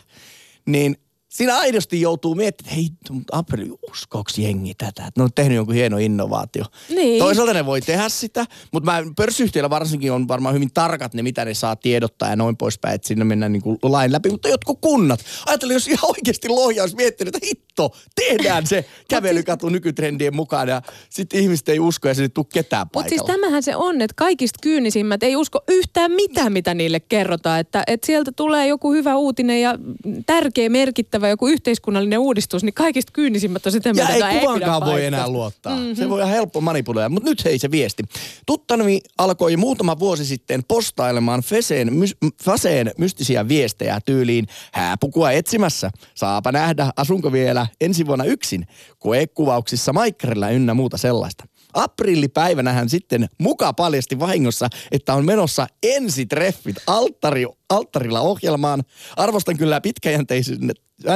Niin 0.67 0.97
siinä 1.29 1.59
aidosti 1.59 2.01
joutuu 2.01 2.35
miettimään, 2.35 2.71
että 2.71 2.75
hei, 2.75 2.91
mutta 3.11 3.39
Apple, 3.39 3.67
uskoks 3.91 4.39
jengi 4.39 4.75
tätä? 4.75 5.07
Että 5.07 5.21
ne 5.21 5.23
on 5.23 5.33
tehnyt 5.35 5.57
jonkun 5.57 5.75
hieno 5.75 5.99
innovaatio. 5.99 6.65
Niin. 6.89 7.19
Toisaalta 7.19 7.55
ne 7.55 7.67
voi 7.67 7.81
tehdä 7.81 8.09
sitä, 8.09 8.47
mutta 8.73 8.91
mä, 8.93 9.03
pörssiyhtiöillä 9.17 9.71
varsinkin 9.71 10.13
on 10.13 10.29
varmaan 10.29 10.55
hyvin 10.55 10.71
tarkat 10.75 11.15
ne, 11.15 11.23
mitä 11.23 11.45
ne 11.45 11.55
saa 11.55 11.77
tiedottaa 11.77 12.31
ja 12.31 12.37
noin 12.37 12.57
poispäin, 12.57 12.95
että 12.95 13.09
sinne 13.09 13.25
mennään 13.25 13.53
niin 13.53 13.63
kuin 13.63 13.79
lain 13.83 14.13
läpi. 14.13 14.31
Mutta 14.31 14.49
jotkut 14.49 14.79
kunnat, 14.81 15.21
ajattelin, 15.47 15.75
jos 15.75 15.89
ihan 15.89 16.11
oikeasti 16.11 16.49
lohja 16.49 16.83
olisi 16.83 16.97
miettinyt, 16.97 17.37
että 17.37 17.47
hitto, 17.47 17.97
tehdään 18.15 18.67
se 18.67 18.85
kävelykatu 19.11 19.69
nykytrendien 19.69 20.37
mukaan 20.37 20.69
ja 20.69 20.83
sitten 21.11 21.41
ihmiset 21.41 21.69
ei 21.69 21.81
usko 21.81 22.09
ja 22.09 22.15
sinne 22.15 22.29
tuu 22.29 22.45
ketään 22.45 22.87
Mutta 22.95 23.09
siis 23.09 23.23
tämähän 23.23 23.63
se 23.63 23.77
on, 23.77 24.01
että 24.01 24.15
kaikista 24.17 24.59
kyynisimmät 24.63 25.23
ei 25.23 25.37
usko 25.37 25.61
yhtään 25.69 26.13
mitään, 26.13 26.53
mitä 26.53 26.75
niille 26.75 27.01
kerrotaan. 27.01 27.61
Että, 27.61 27.85
että 27.87 28.07
sieltä 28.07 28.33
tulee 28.33 28.67
joku 28.67 28.93
hyvä 28.93 29.17
uutinen 29.17 29.61
ja 29.61 29.79
tärkeä, 30.27 30.69
merkittävä 30.69 31.18
joku 31.27 31.49
yhteiskunnallinen 31.49 32.19
uudistus, 32.19 32.65
niin 32.65 32.75
kaikista 32.75 33.13
kyynisimmät 33.13 33.67
on 33.67 33.73
sitä 33.73 33.93
mieltä, 33.93 34.13
ei 34.13 34.21
että 34.21 34.41
kuvaankaan 34.41 34.83
pidä 34.83 34.93
voi 34.93 35.05
enää 35.05 35.29
luottaa. 35.29 35.77
Mm-hmm. 35.77 35.95
Se 35.95 36.09
voi 36.09 36.21
ihan 36.21 36.33
helppo 36.33 36.61
manipuloida. 36.61 37.09
Mutta 37.09 37.31
nyt 37.31 37.45
hei 37.45 37.59
se 37.59 37.71
viesti. 37.71 38.03
Tuttani 38.47 39.01
alkoi 39.19 39.57
muutama 39.57 39.99
vuosi 39.99 40.25
sitten 40.25 40.63
postailemaan 40.69 41.43
Feseen, 41.43 41.93
mys, 41.93 42.17
Faseen 42.45 42.91
mystisiä 42.99 43.49
viestejä 43.49 43.99
tyyliin 44.05 44.47
hääpukua 44.73 45.33
etsimässä. 45.33 45.91
Saapa 46.15 46.53
nähdä, 46.53 46.91
asunko 46.97 47.33
vielä 47.33 47.67
ensi 47.81 48.07
vuonna 48.07 48.25
yksin 48.25 48.67
koekuvauksissa 48.99 49.93
maikkarilla 49.93 50.51
ynnä 50.51 50.75
muuta 50.75 50.97
sellaista. 50.97 51.45
Aprillipäivänähän 51.75 52.89
sitten 52.89 53.29
muka 53.39 53.73
paljasti 53.73 54.19
vahingossa, 54.19 54.69
että 54.93 55.15
on 55.15 55.25
menossa 55.25 55.67
ensitreffit 55.83 56.77
alttari, 56.87 57.47
alttarilla 57.71 58.21
ohjelmaan. 58.21 58.83
Arvostan 59.17 59.57
kyllä 59.57 59.81
pitkäjänteisyyttä, 59.81 60.73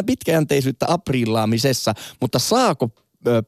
pitkäjänteisyyttä 0.06 0.86
aprillaamisessa, 0.88 1.94
mutta 2.20 2.38
saako 2.38 2.90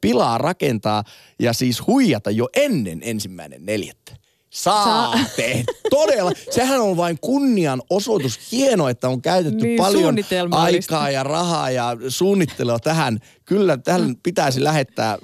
pilaa 0.01 0.39
rakentaa 0.39 1.05
ja 1.39 1.53
siis 1.53 1.87
huijata 1.87 2.31
jo 2.31 2.49
ennen 2.57 3.01
ensimmäinen 3.03 3.67
neljättä? 3.67 4.17
Saatte. 4.51 5.65
Todella. 5.91 6.33
Sehän 6.51 6.81
on 6.81 6.97
vain 6.97 7.19
kunnian 7.21 7.83
osoitus. 7.91 8.53
Hienoa, 8.53 8.91
että 8.91 9.09
on 9.09 9.23
käytetty 9.23 9.67
Niin, 9.67 9.77
paljon 9.77 10.17
aikaa 10.51 11.11
ja 11.11 11.23
rahaa 11.23 11.71
ja 11.71 11.97
suunnittelua 12.09 12.79
tähän. 12.79 13.19
Kyllä 13.45 13.77
tähän 13.77 14.17
pitäisi 14.23 14.65
lähettää 14.65 15.19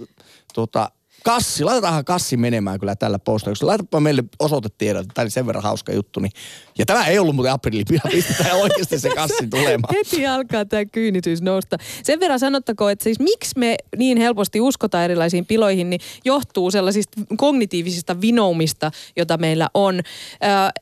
tota, 0.54 0.90
kassi. 1.24 1.64
Laitetaanhan 1.64 2.04
kassi 2.04 2.36
menemään 2.36 2.80
kyllä 2.80 2.96
tällä 2.96 3.18
postauksella. 3.18 3.70
Laitapa 3.70 4.00
meille 4.00 4.24
osoitetiedot. 4.38 5.06
Tämä 5.14 5.22
oli 5.22 5.30
sen 5.30 5.46
verran 5.46 5.62
hauska 5.62 5.92
juttu. 5.92 6.20
Niin. 6.20 6.32
Ja 6.78 6.86
tämä 6.86 7.06
ei 7.06 7.18
ollut 7.18 7.34
muuten 7.34 7.52
aprillipia. 7.52 8.00
Pistetään 8.10 8.56
oikeasti 8.56 8.98
se 8.98 9.10
kassi 9.14 9.46
tulemaan. 9.50 9.94
Heti 9.98 10.26
alkaa 10.26 10.64
tämä 10.64 10.84
kyynisyys 10.84 11.42
nousta. 11.42 11.76
Sen 12.02 12.20
verran 12.20 12.38
sanottakoon, 12.38 12.92
että 12.92 13.02
siis 13.02 13.20
miksi 13.20 13.58
me 13.58 13.76
niin 13.96 14.18
helposti 14.18 14.60
uskotaan 14.60 15.04
erilaisiin 15.04 15.46
piloihin, 15.46 15.90
niin 15.90 16.00
johtuu 16.24 16.70
sellaisista 16.70 17.20
kognitiivisista 17.36 18.20
vinoumista, 18.20 18.90
jota 19.16 19.36
meillä 19.36 19.68
on. 19.74 19.96
Ö, 19.98 20.02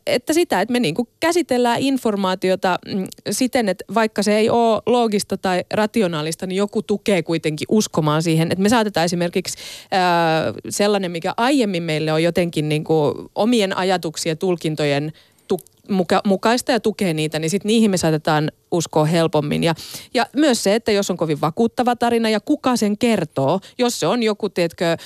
että 0.07 0.33
sitä, 0.33 0.61
että 0.61 0.73
me 0.73 0.81
niinku 0.81 1.09
käsitellään 1.21 1.81
informaatiota 1.81 2.79
mm, 2.95 3.07
siten, 3.31 3.69
että 3.69 3.85
vaikka 3.95 4.23
se 4.23 4.37
ei 4.37 4.51
ole 4.51 4.83
loogista 4.87 5.37
tai 5.37 5.65
rationaalista, 5.75 6.47
niin 6.47 6.57
joku 6.57 6.83
tukee 6.83 7.23
kuitenkin 7.23 7.67
uskomaan 7.71 8.23
siihen. 8.23 8.53
Että 8.53 8.63
me 8.63 8.69
saatetaan 8.69 9.05
esimerkiksi 9.05 9.59
ö, 9.59 10.28
sellainen, 10.69 11.11
mikä 11.11 11.35
aiemmin 11.37 11.83
meille 11.83 12.13
on 12.13 12.23
jotenkin 12.23 12.69
niinku 12.69 13.31
omien 13.35 13.77
ajatuksien 13.77 14.33
ja 14.33 14.37
tulkintojen 14.37 15.13
tu- 15.49 15.59
muka, 15.89 16.21
mukaista 16.27 16.73
ja 16.73 16.81
tukee 16.81 17.15
niitä, 17.15 17.39
niin 17.39 17.51
sitten 17.51 17.69
niihin 17.69 17.91
me 17.91 17.97
saatetaan 17.97 18.53
uskoa 18.71 19.05
helpommin. 19.05 19.65
Ja, 19.65 19.75
ja 20.15 20.27
myös 20.37 20.63
se, 20.63 20.75
että 20.75 20.93
jos 20.93 21.11
on 21.11 21.17
kovin 21.17 21.41
vakuuttava 21.41 21.97
tarina 21.97 22.31
ja 22.31 22.41
kuka 22.41 22.77
sen 22.77 22.99
kertoo, 22.99 23.61
jos 23.79 24.01
se 24.01 24.07
on 24.07 24.23
joku, 24.23 24.49
tiedätkö, 24.49 24.97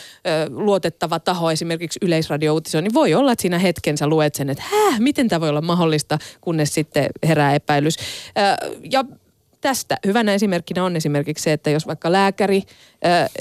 luotettava 0.50 1.20
taho, 1.20 1.50
esimerkiksi 1.50 1.98
yleisradiouutiso, 2.02 2.80
niin 2.80 2.94
voi 2.94 3.14
olla, 3.14 3.32
että 3.32 3.42
siinä 3.42 3.58
hetken 3.58 3.98
sä 3.98 4.06
luet 4.06 4.34
sen, 4.34 4.50
että 4.50 4.64
häh, 4.66 5.00
miten 5.00 5.28
tämä 5.28 5.40
voi 5.40 5.48
olla 5.48 5.60
mahdollista, 5.60 6.18
kunnes 6.40 6.74
sitten 6.74 7.06
herää 7.26 7.54
epäilys. 7.54 7.96
Ja 8.90 9.04
tästä 9.60 9.96
hyvänä 10.06 10.34
esimerkkinä 10.34 10.84
on 10.84 10.96
esimerkiksi 10.96 11.44
se, 11.44 11.52
että 11.52 11.70
jos 11.70 11.86
vaikka 11.86 12.12
lääkäri, 12.12 12.62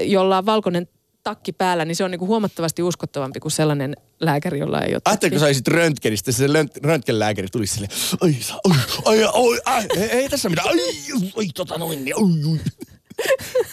jolla 0.02 0.38
on 0.38 0.46
valkoinen 0.46 0.88
takki 1.24 1.52
päällä, 1.52 1.86
niin 1.86 1.96
se 1.96 2.04
on 2.04 2.12
niin 2.12 2.20
kuin 2.20 2.30
huomattavasti 2.30 2.84
uskottavampi 2.84 3.40
kuin 3.40 3.52
sellainen 3.52 3.96
lääkäri, 4.20 4.60
jolla 4.60 4.82
ei 4.82 4.94
ole 4.94 5.02
Ajatteliko 5.06 5.40
sä 5.40 5.46
olisit 5.46 5.68
röntgenistä, 5.68 6.32
se 6.32 6.48
röntgenlääkäri 6.84 7.48
tulisi 7.52 7.74
silleen, 7.74 7.92
ai, 8.22 8.36
ai, 9.06 9.24
ai, 9.24 9.24
ai, 9.24 9.60
ai, 9.66 9.86
ei, 9.98 10.10
ei 10.10 10.30
tässä 10.30 10.50
mitään, 10.50 10.68
ai, 10.68 10.78
ai, 11.38 11.48
tota 11.56 11.78
noin, 11.78 12.06
niin, 12.06 12.16
ai, 12.16 12.52
ai. 12.52 12.60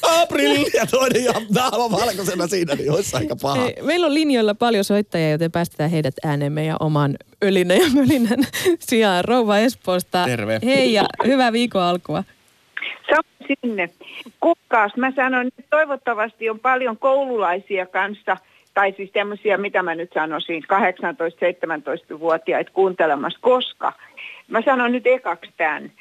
April 0.03 0.65
ja 0.75 0.87
toinen 0.87 1.25
ja 1.25 1.33
naama 1.51 1.91
valkoisena 1.91 2.47
siinä, 2.47 2.75
niin 2.75 2.93
olisi 2.93 3.17
aika 3.17 3.37
paha. 3.37 3.67
Ei, 3.67 3.83
meillä 3.83 4.07
on 4.07 4.15
linjoilla 4.15 4.55
paljon 4.55 4.85
soittajia, 4.85 5.31
joten 5.31 5.53
päästetään 5.53 5.91
heidät 5.91 6.15
ääneen 6.25 6.53
meidän 6.53 6.77
oman 6.81 7.17
ölinä 7.45 7.75
ja 7.75 7.91
mölinän 7.95 8.47
sijaan. 8.81 9.25
Rouva 9.25 9.59
Espoosta. 9.59 10.25
Terve. 10.25 10.61
Hei 10.65 10.93
ja 10.93 11.07
hyvää 11.27 11.53
viikon 11.53 11.83
alkua. 11.83 12.25
Sama 13.11 13.23
sinne. 13.47 13.89
Kuukkaus, 14.41 14.97
mä 14.97 15.13
sanon, 15.17 15.47
että 15.47 15.63
toivottavasti 15.71 16.51
on 16.51 16.61
paljon 16.61 16.99
koululaisia 16.99 17.87
kanssa, 17.87 18.37
tai 18.75 18.95
siis 18.97 19.11
tämmöisiä, 19.11 19.57
mitä 19.57 19.83
mä 19.83 19.95
nyt 19.95 20.11
sanoisin, 20.15 20.65
18-17-vuotiaita 20.65 22.71
kuuntelemassa, 22.75 23.39
koska 23.43 23.93
mä 24.49 24.63
sanon 24.63 24.93
nyt 24.93 25.07
ekaksi 25.07 25.51
tämän. 25.57 25.93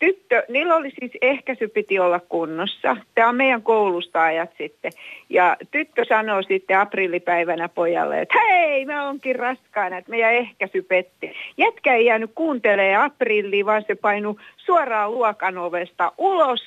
Tyttö, 0.00 0.44
niillä 0.48 0.76
oli 0.76 0.90
siis 0.90 1.12
ehkäisy 1.22 1.68
piti 1.68 1.98
olla 1.98 2.20
kunnossa. 2.20 2.96
Tämä 3.14 3.28
on 3.28 3.36
meidän 3.36 3.62
koulusta 3.62 4.22
ajat 4.22 4.50
sitten. 4.58 4.92
Ja 5.28 5.56
tyttö 5.70 6.04
sanoo 6.08 6.42
sitten 6.42 6.78
aprillipäivänä 6.78 7.68
pojalle, 7.68 8.20
että 8.20 8.38
hei, 8.40 8.84
mä 8.84 9.08
onkin 9.08 9.36
raskaana, 9.36 9.98
että 9.98 10.10
meidän 10.10 10.34
ehkäisy 10.34 10.82
petti. 10.82 11.32
Jätkä 11.56 11.94
ei 11.94 12.04
jäänyt 12.04 12.30
kuuntelee 12.34 12.96
aprillia, 12.96 13.66
vaan 13.66 13.84
se 13.86 13.94
painui 13.94 14.34
suoraan 14.56 15.10
luokan 15.10 15.58
ovesta 15.58 16.12
ulos. 16.18 16.60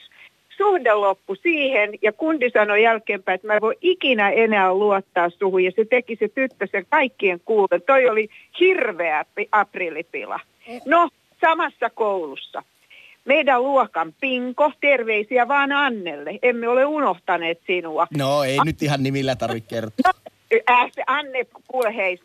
Suhde 0.57 0.93
loppu 0.93 1.35
siihen 1.35 1.89
ja 2.01 2.11
kundi 2.11 2.49
sanoi 2.49 2.83
jälkeenpäin, 2.83 3.35
että 3.35 3.47
mä 3.47 3.53
en 3.53 3.61
voi 3.61 3.77
ikinä 3.81 4.29
enää 4.29 4.73
luottaa 4.73 5.29
suhun. 5.29 5.63
Ja 5.63 5.71
se 5.75 5.85
teki 5.85 6.15
se 6.15 6.27
tyttö 6.27 6.67
sen 6.71 6.85
kaikkien 6.89 7.41
kuulen. 7.45 7.81
Toi 7.85 8.09
oli 8.09 8.29
hirveä 8.59 9.25
pi- 9.35 9.49
aprillipila. 9.51 10.39
No, 10.85 11.09
samassa 11.41 11.89
koulussa 11.89 12.63
meidän 13.25 13.63
luokan 13.63 14.13
Pinko, 14.21 14.71
terveisiä 14.81 15.47
vaan 15.47 15.71
Annelle. 15.71 16.39
Emme 16.41 16.67
ole 16.67 16.85
unohtaneet 16.85 17.61
sinua. 17.67 18.07
No 18.17 18.43
ei 18.43 18.57
nyt 18.65 18.81
ihan 18.81 19.03
nimillä 19.03 19.35
tarvitse 19.35 19.69
kertoa. 19.69 20.11
No, 20.11 20.11
äh, 20.69 20.91
Anne, 21.07 21.45
kuule 21.67 21.95
hei, 21.95 22.19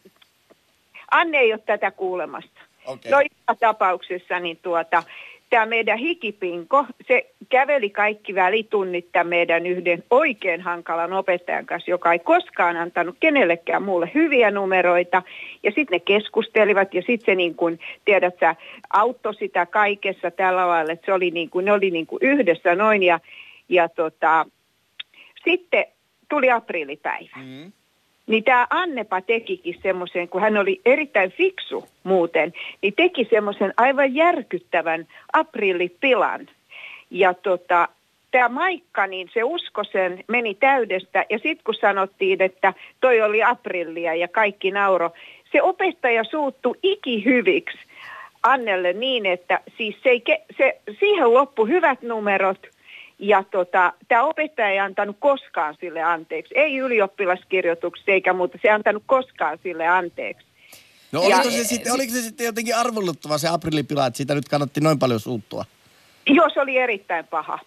Anne 1.11 1.39
ei 1.39 1.53
ole 1.53 1.63
tätä 1.67 1.91
kuulemassa. 1.91 2.51
Okei. 2.87 3.11
No 3.13 3.21
joka 3.21 3.55
tapauksessa 3.61 4.41
niin 4.41 4.59
tuota, 4.63 5.03
tämä 5.51 5.67
meidän 5.67 5.99
hikipinko, 5.99 6.87
se 7.07 7.31
käveli 7.49 7.91
kaikki 7.91 8.35
välitunnit 8.35 9.13
tämän 9.13 9.27
meidän 9.27 9.67
yhden 9.67 10.05
oikein 10.11 10.61
hankalan 10.61 11.13
opettajan 11.13 11.67
kanssa, 11.67 11.91
joka 11.91 12.13
ei 12.13 12.19
koskaan 12.19 12.77
antanut 12.77 13.17
kenellekään 13.21 13.83
muulle 13.83 14.11
hyviä 14.15 14.51
numeroita. 14.51 15.23
Ja 15.63 15.71
sitten 15.71 15.97
ne 15.97 16.01
keskustelivat 16.01 16.95
ja 16.95 17.03
sitten 17.03 17.27
se 17.27 17.35
niin 17.35 17.55
kuin, 17.55 17.81
tiedät 18.05 18.35
sä, 18.41 18.57
auttoi 18.91 19.35
sitä 19.35 19.67
kaikessa 19.67 20.31
tällä 20.31 20.69
lailla, 20.69 20.93
että 20.93 21.07
se 21.07 21.13
oli 21.13 21.31
niin 21.31 21.51
kuin, 21.51 21.65
ne 21.65 21.73
oli 21.73 21.91
niin 21.91 22.07
kuin 22.07 22.19
yhdessä 22.23 22.75
noin 22.75 23.03
ja, 23.03 23.21
ja 23.69 23.89
tota, 23.89 24.47
sitten 25.45 25.85
tuli 26.29 26.51
aprillipäivä. 26.51 27.37
Mm. 27.37 27.73
Niin 28.29 28.45
tämä 28.45 28.67
Annepa 28.71 29.21
tekikin 29.21 29.79
semmoisen, 29.83 30.29
kun 30.29 30.41
hän 30.41 30.57
oli 30.57 30.81
erittäin 30.85 31.31
fiksu 31.31 31.88
muuten, 32.05 32.53
niin 32.83 32.95
teki 32.97 33.27
semmoisen 33.31 33.75
aivan 33.77 34.14
järkyttävän 34.14 35.07
aprillipilan. 35.33 36.49
Ja 37.11 37.35
tota, 37.35 37.88
tämä 38.31 38.49
Maikka, 38.49 39.07
niin 39.07 39.31
se 39.35 39.45
usko 39.45 39.85
sen 39.85 40.25
meni 40.29 40.55
täydestä. 40.55 41.25
Ja 41.31 41.38
sitten 41.38 41.64
kun 41.64 41.75
sanottiin, 41.75 42.43
että 42.43 42.75
toi 43.01 43.21
oli 43.21 43.43
aprillia 43.43 44.14
ja 44.14 44.29
kaikki 44.29 44.71
nauro, 44.71 45.11
se 45.53 45.62
opettaja 45.62 46.25
suuttu 46.25 46.77
ikihyviksi 46.83 47.79
Annelle 48.43 48.93
niin, 48.93 49.27
että 49.27 49.61
siis 49.77 49.97
se 50.03 50.09
ei, 50.09 50.23
se, 50.57 50.81
siihen 51.01 51.35
loppu 51.35 51.67
hyvät 51.67 52.03
numerot– 52.03 52.59
ja 53.19 53.45
tota, 53.51 53.93
tämä 54.09 54.23
opettaja 54.23 54.69
ei 54.69 54.79
antanut 54.79 55.17
koskaan 55.21 55.77
sille 55.81 56.03
anteeksi. 56.03 56.55
Ei 56.59 56.77
ylioppilaskirjoituksessa 56.77 58.13
eikä 58.13 58.33
muuta. 58.33 58.59
Se 58.63 58.69
ei 58.69 58.75
antanut 58.75 59.03
koskaan 59.07 59.59
sille 59.63 59.87
anteeksi. 59.87 60.47
No 61.13 61.23
Ja- 61.29 61.37
oliko 61.37 61.51
se, 61.51 61.65
sitten, 61.65 61.93
oliko 61.93 62.13
se 62.13 62.23
sitten 62.23 62.47
jotenkin 62.47 62.77
arvoluttava 62.77 63.39
se 63.39 63.49
aprillipila, 63.49 64.07
että 64.07 64.17
siitä 64.17 64.35
nyt 64.35 64.49
kannatti 64.49 64.81
noin 64.81 64.99
paljon 64.99 65.21
suuttua? 65.21 65.65
Joo, 66.27 66.51
se 66.55 66.61
oli 66.61 66.77
erittäin 66.79 67.27
paha. 67.27 67.59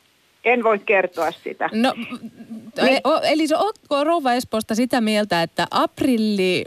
En 0.46 0.64
voi 0.64 0.80
kertoa 0.80 1.32
sitä. 1.32 1.70
No, 1.74 1.94
Niin. 2.82 3.02
o- 3.04 3.22
eli 3.24 3.48
se, 3.48 3.58
ootko 3.58 4.04
Rouva 4.04 4.34
Espoosta 4.34 4.76
sitä 4.76 5.02
mieltä, 5.02 5.44
että 5.44 5.68
aprilli 5.72 6.64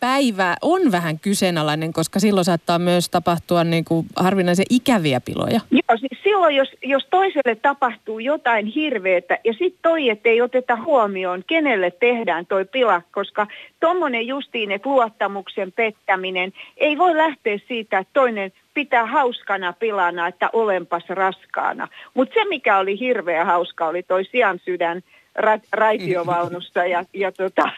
päivä 0.00 0.56
on 0.62 0.92
vähän 0.92 1.18
kyseenalainen, 1.18 1.92
koska 1.92 2.20
silloin 2.20 2.44
saattaa 2.44 2.78
myös 2.78 3.08
tapahtua 3.08 3.64
niin 3.64 3.84
kuin 3.84 4.06
harvinaisen 4.16 4.66
ikäviä 4.70 5.20
piloja. 5.20 5.60
Joo, 5.70 5.98
siis 5.98 6.22
silloin 6.22 6.56
jos, 6.56 6.68
jos 6.82 7.06
toiselle 7.10 7.54
tapahtuu 7.54 8.18
jotain 8.18 8.66
hirveätä 8.66 9.38
ja 9.44 9.52
sitten 9.52 9.78
toi, 9.82 10.10
ettei 10.10 10.40
oteta 10.40 10.76
huomioon, 10.76 11.44
kenelle 11.46 11.90
tehdään 11.90 12.46
toi 12.46 12.64
pila, 12.64 13.02
koska 13.12 13.46
tuommoinen 13.80 14.26
justiin, 14.26 14.72
että 14.72 14.88
luottamuksen 14.88 15.72
pettäminen 15.72 16.52
ei 16.76 16.98
voi 16.98 17.16
lähteä 17.16 17.58
siitä, 17.68 17.98
että 17.98 18.12
toinen 18.12 18.52
pitää 18.74 19.06
hauskana 19.06 19.72
pilana, 19.72 20.28
että 20.28 20.50
olenpas 20.52 21.04
raskaana. 21.08 21.88
Mutta 22.14 22.34
se, 22.34 22.48
mikä 22.48 22.78
oli 22.78 22.98
hirveä 23.00 23.44
hauska, 23.44 23.86
oli 23.86 24.02
toi 24.02 24.24
sian 24.24 24.60
sydän 24.64 25.02
ra- 25.38 25.68
raitiovaunussa 25.72 26.86
ja, 26.86 27.04
ja 27.12 27.32
tota, 27.32 27.68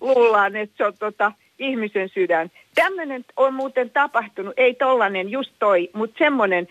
luullaan, 0.00 0.56
että 0.56 0.76
se 0.76 0.84
on 0.86 0.94
tota, 0.98 1.32
ihmisen 1.62 2.08
sydän. 2.08 2.50
Tämmöinen 2.74 3.24
on 3.36 3.54
muuten 3.54 3.90
tapahtunut, 3.90 4.54
ei 4.56 4.74
tollanen 4.74 5.30
just 5.30 5.50
toi, 5.58 5.90
mutta 5.92 6.18
semmoinen 6.18 6.68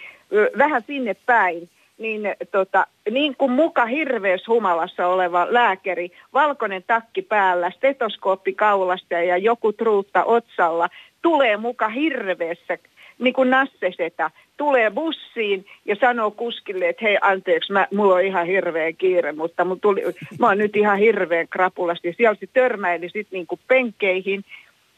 vähän 0.57 0.81
sinne 0.87 1.15
päin. 1.25 1.69
Niin, 1.97 2.21
tota, 2.51 2.87
niin 3.11 3.35
kuin 3.35 3.51
muka 3.51 3.85
hirveässä 3.85 4.51
humalassa 4.51 5.07
oleva 5.07 5.47
lääkäri, 5.49 6.11
valkoinen 6.33 6.83
takki 6.87 7.21
päällä, 7.21 7.71
stetoskooppi 7.71 8.53
kaulasta 8.53 9.13
ja 9.13 9.37
joku 9.37 9.73
truutta 9.73 10.23
otsalla, 10.23 10.89
tulee 11.21 11.57
muka 11.57 11.89
hirveässä 11.89 12.77
niin 13.19 13.33
kuin 13.33 13.49
nassesetä 13.49 14.31
tulee 14.57 14.91
bussiin 14.91 15.65
ja 15.85 15.95
sanoo 15.95 16.31
kuskille, 16.31 16.89
että 16.89 17.05
hei 17.05 17.17
anteeksi, 17.21 17.73
mä, 17.73 17.87
mulla 17.93 18.15
on 18.15 18.25
ihan 18.25 18.47
hirveä 18.47 18.93
kiire, 18.93 19.31
mutta 19.31 19.65
mun 19.65 19.79
tuli, 19.79 20.01
mä 20.39 20.47
oon 20.47 20.57
nyt 20.57 20.75
ihan 20.75 20.97
hirveän 20.97 21.47
krapulasti. 21.47 22.13
Siellä 22.17 22.37
se 22.39 22.47
törmäili 22.53 23.09
sitten 23.09 23.37
niinku 23.37 23.59
penkkeihin. 23.67 24.45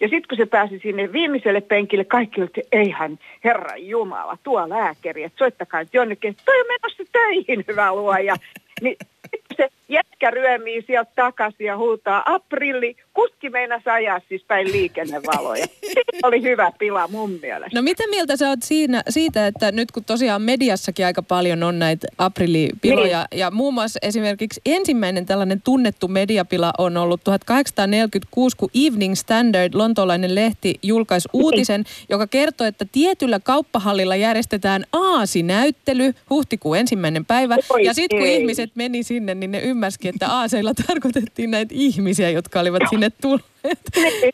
Ja 0.02 0.08
sitten 0.08 0.28
kun 0.30 0.38
se 0.38 0.46
pääsi 0.46 0.80
sinne 0.80 1.14
viimeiselle 1.14 1.62
penkille, 1.62 2.06
kaikki 2.06 2.42
oli, 2.42 2.50
että 2.56 2.62
eihän 2.72 3.20
Herra 3.44 3.78
Jumala, 3.78 4.38
tuo 4.44 4.70
lääkäri, 4.70 5.24
että 5.24 5.38
soittakaa 5.38 5.80
nyt 5.80 5.94
jonnekin, 5.94 6.32
että 6.32 6.44
toi 6.46 6.62
on 6.62 6.68
menossa 6.68 7.04
töihin, 7.12 7.66
hyvä 7.68 7.94
luoja. 7.96 8.36
Niin 8.82 8.98
se 9.58 9.70
jätkä 9.89 10.32
ryömii 10.32 10.84
sieltä 10.88 11.12
takaisin 11.16 11.66
ja 11.66 11.78
huutaa 11.78 12.24
aprilli. 12.26 12.96
Kuski 13.13 13.50
meinasi 13.50 13.89
ajaa 13.89 14.22
siis 14.30 14.44
päin 14.44 14.72
liikennevaloja. 14.72 15.66
Se 15.94 16.02
oli 16.24 16.42
hyvä 16.42 16.72
pila 16.80 17.08
mun 17.08 17.32
mielestä. 17.42 17.80
No 17.80 17.82
mitä 17.82 18.04
mieltä 18.10 18.38
sä 18.38 18.50
oot 18.50 18.63
siinä, 18.63 19.04
siitä, 19.10 19.48
että 19.48 19.72
nyt 19.72 19.92
kun 19.92 20.04
tosiaan 20.04 20.42
mediassakin 20.42 21.06
aika 21.06 21.22
paljon 21.22 21.63
on 21.63 21.80
näitä 21.80 22.08
aprillipiloja 22.18 23.28
niin. 23.32 23.39
ja 23.39 23.52
muun 23.52 23.74
muassa 23.74 24.00
esimerkiksi 24.02 24.62
ensimmäinen 24.66 25.26
tällainen 25.26 25.62
tunnettu 25.62 26.08
mediapila 26.08 26.72
on 26.78 26.98
ollut 26.98 27.24
1846, 27.24 28.58
kun 28.58 28.70
Evening 28.88 29.16
Standard, 29.16 29.74
lontoolainen 29.74 30.36
lehti, 30.36 30.80
julkaisi 30.84 31.30
niin. 31.34 31.44
uutisen, 31.44 31.82
niin. 31.82 32.06
joka 32.10 32.28
kertoo, 32.28 32.68
että 32.68 32.86
tietyllä 32.92 33.39
kauppahallilla 33.39 34.16
järjestetään 34.16 34.84
aasinäyttely 34.92 36.13
huhtikuun 36.30 36.78
ensimmäinen 36.78 37.26
päivä. 37.26 37.58
Oi, 37.70 37.86
ja 37.86 37.94
sitten 37.94 38.20
kun 38.20 38.28
ei. 38.28 38.38
ihmiset 38.38 38.72
meni 38.76 39.04
sinne, 39.04 39.36
niin 39.44 39.52
ne 39.64 39.70
ymmärsikin, 39.70 40.10
että 40.10 40.32
aaseilla 40.32 40.74
tarkoitettiin 40.88 41.52
näitä 41.52 41.76
ihmisiä, 41.78 42.30
jotka 42.30 42.60
olivat 42.60 42.84
sinne 42.90 43.10
tulleet. 43.22 43.80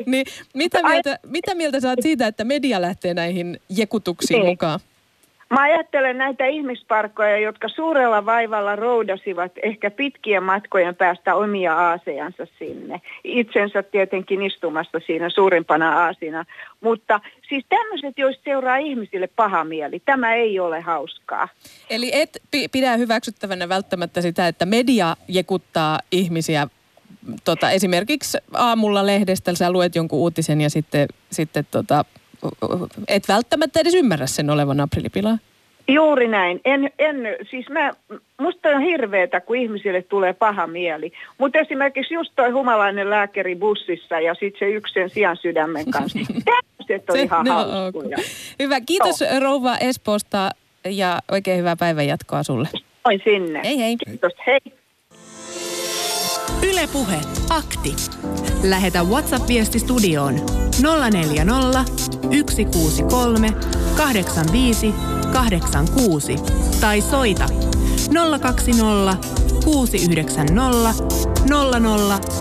niin, 0.05 0.25
mitä, 0.53 0.83
mieltä, 0.83 1.19
mitä 1.27 1.55
mieltä 1.55 1.79
saat 1.79 1.99
siitä, 2.01 2.27
että 2.27 2.43
media 2.43 2.81
lähtee 2.81 3.13
näihin 3.13 3.59
jekutuksiin 3.69 4.39
niin. 4.39 4.49
mukaan? 4.49 4.79
Mä 5.49 5.61
ajattelen 5.61 6.17
näitä 6.17 6.45
ihmisparkkoja, 6.45 7.37
jotka 7.37 7.67
suurella 7.69 8.25
vaivalla 8.25 8.75
roudasivat 8.75 9.51
ehkä 9.63 9.91
pitkien 9.91 10.43
matkojen 10.43 10.95
päästä 10.95 11.35
omia 11.35 11.75
aasejansa 11.75 12.47
sinne. 12.59 13.01
Itsensä 13.23 13.83
tietenkin 13.83 14.41
istumasta 14.41 14.99
siinä 15.05 15.29
suurimpana 15.29 16.03
aasina. 16.03 16.45
Mutta 16.81 17.19
siis 17.49 17.65
tämmöiset, 17.69 18.17
joista 18.17 18.43
seuraa 18.43 18.77
ihmisille 18.77 19.27
paha 19.27 19.63
mieli, 19.63 19.99
tämä 19.99 20.33
ei 20.33 20.59
ole 20.59 20.81
hauskaa. 20.81 21.47
Eli 21.89 22.09
et 22.13 22.41
pidä 22.71 22.97
hyväksyttävänä 22.97 23.69
välttämättä 23.69 24.21
sitä, 24.21 24.47
että 24.47 24.65
media 24.65 25.15
jekuttaa 25.27 25.99
ihmisiä 26.11 26.67
tota, 27.43 27.71
esimerkiksi 27.71 28.37
aamulla 28.53 29.05
lehdestä 29.05 29.55
sä 29.55 29.71
luet 29.71 29.95
jonkun 29.95 30.19
uutisen 30.19 30.61
ja 30.61 30.69
sitten, 30.69 31.07
sitten 31.31 31.67
tota, 31.71 32.05
et 33.07 33.27
välttämättä 33.27 33.79
edes 33.79 33.93
ymmärrä 33.93 34.27
sen 34.27 34.49
olevan 34.49 34.79
aprillipilaa. 34.79 35.37
Juuri 35.87 36.27
näin. 36.27 36.61
En, 36.65 36.91
en, 36.99 37.15
siis 37.49 37.69
mä, 37.69 37.91
musta 38.39 38.69
on 38.69 38.81
hirveetä, 38.81 39.41
kun 39.41 39.55
ihmisille 39.55 40.01
tulee 40.01 40.33
paha 40.33 40.67
mieli. 40.67 41.11
Mutta 41.37 41.59
esimerkiksi 41.59 42.13
just 42.13 42.31
toi 42.35 42.49
humalainen 42.49 43.09
lääkäri 43.09 43.55
bussissa 43.55 44.19
ja 44.19 44.33
sitten 44.33 44.59
se 44.59 44.65
yksi 44.65 44.93
sen 44.93 45.09
sijan 45.09 45.37
sydämen 45.37 45.85
kanssa. 45.91 46.19
Tällaiset 46.45 47.09
on 47.09 47.15
se, 47.15 47.21
ihan 47.21 47.45
no, 47.45 47.53
hauskoja. 47.53 48.17
Hyvä. 48.59 48.81
Kiitos 48.81 49.21
no. 49.21 49.39
rouva 49.39 49.77
Espoosta 49.77 50.51
ja 50.85 51.19
oikein 51.31 51.59
hyvää 51.59 51.75
päivänjatkoa 51.75 52.43
sulle. 52.43 52.67
Noin 53.05 53.21
sinne. 53.23 53.61
Hei 53.63 53.79
hei. 53.79 53.97
Kiitos. 53.97 54.33
Hei. 54.47 54.59
Ylepuhe 56.63 57.21
akti. 57.49 57.95
Lähetä 58.63 59.03
WhatsApp-viesti 59.03 59.79
studioon 59.79 60.35
040 61.11 61.85
163 62.49 63.53
85 63.97 64.93
86 65.33 66.35
tai 66.81 67.01
soita 67.01 67.45
020 68.41 69.17
690 69.63 71.03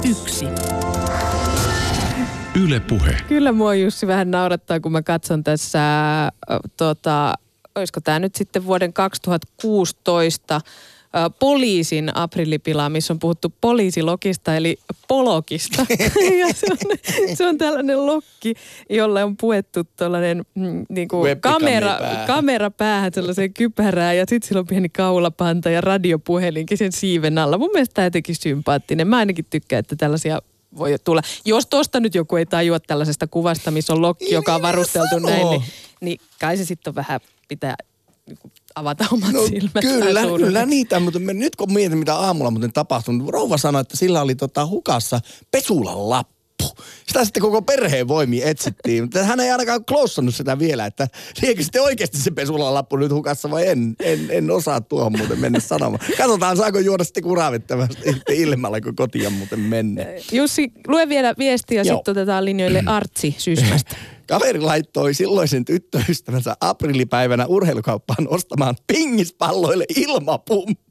001. 0.08 0.44
Yle 2.64 2.80
Puhe. 2.80 3.16
Kyllä 3.28 3.52
mua 3.52 3.74
Jussi 3.74 4.06
vähän 4.06 4.30
naurattaa, 4.30 4.80
kun 4.80 4.92
mä 4.92 5.02
katson 5.02 5.44
tässä, 5.44 5.80
tota, 6.76 7.34
olisiko 7.74 8.00
tämä 8.00 8.18
nyt 8.18 8.34
sitten 8.34 8.66
vuoden 8.66 8.92
2016 8.92 10.60
poliisin 11.38 12.16
aprillipilaa, 12.16 12.88
missä 12.88 13.12
on 13.12 13.18
puhuttu 13.18 13.54
poliisilogista 13.60 14.56
eli 14.56 14.78
polokista. 15.08 15.86
ja 16.40 16.54
se, 16.54 16.66
on, 16.70 16.78
se 17.36 17.46
on 17.46 17.58
tällainen 17.58 18.06
lokki, 18.06 18.54
jolle 18.90 19.24
on 19.24 19.36
puettu 19.36 19.84
tällainen 19.96 20.44
mm, 20.54 20.86
niin 20.88 21.08
kuin 21.08 21.40
kamera, 21.40 21.98
kamera 22.26 22.70
päähän 22.70 23.12
sellaiseen 23.14 23.54
kypärään 23.54 24.16
ja 24.16 24.24
sitten 24.28 24.48
sillä 24.48 24.60
on 24.60 24.66
pieni 24.66 24.88
kaulapanta 24.88 25.70
ja 25.70 25.80
radiopuhelinkin 25.80 26.78
sen 26.78 26.92
siiven 26.92 27.38
alla. 27.38 27.58
Mun 27.58 27.70
mielestä 27.72 27.94
tämä 27.94 28.06
jotenkin 28.06 28.36
sympaattinen. 28.36 29.08
Mä 29.08 29.16
ainakin 29.16 29.46
tykkään, 29.50 29.80
että 29.80 29.96
tällaisia 29.96 30.42
voi 30.78 30.96
tulla. 31.04 31.22
Jos 31.44 31.66
tuosta 31.66 32.00
nyt 32.00 32.14
joku 32.14 32.36
ei 32.36 32.46
tajua 32.46 32.80
tällaisesta 32.80 33.26
kuvasta, 33.26 33.70
missä 33.70 33.92
on 33.92 34.02
lokki, 34.02 34.34
joka 34.34 34.54
on 34.54 34.62
varusteltu 34.62 35.18
näin, 35.18 35.50
niin, 35.50 35.62
niin 36.00 36.20
kai 36.40 36.56
se 36.56 36.64
sitten 36.64 36.90
on 36.90 36.94
vähän 36.94 37.20
pitää 37.48 37.76
niin 38.26 38.38
avata 38.78 39.06
omat 39.12 39.32
no, 39.32 39.46
silmät. 39.46 39.80
Kyllä, 39.80 40.20
kyllä 40.36 40.66
niitä, 40.66 41.00
mutta 41.00 41.18
me, 41.18 41.34
nyt 41.34 41.56
kun 41.56 41.72
mietin, 41.72 41.98
mitä 41.98 42.14
aamulla 42.14 42.50
muuten 42.50 42.72
tapahtunut, 42.72 43.22
niin 43.22 43.32
rouva 43.32 43.58
sanoi, 43.58 43.80
että 43.80 43.96
sillä 43.96 44.22
oli 44.22 44.34
tota 44.34 44.66
hukassa 44.66 45.20
pesulan 45.50 46.10
lappu. 46.10 46.37
Sitä 47.06 47.24
sitten 47.24 47.40
koko 47.40 47.62
perheen 47.62 48.08
voimi 48.08 48.42
etsittiin, 48.42 49.04
mutta 49.04 49.24
hän 49.24 49.40
ei 49.40 49.50
ainakaan 49.50 49.84
klossannut 49.84 50.34
sitä 50.34 50.58
vielä, 50.58 50.86
että 50.86 51.08
liekö 51.42 51.62
sitten 51.62 51.82
oikeasti 51.82 52.18
se 52.18 52.30
pesulan 52.30 52.74
lappu 52.74 52.96
nyt 52.96 53.12
hukassa 53.12 53.50
vai 53.50 53.68
en, 53.68 53.96
en, 54.00 54.26
en 54.30 54.50
osaa 54.50 54.80
tuohon 54.80 55.18
muuten 55.18 55.38
mennä 55.38 55.60
sanomaan. 55.60 56.00
Katsotaan, 56.16 56.56
saako 56.56 56.78
juoda 56.78 57.04
sitten 57.04 57.22
kuravittavasti 57.22 58.22
ilmalla, 58.28 58.80
kun 58.80 58.96
kotiin 58.96 59.32
muuten 59.32 59.60
mennä. 59.60 60.06
Jussi, 60.32 60.72
lue 60.88 61.08
vielä 61.08 61.34
viestiä 61.38 61.80
ja 61.80 61.84
sitten 61.84 62.12
otetaan 62.12 62.44
linjoille 62.44 62.82
Artsi 62.86 63.34
Sysmästä. 63.38 63.96
Kaveri 64.28 64.60
laittoi 64.60 65.14
silloisen 65.14 65.64
tyttöystävänsä 65.64 66.56
aprillipäivänä 66.60 67.46
urheilukauppaan 67.46 68.28
ostamaan 68.28 68.76
pingispalloille 68.86 69.84
ilmapumppu. 69.96 70.87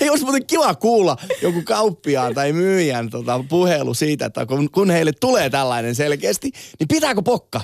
Ei 0.00 0.10
olisi 0.10 0.24
muuten 0.24 0.46
kiva 0.46 0.74
kuulla 0.74 1.16
joku 1.42 1.62
kauppiaan 1.64 2.34
tai 2.34 2.52
myyjän 2.52 3.10
tota, 3.10 3.44
puhelu 3.48 3.94
siitä, 3.94 4.26
että 4.26 4.46
kun, 4.46 4.70
kun 4.70 4.90
heille 4.90 5.12
tulee 5.20 5.50
tällainen 5.50 5.94
selkeästi, 5.94 6.50
niin 6.78 6.88
pitääkö 6.88 7.22
pokka? 7.22 7.60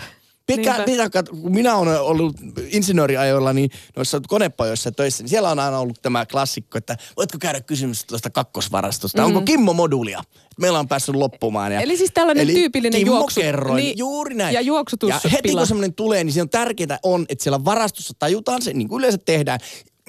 Pitkä, 0.46 0.83
pitkä, 0.87 1.23
kun 1.23 1.53
minä 1.53 1.77
olen 1.77 2.01
ollut 2.01 2.37
insinööriajoilla 2.68 3.53
niin 3.53 3.70
noissa 3.96 4.20
konepajoissa 4.29 4.92
töissä, 4.92 5.23
niin 5.23 5.29
siellä 5.29 5.51
on 5.51 5.59
aina 5.59 5.79
ollut 5.79 6.03
tämä 6.03 6.27
klassikko, 6.27 6.79
että 6.79 6.96
voitko 7.16 7.38
käydä 7.38 7.61
kysymys 7.61 8.05
tuosta 8.05 8.31
kakkosvarastosta? 8.31 9.23
Mm. 9.23 9.27
Onko 9.27 9.40
Kimmo-moduulia? 9.40 10.23
Meillä 10.61 10.79
on 10.79 10.88
päässyt 10.88 11.14
loppumaan. 11.14 11.73
Ja, 11.73 11.81
eli 11.81 11.96
siis 11.96 12.11
tällainen 12.14 12.44
eli 12.44 12.55
tyypillinen 12.55 12.99
Kimmo 13.01 13.16
juoksu. 13.16 13.40
Kerroin, 13.40 13.77
niin, 13.77 13.99
juuri 13.99 14.35
näin. 14.35 14.55
Ja 14.55 14.61
juoksutus. 14.61 15.11
Ja 15.11 15.20
heti 15.33 15.53
kun 15.53 15.66
semmoinen 15.66 15.94
tulee, 15.94 16.25
niin 16.25 16.33
se 16.33 16.42
on 16.42 16.51
tärkeää 16.51 16.99
on, 17.03 17.27
että 17.29 17.42
siellä 17.42 17.64
varastossa 17.64 18.14
tajutaan 18.18 18.62
se, 18.62 18.73
niin 18.73 18.88
kuin 18.88 18.99
yleensä 18.99 19.18
tehdään 19.25 19.61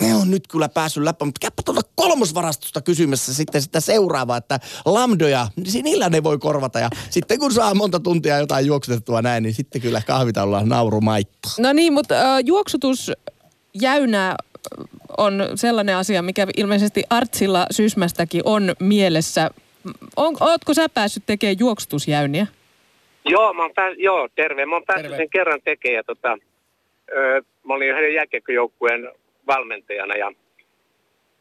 ne 0.01 0.15
on 0.15 0.31
nyt 0.31 0.47
kyllä 0.47 0.69
päässyt 0.69 1.03
läppä, 1.03 1.25
mutta 1.25 1.39
käypä 1.39 1.61
tuolta 1.65 1.81
kolmosvarastosta 1.95 2.81
kysymässä 2.81 3.33
sitten 3.33 3.61
sitä 3.61 3.79
seuraavaa, 3.79 4.37
että 4.37 4.59
lambdoja, 4.85 5.47
niin 5.55 5.83
niillä 5.83 6.09
ne 6.09 6.23
voi 6.23 6.37
korvata. 6.37 6.79
Ja 6.79 6.89
sitten 7.09 7.39
kun 7.39 7.51
saa 7.53 7.73
monta 7.73 7.99
tuntia 7.99 8.37
jotain 8.37 8.65
juoksutettua 8.65 9.21
näin, 9.21 9.43
niin 9.43 9.53
sitten 9.53 9.81
kyllä 9.81 10.01
kahvitaululla 10.07 10.63
naurumaittaa. 10.63 11.51
No 11.59 11.73
niin, 11.73 11.93
mutta 11.93 12.15
äh, 12.15 12.43
juoksutus 12.45 13.11
jäynää 13.81 14.35
on 15.17 15.43
sellainen 15.55 15.95
asia, 15.95 16.21
mikä 16.21 16.47
ilmeisesti 16.57 17.03
Artsilla 17.09 17.65
Sysmästäkin 17.71 18.41
on 18.45 18.75
mielessä. 18.79 19.49
On, 20.15 20.37
ootko 20.39 20.73
sä 20.73 20.89
päässyt 20.89 21.23
tekemään 21.25 21.59
juoksutusjäyniä? 21.59 22.47
Joo, 23.25 23.53
mä 23.53 23.61
oon 23.61 23.71
pääs, 23.75 23.95
joo, 23.97 24.29
terve. 24.35 24.65
Mä 24.65 24.75
oon 24.75 24.83
päässyt 24.87 25.03
terve. 25.03 25.17
sen 25.17 25.29
kerran 25.29 25.59
tekemään. 25.63 26.03
Tota, 26.07 26.37
ö, 27.17 27.41
mä 27.65 27.73
olin 27.73 27.89
yhden 27.89 28.13
jääkiekkojoukkueen 28.13 29.09
valmentajana 29.47 30.15
ja 30.15 30.31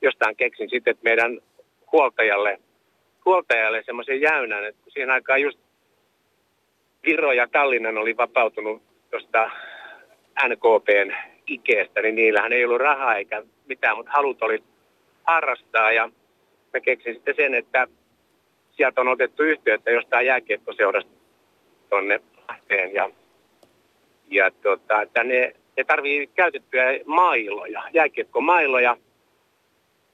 jostain 0.02 0.36
keksin 0.36 0.70
sitten, 0.70 0.90
että 0.90 1.04
meidän 1.04 1.40
huoltajalle, 1.92 2.60
huoltajalle 3.24 3.82
semmoisen 3.86 4.20
jäynän, 4.20 4.64
että 4.64 4.90
siihen 4.90 5.10
aikaan 5.10 5.42
just 5.42 5.58
Viro 7.06 7.32
ja 7.32 7.48
Tallinnan 7.48 7.98
oli 7.98 8.16
vapautunut 8.16 8.82
tuosta 9.10 9.50
NKPn 10.48 11.12
ikeestä, 11.46 12.02
niin 12.02 12.14
niillähän 12.14 12.52
ei 12.52 12.64
ollut 12.64 12.80
rahaa 12.80 13.16
eikä 13.16 13.42
mitään, 13.66 13.96
mutta 13.96 14.12
halut 14.12 14.42
oli 14.42 14.62
harrastaa. 15.22 15.92
Ja 15.92 16.10
mä 16.74 16.80
keksin 16.80 17.14
sitten 17.14 17.34
sen, 17.36 17.54
että 17.54 17.86
sieltä 18.70 19.00
on 19.00 19.08
otettu 19.08 19.42
yhteyttä 19.42 19.90
jostain 19.90 20.26
jääkiekkoseurasta 20.26 21.10
tuonne 21.88 22.20
Lahteen. 22.48 22.94
Ja, 22.94 23.10
ja 24.30 24.50
tota, 24.50 25.02
että 25.02 25.24
ne 25.76 25.84
tarvii 25.84 26.26
käytettyjä 26.26 26.84
mailoja, 27.06 27.82
jääkiekkomailoja. 27.92 28.96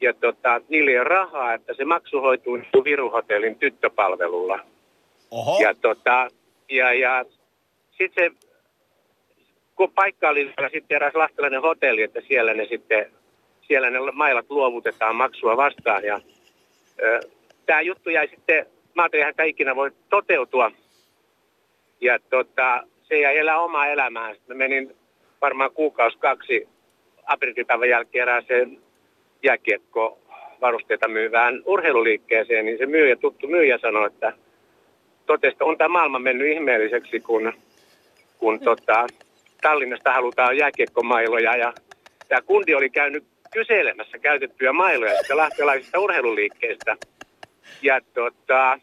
Ja 0.00 0.14
tota, 0.14 0.60
niillä 0.68 0.90
ei 0.90 0.98
ole 0.98 1.04
rahaa, 1.04 1.54
että 1.54 1.74
se 1.74 1.84
maksu 1.84 2.20
hoituu 2.20 2.58
Viruhotellin 2.84 3.56
tyttöpalvelulla. 3.56 4.58
Oho. 5.30 5.58
Ja, 5.62 5.74
tota, 5.74 6.28
ja, 6.68 6.92
ja 6.92 7.24
sitten 7.98 8.32
se 8.32 8.46
kun 9.76 9.92
paikka 9.92 10.28
oli 10.28 10.44
vielä 10.44 10.70
sitten 10.72 10.96
eräs 10.96 11.14
lahtelainen 11.14 11.62
hotelli, 11.62 12.02
että 12.02 12.20
siellä 12.28 12.54
ne 12.54 12.66
sitten, 12.70 13.12
siellä 13.60 13.90
ne 13.90 13.98
mailat 14.12 14.46
luovutetaan 14.48 15.16
maksua 15.16 15.56
vastaan. 15.56 16.04
Ja 16.04 16.20
tämä 17.66 17.80
juttu 17.80 18.10
jäi 18.10 18.28
sitten, 18.28 18.66
mä 18.94 19.02
ajattelin, 19.02 19.28
että 19.28 19.42
ikinä 19.42 19.76
voi 19.76 19.90
toteutua. 20.10 20.70
Ja 22.00 22.18
tota, 22.30 22.82
se 23.02 23.20
jäi 23.20 23.38
elää 23.38 23.60
omaa 23.60 23.86
elämää. 23.86 24.34
Sitten 24.34 24.56
mä 24.56 24.58
menin 24.58 24.96
varmaan 25.40 25.70
kuukausi 25.70 26.18
kaksi 26.18 26.68
aprillipäivän 27.27 27.88
jälkeen 27.88 28.22
erääseen 28.22 28.79
jääkiekko 29.42 30.18
varusteita 30.61 31.09
myyvään 31.09 31.62
urheiluliikkeeseen, 31.64 32.64
niin 32.64 32.79
se 32.79 32.87
myyjä, 32.87 33.16
tuttu 33.16 33.49
myyjä 33.49 33.79
sanoi, 33.79 34.07
että 34.07 34.33
totesi, 35.27 35.53
että 35.53 35.64
on 35.64 35.79
tämä 35.79 35.88
maailma 35.88 36.18
mennyt 36.18 36.53
ihmeelliseksi, 36.53 37.20
kun, 37.20 37.53
kun 38.38 38.61
tota, 38.61 39.07
Tallinnasta 39.62 40.12
halutaan 40.12 40.57
jääkiekkomailoja. 40.57 41.57
Ja 41.57 41.72
tämä 42.29 42.42
kundi 42.42 42.75
oli 42.75 42.90
käynyt 42.90 43.25
kyselemässä 43.53 44.18
käytettyjä 44.18 44.72
mailoja 44.72 45.22
sitä 45.22 45.37
lahtelaisista 45.37 45.99
urheiluliikkeistä. 45.99 46.96
Ja 47.83 48.01
tota, 48.14 48.79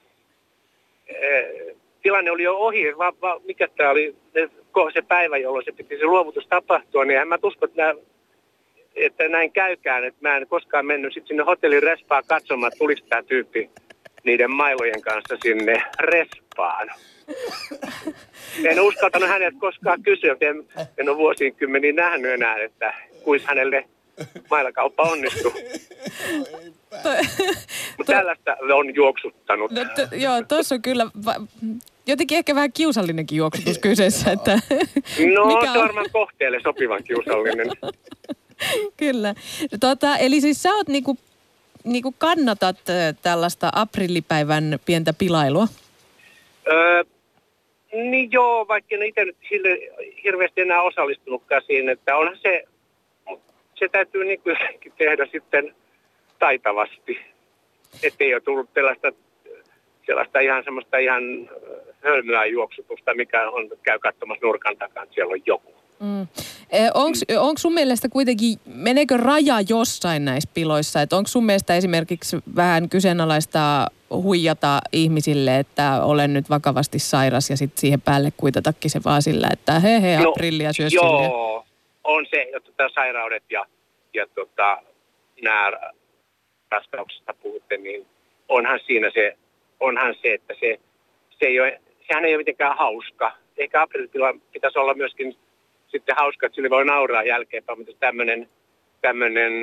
e, 1.07 1.43
tilanne 2.01 2.31
oli 2.31 2.43
jo 2.43 2.55
ohi, 2.55 2.97
va, 2.97 3.13
va, 3.21 3.41
mikä 3.45 3.67
tämä 3.77 3.89
oli 3.89 4.15
se 4.93 5.01
päivä, 5.01 5.37
jolloin 5.37 5.65
se 5.65 5.71
piti 5.71 5.97
se 5.97 6.05
luovutus 6.05 6.47
tapahtua, 6.47 7.05
niin 7.05 7.19
en 7.19 7.27
mä 7.27 7.37
usko, 7.43 7.65
että, 7.65 7.81
nämä, 7.81 7.93
että 8.95 9.27
näin 9.29 9.51
käykään. 9.51 10.03
Että 10.03 10.19
mä 10.21 10.37
en 10.37 10.47
koskaan 10.47 10.85
mennyt 10.85 11.13
sit 11.13 11.27
sinne 11.27 11.43
hotellin 11.43 11.83
respaa 11.83 12.23
katsomaan, 12.23 12.67
että 12.67 12.77
tuliko 12.79 13.01
tämä 13.09 13.23
tyyppi 13.23 13.69
niiden 14.23 14.51
mailojen 14.51 15.01
kanssa 15.01 15.37
sinne 15.43 15.83
respaan. 15.99 16.89
En 18.65 18.81
uskaltanut 18.81 19.29
hänet 19.29 19.53
koskaan 19.59 20.03
kysyä, 20.03 20.35
en, 20.41 20.65
en 20.97 21.09
ole 21.09 21.17
vuosikymmeniä 21.17 21.93
nähnyt 21.93 22.31
enää, 22.31 22.57
että 22.57 22.93
kuis 23.23 23.45
hänelle 23.45 23.85
mailakauppa 24.49 25.03
onnistuu. 25.03 25.53
Mutta 27.97 28.13
tällaista 28.13 28.57
on 28.61 28.95
juoksuttanut. 28.95 29.71
No, 29.71 29.85
t- 29.85 30.21
joo, 30.21 30.41
tuossa 30.47 30.75
on 30.75 30.81
kyllä 30.81 31.05
va- 31.25 31.41
jotenkin 32.07 32.37
ehkä 32.37 32.55
vähän 32.55 32.73
kiusallinenkin 32.73 33.37
juoksutus 33.37 33.79
kyseessä. 33.79 34.31
Että 34.31 34.51
no, 35.35 35.45
mikä 35.45 35.71
on 35.71 35.79
varmaan 35.79 36.09
kohteelle 36.11 36.59
sopivan 36.63 37.03
kiusallinen. 37.03 37.67
kyllä. 38.97 39.35
Tota, 39.79 40.17
eli 40.17 40.41
siis 40.41 40.63
sä 40.63 40.73
oot 40.73 40.87
niinku, 40.87 41.17
niinku 41.83 42.15
kannatat 42.17 42.77
tällaista 43.21 43.71
aprillipäivän 43.75 44.79
pientä 44.85 45.13
pilailua? 45.13 45.67
Öö, 46.67 47.03
niin 47.93 48.31
joo, 48.31 48.67
vaikka 48.67 48.95
en 48.95 49.03
itse 49.03 49.25
nyt 49.25 49.37
sille 49.49 49.69
hirveästi 50.23 50.61
enää 50.61 50.81
osallistunutkaan 50.81 51.61
siihen, 51.67 51.89
että 51.89 52.17
onhan 52.17 52.37
se, 52.41 52.63
se 53.75 53.89
täytyy 53.91 54.25
niin 54.25 54.41
kuin 54.41 54.57
tehdä 54.97 55.27
sitten 55.31 55.75
taitavasti. 56.39 57.19
Että 58.03 58.23
ei 58.23 58.33
ole 58.33 58.41
tullut 58.41 58.69
sellaista, 58.73 59.11
sellaista 60.05 60.39
ihan 60.39 60.63
semmoista 60.63 60.97
ihan 60.97 61.23
hölmöä 62.03 62.45
juoksutusta, 62.45 63.15
mikä 63.15 63.49
on, 63.49 63.69
käy 63.83 63.99
katsomassa 63.99 64.45
nurkan 64.45 64.77
takaa, 64.77 65.03
että 65.03 65.15
siellä 65.15 65.31
on 65.31 65.41
joku. 65.45 65.73
Mm. 65.99 66.27
E, 66.71 66.89
Onko 67.37 67.57
sun 67.57 67.73
mielestä 67.73 68.09
kuitenkin, 68.09 68.57
meneekö 68.65 69.17
raja 69.17 69.55
jossain 69.69 70.25
näissä 70.25 70.49
piloissa? 70.53 70.99
Onko 71.11 71.27
sun 71.27 71.45
mielestä 71.45 71.75
esimerkiksi 71.75 72.37
vähän 72.55 72.89
kyseenalaista 72.89 73.87
huijata 74.09 74.79
ihmisille, 74.91 75.59
että 75.59 76.03
olen 76.03 76.33
nyt 76.33 76.49
vakavasti 76.49 76.99
sairas 76.99 77.49
ja 77.49 77.57
sitten 77.57 77.81
siihen 77.81 78.01
päälle 78.01 78.29
kuitatakin 78.37 78.91
se 78.91 78.99
vaan 79.05 79.21
sillä, 79.21 79.47
että 79.53 79.79
he 79.79 80.01
he, 80.01 80.17
no, 80.17 80.29
aprillia 80.29 80.73
syö 80.73 80.87
Joo, 80.91 81.65
on 82.03 82.25
se, 82.29 82.41
että 82.41 82.59
tota, 82.59 82.89
sairaudet 82.95 83.43
ja, 83.49 83.65
ja 84.13 84.27
tota, 84.35 84.77
nämä 85.41 85.71
raskauksista 86.71 87.33
puhutte, 87.43 87.77
niin 87.77 88.05
onhan 88.49 88.79
siinä 88.87 89.11
se, 89.13 89.37
onhan 89.83 90.15
se, 90.21 90.33
että 90.33 90.53
se, 90.59 90.79
se 91.29 91.45
ei 91.45 91.59
ole, 91.59 91.81
sehän 92.07 92.25
ei 92.25 92.33
ole 92.33 92.37
mitenkään 92.37 92.77
hauska. 92.77 93.31
Ehkä 93.57 93.81
aprillipila 93.81 94.35
pitäisi 94.53 94.79
olla 94.79 94.93
myöskin 94.93 95.35
sitten 95.87 96.15
hauska, 96.15 96.45
että 96.45 96.55
sille 96.55 96.69
voi 96.69 96.85
nauraa 96.85 97.23
jälkeenpäin, 97.23 97.79
mutta 97.79 97.93
tämmöinen 97.99 98.49
tämmöinen 99.07 99.53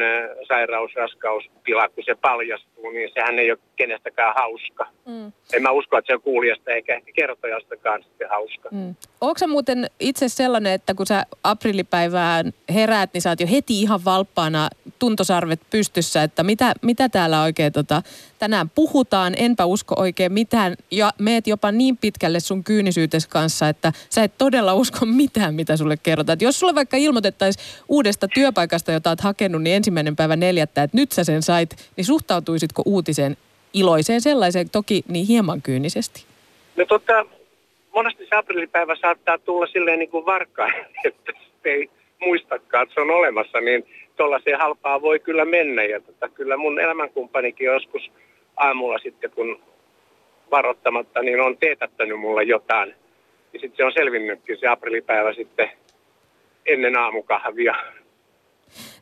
sairaus, 0.49 0.95
raskaus, 0.95 1.45
pila, 1.63 1.89
kun 1.89 2.05
se 2.07 2.15
paljastuu, 2.15 2.91
niin 2.91 3.11
sehän 3.15 3.39
ei 3.39 3.51
ole 3.51 3.59
kenestäkään 3.77 4.35
hauska. 4.35 4.87
Mm. 5.07 5.33
En 5.53 5.63
mä 5.63 5.71
usko, 5.71 5.99
että 5.99 6.07
se 6.07 6.15
on 6.15 6.23
kuulijasta 6.23 6.71
eikä 6.71 6.97
ehkä 6.97 7.13
kertojastakaan 7.15 8.03
sitten 8.03 8.29
hauska. 8.29 8.69
Mm. 8.73 8.95
Onko 9.21 9.47
muuten 9.47 9.91
itse 10.01 10.29
sellainen, 10.29 10.73
että 10.73 10.95
kun 10.95 11.07
sä 11.07 11.27
aprillipäivään 11.45 12.53
heräät, 12.75 13.11
niin 13.13 13.23
sä 13.23 13.31
oot 13.31 13.41
jo 13.41 13.47
heti 13.51 13.81
ihan 13.81 14.05
valppaana 14.05 14.69
tuntosarvet 14.99 15.61
pystyssä, 15.71 16.23
että 16.23 16.43
mitä, 16.43 16.73
mitä 16.83 17.09
täällä 17.09 17.43
oikein 17.43 17.73
tota, 17.73 18.03
tänään 18.41 18.71
puhutaan, 18.71 19.35
enpä 19.37 19.65
usko 19.65 19.95
oikein 19.99 20.33
mitään, 20.33 20.75
ja 20.91 21.11
meet 21.19 21.47
jopa 21.47 21.73
niin 21.73 21.97
pitkälle 21.97 22.41
sun 22.41 22.65
kyynisyytes 22.65 23.27
kanssa, 23.27 23.69
että 23.69 23.93
sä 24.11 24.25
et 24.25 24.39
todella 24.39 24.75
usko 24.75 25.07
mitään, 25.07 25.55
mitä 25.55 25.77
sulle 25.77 25.97
kerrotaan. 26.03 26.35
Et 26.35 26.43
jos 26.43 26.61
sulle 26.61 26.75
vaikka 26.75 26.97
ilmoitettaisiin 26.97 27.65
uudesta 27.89 28.29
työpaikasta, 28.29 28.93
jota 28.93 29.11
oot 29.11 29.21
hakenut, 29.21 29.63
niin 29.63 29.77
ensimmäinen 29.77 30.17
päivä 30.17 30.37
neljättä, 30.37 30.83
että 30.83 30.97
nyt 30.97 31.13
sä 31.13 31.25
sen 31.25 31.43
sait, 31.43 31.91
niin 31.97 32.05
suhtautuisitko 32.05 32.83
uutiseen 32.87 33.37
iloiseen 33.75 34.21
sellaiseen, 34.21 34.71
toki 34.71 35.05
niin 35.09 35.27
hieman 35.27 35.63
kyynisesti? 35.63 36.25
No 36.77 36.85
tota, 36.87 37.27
monesti 37.95 38.27
se 38.29 38.37
aprillipäivä 38.37 38.97
saattaa 39.01 39.39
tulla 39.39 39.67
silleen 39.67 39.99
niin 39.99 40.11
kuin 40.11 40.27
varkaan, 40.27 40.73
että 41.05 41.33
ei 41.65 41.91
muistakaan, 42.21 42.83
että 42.83 42.95
se 42.95 43.01
on 43.01 43.11
olemassa, 43.11 43.61
niin 43.61 43.87
tuollaiseen 44.17 44.59
halpaa 44.59 45.03
voi 45.03 45.19
kyllä 45.19 45.45
mennä. 45.45 45.85
Ja 45.85 46.01
tota, 46.01 46.29
kyllä 46.29 46.57
mun 46.57 46.81
elämänkumppanikin 46.81 47.65
joskus 47.65 48.11
aamulla 48.61 48.99
sitten, 48.99 49.31
kun 49.31 49.61
varoittamatta, 50.51 51.23
niin 51.23 51.41
on 51.41 51.57
teetättänyt 51.59 52.21
mulle 52.21 52.43
jotain. 52.43 52.95
Ja 53.53 53.61
sitten 53.61 53.77
se 53.77 53.85
on 53.85 53.93
selvinnytkin 53.93 54.57
se 54.61 54.67
aprillipäivä 54.67 55.33
sitten 55.33 55.71
ennen 56.67 56.97
aamukahvia. 56.97 57.75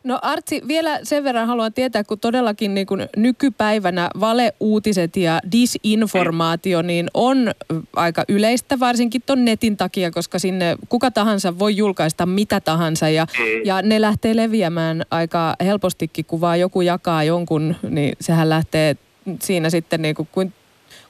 No 0.05 0.19
Artsi, 0.23 0.63
vielä 0.69 0.99
sen 1.03 1.25
verran 1.25 1.47
haluan 1.47 1.73
tietää, 1.73 2.05
kun 2.05 2.21
todellakin 2.21 2.75
niin 2.75 2.87
kuin 2.87 3.09
nykypäivänä 3.17 4.11
valeuutiset 4.21 5.17
ja 5.17 5.41
disinformaatio 5.53 6.83
niin 6.83 7.07
on 7.15 7.51
aika 7.97 8.25
yleistä, 8.29 8.81
varsinkin 8.81 9.23
tuon 9.27 9.45
netin 9.45 9.77
takia, 9.77 10.11
koska 10.11 10.39
sinne 10.39 10.77
kuka 10.89 11.11
tahansa 11.11 11.59
voi 11.59 11.77
julkaista 11.77 12.27
mitä 12.27 12.61
tahansa 12.61 13.09
ja, 13.09 13.27
mm. 13.39 13.45
ja 13.65 13.83
ne 13.83 14.01
lähtee 14.01 14.37
leviämään 14.37 15.03
aika 15.11 15.55
helpostikin, 15.65 16.25
kun 16.25 16.41
vaan 16.41 16.61
joku 16.61 16.81
jakaa 16.81 17.25
jonkun, 17.25 17.75
niin 17.91 18.13
sehän 18.21 18.49
lähtee 18.49 18.97
siinä 19.43 19.71
sitten 19.71 20.03
niin 20.03 20.15
kuin, 20.15 20.29
kuin 20.33 20.53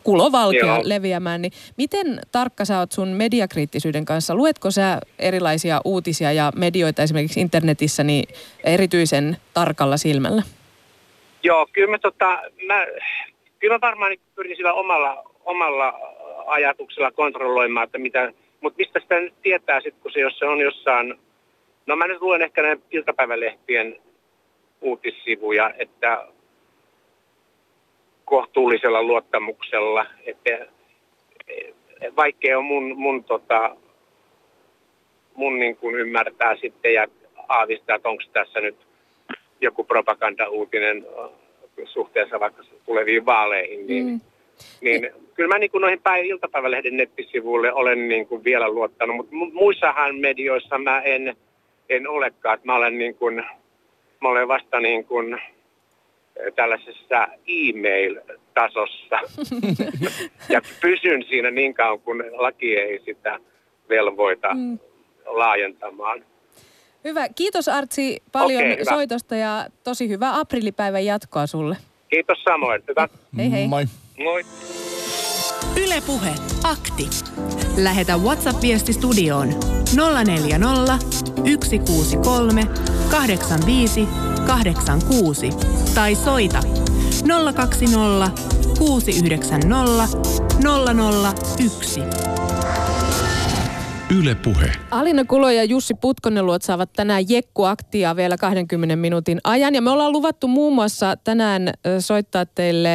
kulovalkea 0.04 0.80
leviämään, 0.82 1.42
niin 1.42 1.52
miten 1.76 2.20
tarkka 2.32 2.64
sä 2.64 2.78
oot 2.78 2.92
sun 2.92 3.08
mediakriittisyyden 3.08 4.04
kanssa? 4.04 4.34
Luetko 4.34 4.70
sä 4.70 5.00
erilaisia 5.18 5.80
uutisia 5.84 6.32
ja 6.32 6.52
medioita 6.56 7.02
esimerkiksi 7.02 7.40
internetissä 7.40 8.04
niin 8.04 8.28
erityisen 8.64 9.36
tarkalla 9.54 9.96
silmällä? 9.96 10.42
Joo, 11.42 11.66
kyllä 11.72 11.90
mä, 11.90 11.98
tota, 11.98 12.42
mä, 12.66 12.86
kyllä 13.58 13.74
mä 13.74 13.80
varmaan 13.80 14.16
pyrin 14.34 14.56
sillä 14.56 14.72
omalla, 14.72 15.24
omalla 15.44 15.94
ajatuksella 16.46 17.10
kontrolloimaan, 17.10 17.84
että 17.84 17.98
mitä, 17.98 18.32
mutta 18.60 18.76
mistä 18.78 19.00
sitä 19.00 19.20
nyt 19.20 19.34
tietää 19.42 19.80
sitten, 19.80 20.02
kun 20.02 20.12
se, 20.12 20.20
jos 20.20 20.38
se 20.38 20.46
on 20.46 20.60
jossain, 20.60 21.14
no 21.86 21.96
mä 21.96 22.06
nyt 22.06 22.20
luen 22.20 22.42
ehkä 22.42 22.62
näiden 22.62 22.82
iltapäivälehtien 22.90 23.96
uutissivuja, 24.80 25.74
että 25.78 26.26
kohtuullisella 28.28 29.02
luottamuksella, 29.02 30.06
että 30.26 30.66
vaikkea 32.16 32.58
on 32.58 32.64
mun, 32.64 32.96
mun, 32.96 33.24
tota, 33.24 33.76
mun 35.34 35.58
niin 35.58 35.76
kuin 35.76 35.94
ymmärtää 35.94 36.56
sitten 36.56 36.94
ja 36.94 37.06
aavistaa, 37.48 37.96
että 37.96 38.08
onko 38.08 38.22
tässä 38.32 38.60
nyt 38.60 38.76
joku 39.60 39.84
propaganda-uutinen 39.84 41.06
suhteessa 41.84 42.40
vaikka 42.40 42.62
tuleviin 42.86 43.26
vaaleihin, 43.26 43.86
niin, 43.86 44.06
mm. 44.06 44.20
niin 44.80 45.10
kyllä 45.34 45.54
mä 45.54 45.58
niin 45.58 45.70
kuin 45.70 45.82
noihin 45.82 46.02
päivä, 46.02 46.24
iltapäivälehden 46.26 46.96
nettisivuille 46.96 47.72
olen 47.72 48.08
niin 48.08 48.26
kuin 48.26 48.44
vielä 48.44 48.68
luottanut, 48.68 49.16
mutta 49.16 49.34
muissahan 49.34 50.16
medioissa 50.16 50.78
mä 50.78 51.00
en, 51.00 51.36
en 51.88 52.08
olekaan, 52.08 52.54
että 52.54 52.66
mä 52.66 52.76
olen 52.76 52.98
niin 52.98 53.14
kuin, 53.14 53.34
mä 54.20 54.28
olen 54.28 54.48
vasta 54.48 54.80
niin 54.80 55.04
kuin 55.04 55.40
tällaisessa 56.56 57.28
e-mail-tasossa. 57.48 59.20
ja 60.54 60.60
pysyn 60.80 61.24
siinä 61.28 61.50
niin 61.50 61.74
kauan, 61.74 62.00
kun 62.00 62.24
laki 62.32 62.76
ei 62.76 63.00
sitä 63.04 63.38
velvoita 63.88 64.54
mm. 64.54 64.78
laajentamaan. 65.26 66.24
Hyvä. 67.04 67.28
Kiitos 67.28 67.68
Artsi 67.68 68.22
paljon 68.32 68.72
okay, 68.72 68.84
soitosta 68.84 69.36
ja 69.36 69.66
tosi 69.84 70.08
hyvää 70.08 70.38
aprillipäivän 70.38 71.04
jatkoa 71.04 71.46
sulle. 71.46 71.76
Kiitos 72.08 72.42
samoin. 72.42 72.82
Hyvä. 72.88 73.08
Hei 73.36 73.50
hei. 73.50 73.68
Moi. 73.68 73.84
Moi. 74.18 74.42
Ylepuhe 75.84 76.30
akti. 76.64 77.08
Lähetä 77.82 78.16
WhatsApp-viesti 78.16 78.92
studioon 78.92 79.48
040 80.24 80.98
163 81.64 82.62
85 83.10 84.00
86 84.48 85.50
tai 85.94 86.14
soita 86.14 86.60
020 87.54 88.30
690 88.78 90.08
001. 91.68 92.00
Yle 94.18 94.34
Puhe. 94.34 94.72
Alina 94.90 95.24
Kulo 95.24 95.50
ja 95.50 95.64
Jussi 95.64 95.94
Putkonen 95.94 96.46
luotsaavat 96.46 96.92
tänään 96.92 97.24
Jekku-aktia 97.28 98.16
vielä 98.16 98.36
20 98.36 98.96
minuutin 98.96 99.38
ajan. 99.44 99.74
Ja 99.74 99.82
me 99.82 99.90
ollaan 99.90 100.12
luvattu 100.12 100.48
muun 100.48 100.74
muassa 100.74 101.16
tänään 101.24 101.72
soittaa 101.98 102.46
teille 102.46 102.88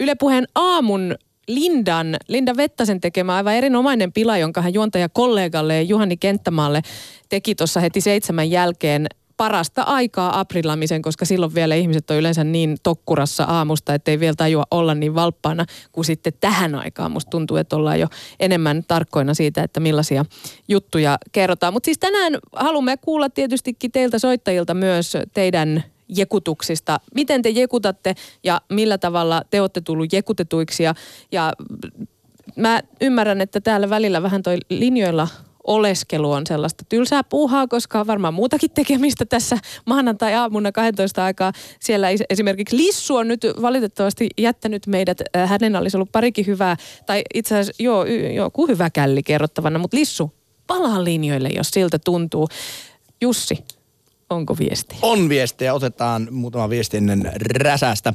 Yle 0.00 0.14
Puheen 0.14 0.46
aamun 0.54 1.14
Lindan, 1.48 2.16
Linda 2.28 2.56
Vettasen 2.56 3.00
tekemä 3.00 3.34
aivan 3.34 3.54
erinomainen 3.54 4.12
pila, 4.12 4.38
jonka 4.38 4.62
hän 4.62 4.74
juontaja 4.74 5.08
kollegalle 5.08 5.82
Juhani 5.82 6.16
Kenttämaalle 6.16 6.82
teki 7.28 7.54
tuossa 7.54 7.80
heti 7.80 8.00
seitsemän 8.00 8.50
jälkeen 8.50 9.06
parasta 9.40 9.82
aikaa 9.82 10.40
aprillamisen, 10.40 11.02
koska 11.02 11.24
silloin 11.24 11.54
vielä 11.54 11.74
ihmiset 11.74 12.10
on 12.10 12.16
yleensä 12.16 12.44
niin 12.44 12.76
tokkurassa 12.82 13.44
aamusta, 13.44 13.94
ettei 13.94 14.20
vielä 14.20 14.34
tajua 14.36 14.64
olla 14.70 14.94
niin 14.94 15.14
valppaana 15.14 15.66
kuin 15.92 16.04
sitten 16.04 16.32
tähän 16.40 16.74
aikaan. 16.74 17.12
Musta 17.12 17.30
tuntuu, 17.30 17.56
että 17.56 17.76
ollaan 17.76 18.00
jo 18.00 18.06
enemmän 18.40 18.84
tarkkoina 18.88 19.34
siitä, 19.34 19.62
että 19.62 19.80
millaisia 19.80 20.24
juttuja 20.68 21.18
kerrotaan. 21.32 21.72
Mutta 21.72 21.84
siis 21.84 21.98
tänään 21.98 22.38
haluamme 22.52 22.96
kuulla 22.96 23.30
tietystikin 23.30 23.92
teiltä 23.92 24.18
soittajilta 24.18 24.74
myös 24.74 25.12
teidän 25.34 25.84
jekutuksista. 26.08 27.00
Miten 27.14 27.42
te 27.42 27.48
jekutatte 27.48 28.14
ja 28.44 28.60
millä 28.68 28.98
tavalla 28.98 29.42
te 29.50 29.60
olette 29.60 29.80
tullut 29.80 30.12
jekutetuiksi 30.12 30.82
ja, 30.82 30.94
ja 31.32 31.52
mä 32.56 32.82
ymmärrän, 33.00 33.40
että 33.40 33.60
täällä 33.60 33.90
välillä 33.90 34.22
vähän 34.22 34.42
toi 34.42 34.56
linjoilla 34.70 35.28
oleskelu 35.66 36.32
on 36.32 36.46
sellaista 36.46 36.84
tylsää 36.88 37.24
puuhaa, 37.24 37.66
koska 37.66 38.00
on 38.00 38.06
varmaan 38.06 38.34
muutakin 38.34 38.70
tekemistä 38.70 39.24
tässä 39.24 39.58
maanantai-aamuna 39.86 40.72
12 40.72 41.24
aikaa. 41.24 41.52
Siellä 41.80 42.08
esimerkiksi 42.30 42.76
Lissu 42.76 43.16
on 43.16 43.28
nyt 43.28 43.40
valitettavasti 43.62 44.28
jättänyt 44.38 44.86
meidät, 44.86 45.20
äh, 45.36 45.50
hänen 45.50 45.76
olisi 45.76 45.96
ollut 45.96 46.12
parikin 46.12 46.46
hyvää, 46.46 46.76
tai 47.06 47.22
itse 47.34 47.58
asiassa 47.58 47.82
joo, 47.82 48.04
joku 48.34 48.66
hyvä 48.66 48.90
källi 48.90 49.22
kerrottavana, 49.22 49.78
mutta 49.78 49.96
Lissu, 49.96 50.32
palaa 50.66 51.04
linjoille, 51.04 51.48
jos 51.48 51.70
siltä 51.70 51.98
tuntuu. 51.98 52.48
Jussi, 53.20 53.58
onko 54.30 54.58
viesti? 54.58 54.96
On 55.02 55.28
viestiä, 55.28 55.74
otetaan 55.74 56.28
muutama 56.30 56.70
viesti 56.70 56.96
ennen 56.96 57.32
räsästä 57.56 58.14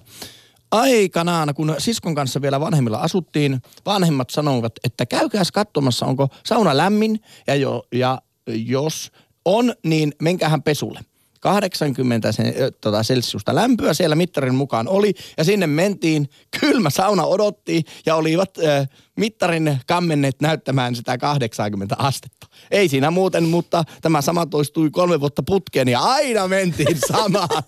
aikanaan, 0.76 1.55
kun 1.55 1.76
siskon 1.78 2.15
kanssa 2.15 2.41
vielä 2.41 2.59
vanhemmilla 2.59 2.97
asuttiin, 2.97 3.61
vanhemmat 3.86 4.30
sanoivat, 4.30 4.73
että 4.84 5.05
käykääs 5.05 5.51
katsomassa, 5.51 6.05
onko 6.05 6.30
sauna 6.45 6.78
lämmin 6.78 7.19
ja, 7.47 7.55
jo, 7.55 7.88
ja 7.91 8.21
jos 8.47 9.11
on, 9.45 9.73
niin 9.84 10.13
menkäähän 10.21 10.63
pesulle. 10.63 10.99
80 11.46 12.32
sen, 12.32 12.54
tota, 12.82 13.04
celsiusta 13.04 13.56
lämpöä 13.56 13.93
siellä 13.93 14.16
mittarin 14.16 14.56
mukaan 14.56 14.88
oli 14.88 15.14
ja 15.38 15.43
sinne 15.43 15.68
mentiin. 15.68 16.30
Kylmä 16.60 16.89
sauna 16.89 17.26
odotti 17.26 17.84
ja 18.06 18.16
olivat 18.16 18.58
äh, 18.58 18.89
mittarin 19.16 19.78
kammenneet 19.88 20.41
näyttämään 20.41 20.96
sitä 20.96 21.18
80 21.18 21.96
astetta. 22.00 22.48
Ei 22.72 22.88
siinä 22.88 23.12
muuten, 23.12 23.43
mutta 23.43 23.84
tämä 24.02 24.22
sama 24.22 24.46
toistui 24.46 24.89
kolme 24.89 25.20
vuotta 25.20 25.43
putkeen 25.43 25.88
ja 25.88 26.00
aina 26.00 26.48
mentiin 26.48 26.98
samaan. 27.14 27.64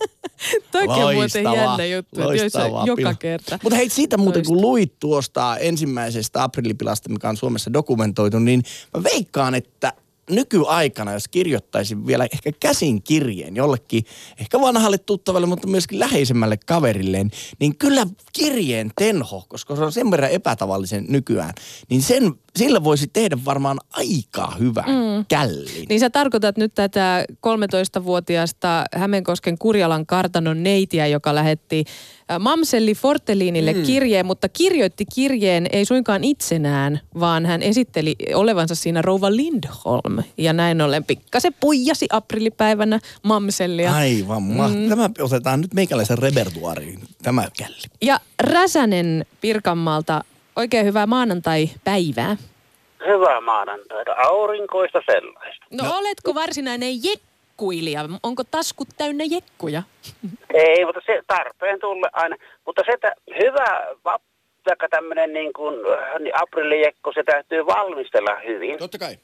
Toikin 0.72 1.06
on 1.06 1.14
muuten 1.14 1.44
jännä 1.44 1.86
juttu, 1.86 2.22
että 2.30 2.70
joka 2.86 3.14
kerta. 3.14 3.60
Mutta 3.64 3.78
hei, 3.78 3.90
siitä 3.90 4.18
muuten 4.18 4.46
kun 4.46 4.62
luit 4.62 5.00
tuosta 5.00 5.58
ensimmäisestä 5.58 6.44
aprillipilasta, 6.44 7.10
mikä 7.10 7.30
on 7.30 7.38
Suomessa 7.38 7.74
dokumentoitu, 7.74 8.40
niin 8.40 8.64
mä 8.98 9.04
veikkaan, 9.04 9.56
että 9.56 9.94
nykyaikana, 10.30 11.14
jos 11.14 11.28
kirjoittaisin 11.28 12.08
vielä 12.08 12.28
ehkä 12.34 12.52
käsin 12.60 13.04
kirjeen 13.04 13.56
jollekin, 13.56 14.04
ehkä 14.40 14.62
vanhalle 14.62 14.98
tuttavalle, 14.98 15.48
mutta 15.48 15.68
myöskin 15.68 16.00
läheisemmälle 16.00 16.58
kaverilleen, 16.66 17.32
niin 17.60 17.78
kyllä 17.78 18.08
kirjeen 18.34 18.92
tenho, 18.96 19.46
koska 19.48 19.76
se 19.76 19.84
on 19.84 19.92
sen 19.92 20.12
verran 20.12 20.32
epätavallisen 20.32 21.06
nykyään, 21.10 21.54
niin 21.90 22.02
sen, 22.02 22.34
sillä 22.58 22.84
voisi 22.84 23.08
tehdä 23.14 23.38
varmaan 23.46 23.80
aika 23.94 24.54
hyvä 24.60 24.84
mm. 24.88 25.26
källin. 25.28 25.86
Niin 25.90 26.00
sä 26.00 26.10
tarkoitat 26.10 26.58
nyt 26.58 26.76
tätä 26.76 27.26
13-vuotiaasta 27.32 28.84
Hämeenkosken 28.96 29.58
Kurjalan 29.58 30.06
kartanon 30.06 30.64
neitiä, 30.64 31.08
joka 31.08 31.36
lähetti 31.36 31.84
Mamselli 32.40 32.96
Fortelinille 32.96 33.74
mm. 33.74 33.84
kirjeen, 33.84 34.26
mutta 34.26 34.50
kirjoitti 34.50 35.06
kirjeen 35.16 35.68
ei 35.72 35.86
suinkaan 35.86 36.24
itsenään, 36.24 37.00
vaan 37.20 37.46
hän 37.46 37.64
esitteli 37.64 38.16
olevansa 38.34 38.76
siinä 38.76 39.02
rouva 39.02 39.36
Lindholm. 39.36 40.24
Ja 40.38 40.54
näin 40.54 40.82
ollen 40.82 41.04
pikkasen 41.04 41.54
puijasi 41.60 42.08
aprillipäivänä 42.12 43.00
Mamsellia. 43.24 43.96
Aivan 43.96 44.44
mm. 44.44 44.90
Tämä 44.90 45.10
otetaan 45.20 45.62
nyt 45.62 45.74
meikäläisen 45.74 46.18
repertuariin, 46.18 47.00
tämä 47.24 47.48
källi. 47.58 47.78
Ja 48.02 48.20
Räsänen 48.40 49.26
Pirkanmaalta, 49.42 50.24
oikein 50.58 50.86
hyvää 50.86 51.08
maanantai-päivää. 51.08 52.38
Hyvää 53.08 53.42
maanantaita, 53.42 54.14
aurinkoista 54.14 55.02
sellaista. 55.12 55.66
No, 55.72 55.84
no 55.84 55.98
oletko 55.98 56.36
varsinainen 56.36 57.04
jek 57.04 57.20
jekkuilija? 57.58 58.02
Onko 58.24 58.44
taskut 58.52 58.88
täynnä 58.98 59.24
jekkuja? 59.28 59.84
Ei, 60.54 60.86
mutta 60.86 61.02
se 61.06 61.22
tarpeen 61.28 61.80
tulle 61.80 62.10
aina. 62.14 62.36
Mutta 62.66 62.82
se, 62.86 62.92
että 62.92 63.14
hyvä 63.44 63.88
vaikka 64.06 64.88
tämmöinen 64.90 65.34
niin 65.34 65.54
kuin, 65.54 65.76
niin 66.20 66.42
aprillijekku, 66.42 67.12
se 67.14 67.24
täytyy 67.24 67.66
valmistella 67.66 68.36
hyvin. 68.48 68.78
Totta 68.78 68.98
kai. 68.98 69.18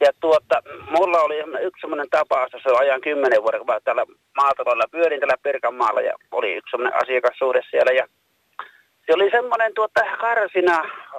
Ja 0.00 0.12
tuota, 0.20 0.62
mulla 0.90 1.20
oli 1.20 1.36
yksi 1.60 1.80
semmoinen 1.80 2.10
tapaus, 2.10 2.50
se 2.62 2.70
on 2.70 2.80
ajan 2.80 3.00
kymmenen 3.00 3.42
vuoden, 3.42 3.60
kun 3.60 3.66
mä 3.66 3.80
täällä 3.84 4.04
maataloilla 4.36 4.84
pyörin 4.90 5.20
täällä 5.20 5.36
Pirkanmaalla 5.42 6.00
ja 6.00 6.14
oli 6.32 6.54
yksi 6.54 6.70
semmoinen 6.70 7.02
asiakassuhde 7.02 7.62
siellä 7.70 7.92
ja 7.92 8.06
se 9.06 9.14
oli 9.14 9.30
semmoinen 9.30 9.74
tuota 9.74 10.00
karsina 10.20 10.78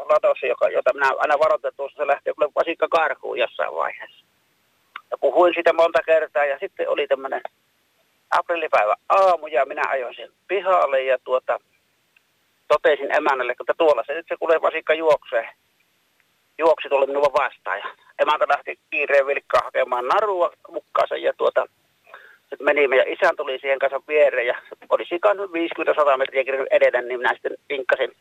latos, 0.09 0.43
joka, 0.43 0.69
jota 0.69 0.93
minä 0.93 1.11
aina 1.17 1.39
varoitan 1.39 1.71
tuossa, 1.77 1.97
se 1.97 2.07
lähtee 2.07 2.33
kuule 2.33 2.51
vasikka 2.55 2.87
karkuun 2.87 3.39
jossain 3.39 3.75
vaiheessa. 3.75 4.25
Ja 5.11 5.17
puhuin 5.17 5.53
sitä 5.55 5.73
monta 5.73 5.99
kertaa 6.05 6.45
ja 6.45 6.57
sitten 6.59 6.89
oli 6.89 7.07
tämmöinen 7.07 7.41
aprillipäivä 8.31 8.95
aamu 9.09 9.47
ja 9.47 9.65
minä 9.65 9.81
ajoin 9.89 10.15
sen 10.15 10.31
pihalle 10.47 11.03
ja 11.03 11.17
tuota, 11.23 11.59
totesin 12.67 13.15
emännälle, 13.15 13.55
että 13.59 13.73
tuolla 13.77 14.03
se 14.07 14.13
nyt 14.13 14.25
se 14.29 14.35
kuulee 14.37 14.61
vasikka 14.61 14.93
juoksee. 14.93 15.49
Juoksi 16.57 16.89
tuolle 16.89 17.05
minua 17.05 17.33
vastaan 17.33 17.77
ja 17.77 17.85
emäntä 18.19 18.45
lähti 18.49 18.79
kiireen 18.89 19.27
vilkkaa 19.27 19.61
hakemaan 19.63 20.07
narua 20.07 20.51
mukaansa 20.71 21.17
ja 21.17 21.33
tuota, 21.37 21.65
sitten 22.53 22.65
menimme 22.65 22.95
ja 22.95 23.03
isän 23.07 23.35
tuli 23.37 23.59
siihen 23.59 23.79
kanssa 23.79 24.01
viereen 24.07 24.47
ja 24.47 24.55
olisi 24.89 25.15
50-100 25.15 26.17
metriä 26.17 26.43
edetä, 26.71 27.01
niin 27.01 27.19
minä 27.19 27.33
sitten 27.33 27.57
vinkkasin 27.69 28.11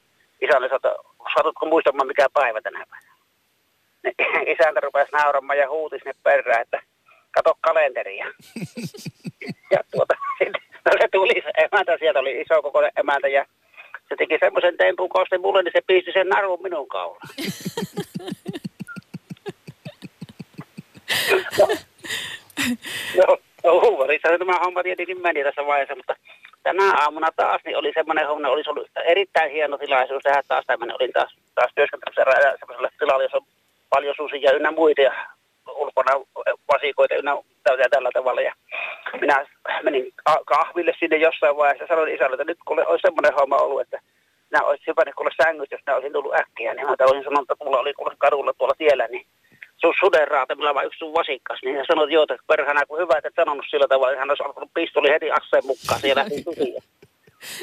isälle, 0.41 0.66
että 0.66 0.95
satutko 1.35 1.66
muistamaan 1.66 2.07
mikä 2.07 2.26
päivä 2.35 2.61
tänä 2.61 2.85
päivänä 2.91 3.12
niin 4.05 4.14
isäntä 4.55 4.80
rupesi 4.80 5.12
nauramaan 5.12 5.59
ja 5.59 5.70
huuti 5.70 5.99
sinne 5.99 6.12
perään, 6.22 6.62
että 6.62 6.83
kato 7.30 7.59
kalenteria. 7.61 8.26
ja 9.70 9.78
tuota, 9.91 10.14
sitten 10.39 10.62
no 10.85 10.93
se 11.01 11.09
tuli 11.12 11.43
se 11.43 11.51
emäntä, 11.64 11.97
sieltä 11.99 12.18
oli 12.18 12.41
iso 12.41 12.62
koko 12.62 12.83
emäntä 12.97 13.28
ja 13.28 13.47
se 14.09 14.16
teki 14.18 14.39
semmoisen 14.41 14.76
tempun 14.76 15.09
koste 15.09 15.39
mulle, 15.39 15.62
niin 15.62 15.72
se 15.72 15.80
pisti 15.87 16.12
sen 16.12 16.28
narun 16.28 16.62
minun 16.62 16.89
kaulaan. 16.89 17.28
no, 23.16 23.16
no, 23.16 23.39
huumarissa 23.65 24.39
tämä 24.39 24.59
homma 24.65 24.83
tietenkin 24.83 25.23
meni 25.23 25.45
tässä 25.45 25.67
vaiheessa, 25.67 25.97
mutta 25.97 26.15
tänä 26.63 26.93
aamuna 27.01 27.29
taas 27.37 27.61
niin 27.65 27.77
oli 27.77 27.93
semmoinen 27.95 28.27
homma, 28.27 28.49
olisi 28.49 28.71
ollut 28.71 28.89
erittäin 29.05 29.51
hieno 29.53 29.79
tilaisuus 29.79 30.23
tehdä 30.23 30.43
taas 30.49 30.65
tämmöinen, 30.67 30.97
olin 31.01 31.13
taas, 31.13 31.37
taas 31.55 31.73
työskentelyssä 31.75 32.25
semmoiselle 32.59 32.91
tilalle, 32.99 33.25
jossa 33.25 33.39
paljon 33.91 34.15
susia 34.17 34.53
ynnä 34.53 34.71
muita 34.71 35.01
ja 35.01 35.13
ulkona 35.75 36.13
vasikoita 36.73 37.15
ynnä 37.15 37.37
tällä 37.91 38.11
tavalla. 38.15 38.41
Ja 38.41 38.55
minä 39.21 39.47
menin 39.83 40.13
kahville 40.47 40.93
sinne 40.99 41.17
jossain 41.17 41.57
vaiheessa 41.57 41.85
ja 41.85 41.89
sanoin 41.89 42.15
isälle, 42.15 42.35
että 42.35 42.45
nyt 42.45 42.59
kun 42.65 42.87
olisi 42.87 43.03
semmoinen 43.03 43.35
homma 43.35 43.57
ollut, 43.57 43.81
että 43.81 44.01
nämä 44.51 44.69
olisi 44.69 44.87
hyvä 44.87 45.13
kuule 45.17 45.31
sängyt, 45.43 45.71
jos 45.71 45.81
nämä 45.87 45.97
olisin 45.97 46.13
tullut 46.13 46.35
äkkiä, 46.35 46.75
niin 46.75 46.87
mä 46.87 46.95
olisin 47.01 47.25
sanonut, 47.25 47.51
että 47.51 47.65
mulla 47.65 47.79
oli 47.79 47.93
kadulla 48.19 48.53
tuolla 48.59 48.75
tiellä, 48.79 49.09
niin 49.09 49.27
sun 49.83 49.95
suden 50.01 50.28
raatamilla 50.28 50.74
vai 50.74 50.87
yksi 50.87 50.99
sun 50.99 51.14
vasikkas, 51.14 51.59
niin 51.64 51.76
hän 51.76 51.87
sanoi, 51.89 52.05
että 52.05 52.14
joo, 52.14 52.22
että 52.22 52.37
perhana, 52.47 52.87
kun 52.87 52.99
hyvä, 52.99 53.14
että 53.18 53.28
et 53.28 53.35
sanonut 53.37 53.66
sillä 53.70 53.89
tavalla, 53.89 54.18
hän 54.18 54.30
olisi 54.30 54.43
alkanut 54.43 54.70
pistoli 54.74 55.11
heti 55.11 55.30
asseen 55.30 55.66
mukaan 55.66 56.01
siellä. 56.01 56.24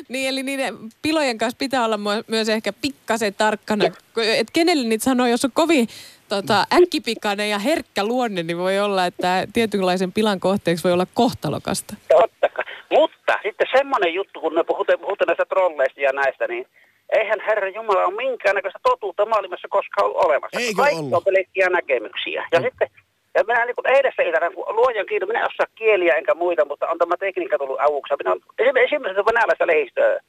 Niin, 0.09 0.29
eli 0.29 0.43
niiden 0.43 0.75
pilojen 1.01 1.37
kanssa 1.37 1.57
pitää 1.57 1.85
olla 1.85 1.99
myös 2.27 2.49
ehkä 2.49 2.73
pikkasen 2.73 3.33
tarkkana. 3.33 3.85
Että 3.85 4.53
kenelle 4.53 4.87
niitä 4.87 5.03
sanoo, 5.03 5.27
jos 5.27 5.45
on 5.45 5.51
kovin 5.53 5.87
tota, 6.29 6.65
äkkipikainen 6.73 7.49
ja 7.49 7.59
herkkä 7.59 8.03
luonne, 8.03 8.43
niin 8.43 8.57
voi 8.57 8.79
olla, 8.79 9.05
että 9.05 9.47
tietynlaisen 9.53 10.11
pilan 10.11 10.39
kohteeksi 10.39 10.83
voi 10.83 10.93
olla 10.93 11.07
kohtalokasta. 11.13 11.93
Totta. 12.09 12.63
Mutta 12.89 13.33
sitten 13.43 13.67
semmoinen 13.77 14.13
juttu, 14.13 14.41
kun 14.41 14.53
me 14.53 14.63
puhutaan, 14.63 14.99
puhutaan 14.99 15.27
näistä 15.27 15.45
trolleista 15.45 16.01
ja 16.01 16.13
näistä, 16.13 16.47
niin 16.47 16.65
eihän 17.09 17.39
Herra 17.47 17.69
Jumala 17.69 18.05
ole 18.05 18.15
minkäännäköistä 18.15 18.79
totuutta 18.83 19.25
maailmassa 19.25 19.67
koskaan 19.67 20.05
ollut 20.05 20.25
olemassa. 20.25 20.59
Eikö 20.59 20.81
Kaikki 20.81 20.99
ollut? 20.99 21.13
on 21.13 21.23
pelkkiä 21.23 21.69
näkemyksiä. 21.69 22.47
Ja 22.51 22.61
sitten, 22.61 22.87
ja 23.35 23.43
minä 23.43 23.65
niin 23.65 23.75
kuin 23.75 23.95
eidessä 23.95 24.23
iltana, 24.23 24.51
kun 24.51 24.75
luojan 24.75 25.05
kiinni, 25.05 25.27
minä 25.27 25.39
en 25.39 25.45
osaa 25.45 25.75
kieliä 25.75 26.15
enkä 26.15 26.33
muita, 26.33 26.65
mutta 26.65 26.87
on 26.87 26.97
tämä 26.97 27.17
tekniikka 27.17 27.57
tullut 27.57 27.79
avuksi. 27.79 28.13
Minä 28.19 28.31
olen 28.31 28.43
esimerkiksi 28.57 28.95
esimerkiksi 28.95 29.25
venäläistä 29.25 29.67
lehdistöä 29.67 30.19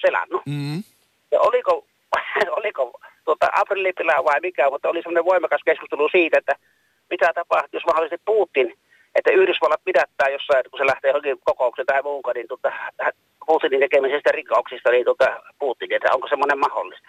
selannut. 0.00 0.42
Mm. 0.46 0.82
Ja 1.32 1.40
oliko, 1.40 1.84
oliko 2.58 3.00
tuota, 3.24 3.46
aprillipilaa 3.56 4.24
vai 4.24 4.40
mikä, 4.40 4.70
mutta 4.70 4.88
oli 4.88 5.02
semmoinen 5.02 5.24
voimakas 5.24 5.60
keskustelu 5.64 6.08
siitä, 6.08 6.38
että 6.38 6.54
mitä 7.10 7.32
tapahtuu, 7.34 7.76
jos 7.78 7.86
mahdollisesti 7.86 8.22
Putin, 8.24 8.74
että 9.14 9.30
Yhdysvallat 9.30 9.84
pidättää 9.84 10.28
jossain, 10.28 10.64
kun 10.70 10.78
se 10.78 10.86
lähtee 10.86 11.08
johonkin 11.08 11.38
kokoukseen 11.44 11.86
tai 11.86 12.02
muuhun, 12.02 12.32
niin 12.34 12.48
tuota, 12.48 12.72
Putinin 13.46 13.80
tekemisestä 13.80 14.30
rikoksista, 14.32 14.90
niin 14.90 15.04
tuota, 15.04 15.42
Putin, 15.58 15.92
että 15.92 16.14
onko 16.14 16.28
semmoinen 16.28 16.58
mahdollista. 16.58 17.08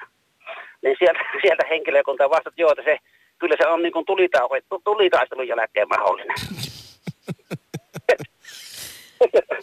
Niin 0.81 0.95
sieltä, 0.99 1.19
sieltä 1.41 1.63
henkilökunta 1.69 2.29
vastasi, 2.29 2.49
että 2.49 2.61
joo, 2.61 2.71
että 2.71 2.83
se, 2.83 2.97
kyllä 3.39 3.55
se 3.61 3.67
on 3.67 3.81
niin 3.81 3.93
kuin 3.93 4.05
tulita- 4.05 4.81
tulitaistelun 4.83 5.47
jälkeen 5.47 5.87
mahdollinen. 5.89 6.37
että, 9.31 9.55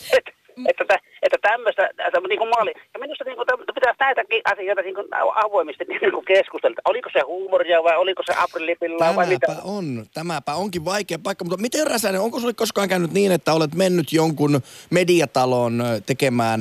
että, 0.69 0.97
että 1.23 1.39
tämmöistä, 1.43 1.91
että 2.07 2.21
niin 2.29 2.39
kuin 2.39 2.51
maali. 2.55 2.73
Ja 2.95 3.01
minusta 3.01 3.25
niin 3.25 3.37
kuin, 3.37 3.47
pitäisi 3.75 3.97
näitäkin 4.01 4.28
asioita 4.45 4.83
niin 4.83 4.95
kuin 4.95 5.07
avoimesti 5.35 5.85
niin 5.85 6.13
kuin 6.13 6.25
keskustella. 6.25 6.77
Oliko 6.85 7.11
se 7.13 7.21
huumoria 7.21 7.83
vai 7.83 7.97
oliko 7.97 8.23
se 8.27 8.35
aprillipillaa 8.37 9.17
vai 9.17 9.27
mitä? 9.27 9.57
On, 9.65 10.07
tämäpä 10.15 10.55
onkin 10.55 10.85
vaikea 10.85 11.19
paikka, 11.19 11.45
mutta 11.45 11.63
miten 11.63 11.87
Räsänen, 11.87 12.21
onko 12.21 12.41
sulle 12.41 12.55
koskaan 12.55 12.89
käynyt 12.89 13.13
niin, 13.13 13.33
että 13.33 13.53
olet 13.53 13.75
mennyt 13.75 14.13
jonkun 14.13 14.61
mediatalon 14.91 15.83
tekemään, 16.07 16.61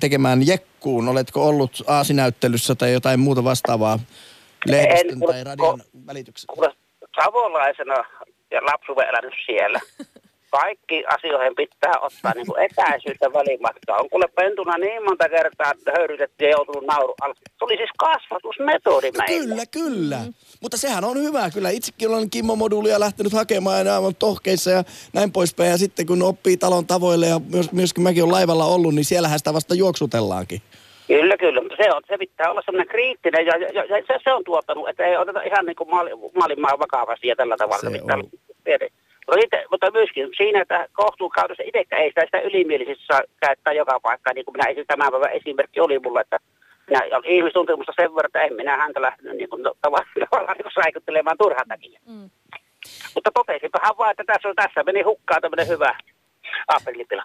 tekemään 0.00 0.46
jekkuun? 0.46 1.08
Oletko 1.08 1.48
ollut 1.48 1.82
aasinäyttelyssä 1.86 2.74
tai 2.74 2.92
jotain 2.92 3.20
muuta 3.20 3.44
vastaavaa 3.44 3.98
lehdistön 4.66 5.22
En, 5.22 5.28
tai 5.28 5.44
radion 5.44 5.80
ko- 5.80 6.06
välityksellä? 6.06 6.72
Savolaisena 7.24 8.04
ja 8.50 8.60
lapsuuden 8.62 9.08
elänyt 9.08 9.34
siellä. 9.46 9.80
Kaikki 10.50 11.04
asioihin 11.06 11.54
pitää 11.56 11.94
ottaa 12.00 12.32
niin 12.34 12.46
kuin 12.46 12.62
etäisyyttä 12.62 13.32
välimatkaa. 13.32 13.96
On 13.96 14.10
kuule 14.10 14.26
pentuna 14.34 14.78
niin 14.78 15.04
monta 15.04 15.28
kertaa 15.28 15.72
höyrytetty 15.96 16.44
ja 16.44 16.50
joutunut 16.50 16.84
nauru 16.86 17.14
alle. 17.20 17.34
Se 17.44 17.64
oli 17.64 17.76
siis 17.76 17.90
kasvatusmetodi 17.98 19.10
meille. 19.18 19.46
Kyllä, 19.46 19.66
kyllä. 19.66 20.18
Mm. 20.18 20.34
Mutta 20.62 20.76
sehän 20.76 21.04
on 21.04 21.18
hyvä. 21.22 21.50
Kyllä 21.50 21.70
itsekin 21.70 22.08
olen 22.08 22.30
Kimmo-moduulia 22.30 23.00
lähtenyt 23.00 23.32
hakemaan 23.32 23.86
ja 23.86 23.94
aivan 23.94 24.14
tohkeissa 24.14 24.70
ja 24.70 24.84
näin 25.12 25.32
poispäin. 25.32 25.70
Ja 25.70 25.78
sitten 25.78 26.06
kun 26.06 26.22
oppii 26.22 26.56
talon 26.56 26.86
tavoille 26.86 27.26
ja 27.26 27.40
myös, 27.52 27.72
myöskin 27.72 28.02
mäkin 28.02 28.22
olen 28.22 28.32
laivalla 28.32 28.64
ollut, 28.64 28.94
niin 28.94 29.04
siellähän 29.04 29.38
sitä 29.38 29.54
vasta 29.54 29.74
juoksutellaankin. 29.74 30.62
Kyllä, 31.08 31.36
kyllä. 31.36 31.60
Mutta 31.60 31.76
se, 31.82 31.92
on, 31.94 32.02
se 32.08 32.18
pitää 32.18 32.50
olla 32.50 32.62
semmoinen 32.64 32.88
kriittinen 32.88 33.46
ja, 33.46 33.56
ja, 33.56 33.84
ja 33.84 34.02
se, 34.06 34.18
se, 34.24 34.32
on 34.32 34.44
tuottanut, 34.44 34.88
että 34.88 35.04
ei 35.04 35.16
oteta 35.16 35.42
ihan 35.42 35.66
niin 35.66 35.76
kuin 35.76 35.90
maali, 35.90 36.10
maailmaa 36.38 36.78
vakavasti 36.78 37.28
ja 37.28 37.36
tällä 37.36 37.56
tavalla. 37.56 37.90
Se 37.90 37.98
pitää 37.98 38.16
on. 38.16 38.20
olla- 38.20 38.99
Mutta, 39.30 39.44
itse, 39.44 39.64
mutta 39.70 39.90
myöskin 39.90 40.28
siinä, 40.36 40.62
että 40.62 40.86
kohtuukaudessa 40.92 41.62
itsekään 41.66 42.02
ei 42.02 42.08
sitä, 42.08 42.24
sitä 42.24 42.40
ylimielisesti 42.40 43.04
saa 43.06 43.20
käyttää 43.46 43.72
joka 43.72 44.00
paikkaan, 44.00 44.34
niin 44.34 44.44
kuin 44.44 44.54
minä 44.56 44.70
esim. 44.70 44.84
tämän 44.86 45.10
päivän 45.10 45.32
esimerkki 45.32 45.80
oli 45.80 45.98
mulla, 45.98 46.20
että 46.20 46.38
minä 46.86 47.00
olen 47.16 47.24
ihmistuntemusta 47.24 47.92
sen 47.96 48.14
verran, 48.14 48.28
että 48.28 48.42
en 48.42 48.54
minä 48.54 48.76
häntä 48.76 49.02
lähtenyt 49.02 49.36
niin 49.36 49.50
kuin, 49.50 49.62
tavallaan 49.82 50.56
niin 50.56 50.68
kuin 50.68 50.82
saikuttelemaan 50.82 51.38
turhan 51.38 51.68
takia. 51.68 52.00
Mm. 52.08 52.30
Mutta 53.14 53.30
totesinpahan 53.34 53.98
vaan, 53.98 54.10
että 54.10 54.24
tässä, 54.26 54.48
on, 54.48 54.54
tässä 54.54 54.82
meni 54.82 55.02
hukkaan 55.02 55.42
tämmöinen 55.42 55.68
hyvä 55.68 55.92
aprillipila. 56.68 57.22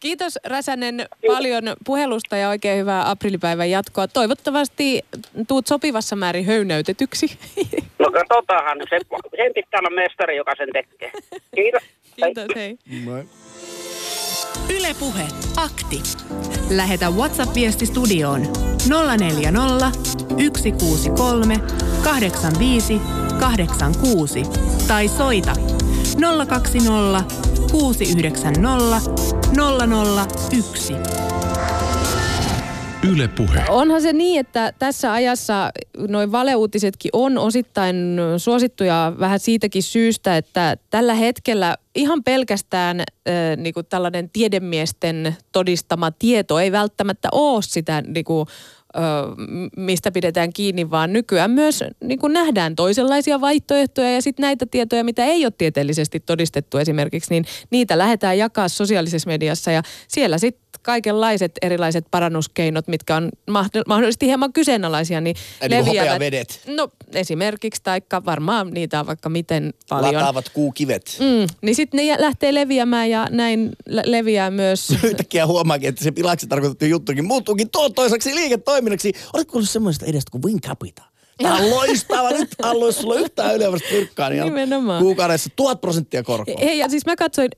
Kiitos 0.00 0.38
Räsänen 0.44 1.06
paljon 1.26 1.64
puhelusta 1.84 2.36
ja 2.36 2.48
oikein 2.48 2.78
hyvää 2.78 3.10
aprillipäivän 3.10 3.70
jatkoa. 3.70 4.08
Toivottavasti 4.08 5.02
tuut 5.48 5.66
sopivassa 5.66 6.16
määrin 6.16 6.44
höynäytetyksi. 6.44 7.26
No 7.98 8.10
katsotaanhan, 8.10 8.78
se, 8.90 8.98
sen 9.36 9.52
pitää 9.54 9.80
olla 9.80 9.90
mestari, 9.90 10.36
joka 10.36 10.52
sen 10.56 10.68
tekee. 10.72 11.12
Kiitos. 11.54 11.82
Kiitos, 12.16 12.46
hei. 12.56 12.78
Moi. 13.04 13.24
Ylepuhe 14.76 15.22
akti. 15.56 16.02
Lähetä 16.70 17.10
WhatsApp-viesti 17.10 17.86
studioon 17.86 18.42
040 19.18 19.90
163 20.56 21.54
85 22.04 23.00
86 23.40 24.42
tai 24.88 25.08
soita 25.08 25.52
020 26.20 27.24
690 27.70 29.00
001. 30.50 30.92
Yle 33.12 33.28
Puhe. 33.28 33.64
Onhan 33.68 34.02
se 34.02 34.12
niin, 34.12 34.40
että 34.40 34.72
tässä 34.78 35.12
ajassa 35.12 35.70
noin 36.08 36.32
valeuutisetkin 36.32 37.10
on 37.12 37.38
osittain 37.38 38.16
suosittuja 38.38 39.12
vähän 39.20 39.40
siitäkin 39.40 39.82
syystä, 39.82 40.36
että 40.36 40.76
tällä 40.90 41.14
hetkellä 41.14 41.76
ihan 41.94 42.24
pelkästään 42.24 43.00
äh, 43.00 43.06
niin 43.56 43.74
kuin 43.74 43.86
tällainen 43.86 44.30
tiedemiesten 44.30 45.36
todistama 45.52 46.10
tieto 46.10 46.58
ei 46.58 46.72
välttämättä 46.72 47.28
ole 47.32 47.62
sitä 47.62 48.02
niin 48.06 48.24
kuin, 48.24 48.46
mistä 49.76 50.12
pidetään 50.12 50.52
kiinni, 50.52 50.90
vaan 50.90 51.12
nykyään 51.12 51.50
myös 51.50 51.84
niin 52.04 52.18
kuin 52.18 52.32
nähdään 52.32 52.76
toisenlaisia 52.76 53.40
vaihtoehtoja 53.40 54.14
ja 54.14 54.22
sitten 54.22 54.42
näitä 54.42 54.66
tietoja, 54.70 55.04
mitä 55.04 55.24
ei 55.24 55.44
ole 55.44 55.52
tieteellisesti 55.58 56.20
todistettu 56.20 56.78
esimerkiksi, 56.78 57.30
niin 57.30 57.44
niitä 57.70 57.98
lähdetään 57.98 58.38
jakaa 58.38 58.68
sosiaalisessa 58.68 59.28
mediassa 59.28 59.70
ja 59.70 59.82
siellä 60.08 60.38
sitten 60.38 60.66
kaikenlaiset 60.82 61.52
erilaiset 61.62 62.04
parannuskeinot, 62.10 62.88
mitkä 62.88 63.16
on 63.16 63.30
mahd- 63.50 63.82
mahdollisesti 63.86 64.26
hieman 64.26 64.52
kyseenalaisia, 64.52 65.20
niin 65.20 65.36
Eli 65.60 65.74
leviävät. 65.74 66.08
hopeavedet. 66.12 66.60
No 66.66 66.88
esimerkiksi, 67.14 67.82
taikka 67.82 68.24
varmaan 68.24 68.70
niitä 68.70 69.00
on 69.00 69.06
vaikka 69.06 69.28
miten 69.28 69.74
paljon. 69.88 70.14
Lataavat 70.14 70.48
kuukivet. 70.48 71.16
Mm, 71.20 71.46
niin 71.62 71.74
sitten 71.74 72.06
ne 72.06 72.16
lähtee 72.18 72.54
leviämään 72.54 73.10
ja 73.10 73.26
näin 73.30 73.70
le- 73.86 74.02
leviää 74.06 74.50
myös 74.50 74.90
Yhtäkkiä 75.04 75.46
huomaakin, 75.46 75.88
että 75.88 76.04
se 76.04 76.10
pilaksi 76.12 76.46
tarkoitettu 76.46 76.84
juttukin 76.84 77.24
muuttuukin 77.24 77.70
tuottoisaksi 77.70 78.34
liiketoiminnaksi. 78.34 79.12
Oletko 79.34 79.52
kuullut 79.52 79.70
semmoista 79.70 80.06
edestä 80.06 80.30
kuin 80.30 80.42
Win 80.44 80.60
Capital? 80.60 81.04
Tämä 81.42 81.54
on 81.56 81.70
loistava. 81.76 82.30
Nyt 82.30 82.50
haluaisi 82.62 83.00
sulla 83.00 83.14
yhtään 83.14 83.54
ylimääräistä 83.54 83.88
pyrkkaa, 83.90 84.28
niin 84.30 84.44
Nimenomaan. 84.44 85.02
kuukaudessa 85.02 85.50
tuhat 85.56 85.80
prosenttia 85.80 86.22
korkoa. 86.22 86.54
Hei, 86.60 86.78
ja 86.78 86.88
siis 86.88 87.06
mä 87.06 87.16
katsoin, 87.16 87.48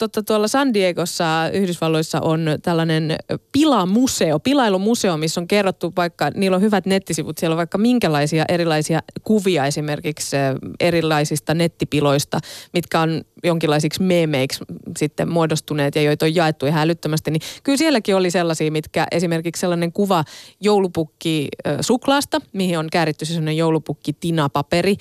totta, 0.00 0.22
tuolla 0.22 0.48
San 0.48 0.74
Diegossa 0.74 1.50
Yhdysvalloissa 1.52 2.20
on 2.20 2.46
tällainen 2.62 3.16
pilamuseo, 3.52 4.38
pilailumuseo, 4.38 5.16
missä 5.16 5.40
on 5.40 5.48
kerrottu 5.48 5.92
vaikka, 5.96 6.30
niillä 6.34 6.54
on 6.54 6.60
hyvät 6.62 6.86
nettisivut, 6.86 7.38
siellä 7.38 7.54
on 7.54 7.58
vaikka 7.58 7.78
minkälaisia 7.78 8.44
erilaisia 8.48 9.00
kuvia 9.22 9.66
esimerkiksi 9.66 10.36
ö, 10.36 10.40
erilaisista 10.80 11.54
nettipiloista, 11.54 12.38
mitkä 12.72 13.00
on 13.00 13.22
jonkinlaisiksi 13.44 14.02
meemeiksi 14.02 14.64
sitten 14.98 15.28
muodostuneet 15.28 15.96
ja 15.96 16.02
joita 16.02 16.26
on 16.26 16.34
jaettu 16.34 16.66
ihan 16.66 16.82
älyttömästi, 16.82 17.30
niin 17.30 17.42
kyllä 17.62 17.76
sielläkin 17.76 18.16
oli 18.16 18.30
sellaisia, 18.30 18.72
mitkä 18.72 19.06
esimerkiksi 19.12 19.60
sellainen 19.60 19.92
kuva 19.92 20.24
joulupukki 20.60 21.48
ö, 21.66 21.76
suklaasta, 21.80 22.40
mihin 22.52 22.78
on 22.78 22.88
kääritty 22.92 23.24
se 23.24 23.28
sellainen 23.28 23.56
joulupukki 23.56 24.12
tinapaperi, 24.12 24.96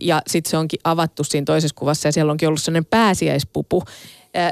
ja 0.00 0.22
sitten 0.26 0.50
se 0.50 0.56
onkin 0.56 0.80
avattu 0.84 1.24
siinä 1.24 1.44
toisessa 1.44 1.74
kuvassa 1.78 2.08
ja 2.08 2.12
siellä 2.12 2.30
onkin 2.30 2.48
ollut 2.48 2.62
sellainen 2.62 2.84
pääsiäispupu. 2.84 3.82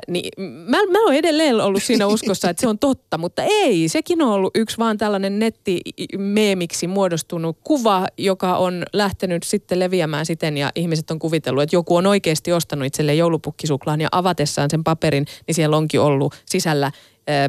Niin 0.08 0.30
mä, 0.66 0.76
mä 0.90 1.04
oon 1.04 1.14
edelleen 1.14 1.60
ollut 1.60 1.82
siinä 1.82 2.06
uskossa, 2.06 2.50
että 2.50 2.60
se 2.60 2.68
on 2.68 2.78
totta, 2.78 3.18
mutta 3.18 3.42
ei. 3.42 3.88
Sekin 3.88 4.22
on 4.22 4.28
ollut 4.28 4.56
yksi 4.56 4.78
vaan 4.78 4.98
tällainen 4.98 5.38
nettimeemiksi 5.38 6.86
muodostunut 6.86 7.58
kuva, 7.64 8.06
joka 8.18 8.56
on 8.56 8.84
lähtenyt 8.92 9.42
sitten 9.42 9.78
leviämään 9.78 10.26
siten 10.26 10.56
ja 10.56 10.70
ihmiset 10.74 11.10
on 11.10 11.18
kuvitellut, 11.18 11.62
että 11.62 11.76
joku 11.76 11.96
on 11.96 12.06
oikeasti 12.06 12.52
ostanut 12.52 12.86
itselleen 12.86 13.18
joulupukkisuklaan 13.18 14.00
ja 14.00 14.08
avatessaan 14.12 14.70
sen 14.70 14.84
paperin, 14.84 15.26
niin 15.46 15.54
siellä 15.54 15.76
onkin 15.76 16.00
ollut 16.00 16.34
sisällä 16.46 16.92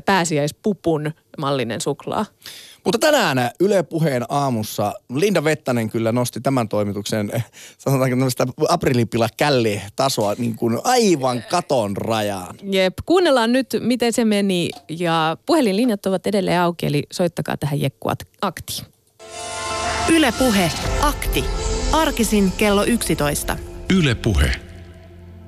pääsiäispupun 0.06 1.12
mallinen 1.38 1.82
suklaa. 1.82 2.26
Mutta 2.86 3.00
tänään 3.00 3.52
Yle 3.60 3.84
Puheen 3.84 4.26
aamussa 4.30 4.94
Linda 5.16 5.44
Vettanen 5.44 5.90
kyllä 5.90 6.12
nosti 6.12 6.42
tämän 6.42 6.70
toimituksen, 6.70 7.32
eh, 7.34 7.46
sanotaanko 7.78 8.16
tämmöistä 8.16 8.48
aprillipila 8.70 9.28
källi 9.38 9.82
tasoa 9.96 10.36
niin 10.38 10.56
kuin 10.56 10.80
aivan 10.84 11.44
katon 11.50 11.98
rajaan. 11.98 12.56
Jep, 12.64 12.94
kuunnellaan 13.06 13.52
nyt, 13.52 13.68
miten 13.80 14.14
se 14.14 14.26
meni 14.26 14.70
ja 14.90 15.38
puhelinlinjat 15.46 16.06
ovat 16.06 16.28
edelleen 16.28 16.60
auki, 16.60 16.86
eli 16.86 17.04
soittakaa 17.12 17.58
tähän 17.58 17.82
Jekkuat 17.82 18.20
aktiin. 18.42 18.86
Ylepuhe 20.10 20.72
akti. 21.02 21.44
Arkisin 21.92 22.52
kello 22.58 22.84
11. 22.84 23.58
Yle 23.98 24.16
Puhe. 24.16 24.52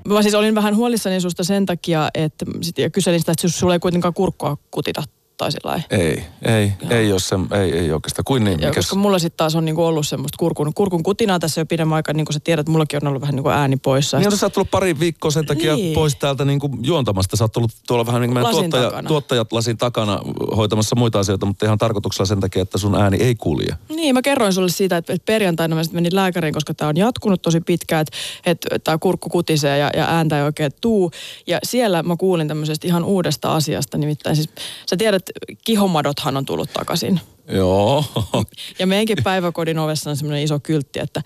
Mä 0.08 0.22
siis 0.22 0.36
olin 0.36 0.56
vähän 0.56 0.76
huolissani 0.76 1.22
susta 1.22 1.44
sen 1.44 1.66
takia, 1.66 2.10
että 2.14 2.46
sit, 2.62 2.78
ja 2.78 2.90
kyselin 2.90 3.20
sitä, 3.20 3.32
että 3.32 3.48
sulla 3.48 3.74
ei 3.74 3.80
kuitenkaan 3.80 4.14
kurkkoa 4.14 4.58
kutita 4.72 5.04
tai 5.38 5.52
sillä 5.52 5.82
Ei, 5.90 6.24
ei, 6.42 6.72
ei 6.90 7.12
ole 7.12 7.20
se, 7.20 7.36
ei, 7.62 7.78
ei 7.78 7.92
oikeastaan. 7.92 8.24
Kuin 8.26 8.44
niin? 8.44 8.60
Joo, 8.62 8.70
Mikäs? 8.70 8.86
koska 8.86 8.96
mulla 8.96 9.20
sitten 9.20 9.38
taas 9.38 9.56
on 9.56 9.66
niinku 9.66 9.86
ollut 9.86 10.08
semmoista 10.08 10.36
kurkun, 10.40 10.74
kurkun 10.74 11.04
kutinaa 11.04 11.40
tässä 11.40 11.62
jo 11.62 11.66
pidemmän 11.66 11.96
aikaa, 11.96 12.14
niin 12.14 12.26
kuin 12.26 12.34
sä 12.34 12.40
tiedät, 12.44 12.68
mullakin 12.68 13.00
on 13.04 13.08
ollut 13.08 13.22
vähän 13.22 13.36
niinku 13.36 13.50
ääni 13.50 13.78
poissa. 13.78 14.18
Niin, 14.20 14.30
no, 14.30 14.36
sä 14.38 14.46
oot 14.46 14.54
tullut 14.54 14.72
pari 14.72 15.00
viikkoa 15.00 15.32
sen 15.32 15.46
takia 15.46 15.76
Niin. 15.76 15.94
pois 15.94 16.16
täältä 16.16 16.46
niin 16.46 16.60
kuin 16.60 16.74
juontamasta. 16.84 17.38
Sä 17.38 17.44
oot 17.44 17.52
tullut 17.52 17.72
tuolla 17.88 18.06
vähän 18.06 18.22
niin 18.22 18.34
kuin 18.34 18.46
tuottaja, 18.52 18.84
takana. 18.84 19.08
tuottajat 19.08 19.52
lasin 19.52 19.78
takana 19.78 20.20
hoitamassa 20.58 20.96
muita 20.96 21.20
asioita, 21.20 21.46
mutta 21.46 21.66
ihan 21.66 21.78
tarkoituksella 21.78 22.26
sen 22.26 22.40
takia, 22.40 22.62
että 22.62 22.78
sun 22.78 22.96
ääni 22.96 23.18
ei 23.18 23.36
kulje. 23.36 23.76
Niin, 23.90 24.16
mä 24.16 24.22
kerroin 24.22 24.54
sulle 24.54 24.70
siitä, 24.70 24.98
että 24.98 25.14
että 25.14 25.26
perjantaina 25.26 25.76
mä 25.76 25.84
sitten 25.84 25.98
menin 25.98 26.16
lääkäriin, 26.16 26.54
koska 26.54 26.74
tämä 26.74 26.90
on 26.90 26.98
jatkunut 26.98 27.42
tosi 27.42 27.62
pitkään, 27.62 28.02
että, 28.02 28.18
että 28.46 28.80
tämä 28.80 28.98
kurkku 28.98 29.30
kutisee 29.30 29.78
ja, 29.78 29.90
ja 29.98 30.06
ääntä 30.08 30.38
ei 30.38 30.44
oikein 30.44 30.72
tuu. 30.82 31.12
Ja 31.48 31.60
siellä 31.64 32.04
mä 32.04 32.16
kuulin 32.16 32.48
tämmöisestä 32.48 32.88
ihan 32.88 33.04
uudesta 33.04 33.56
asiasta, 33.56 33.98
nimittäin 33.98 34.36
siis 34.36 34.50
sä 34.90 34.98
tiedät, 34.98 35.25
kihomadothan 35.66 36.38
on 36.38 36.46
tullut 36.46 36.74
takaisin. 36.74 37.20
Joo. 37.48 38.04
Ja 38.80 38.88
meidänkin 38.88 39.18
päiväkodin 39.24 39.80
ovessa 39.80 40.10
on 40.10 40.18
semmoinen 40.18 40.44
iso 40.44 40.60
kyltti, 40.60 41.00
että 41.00 41.22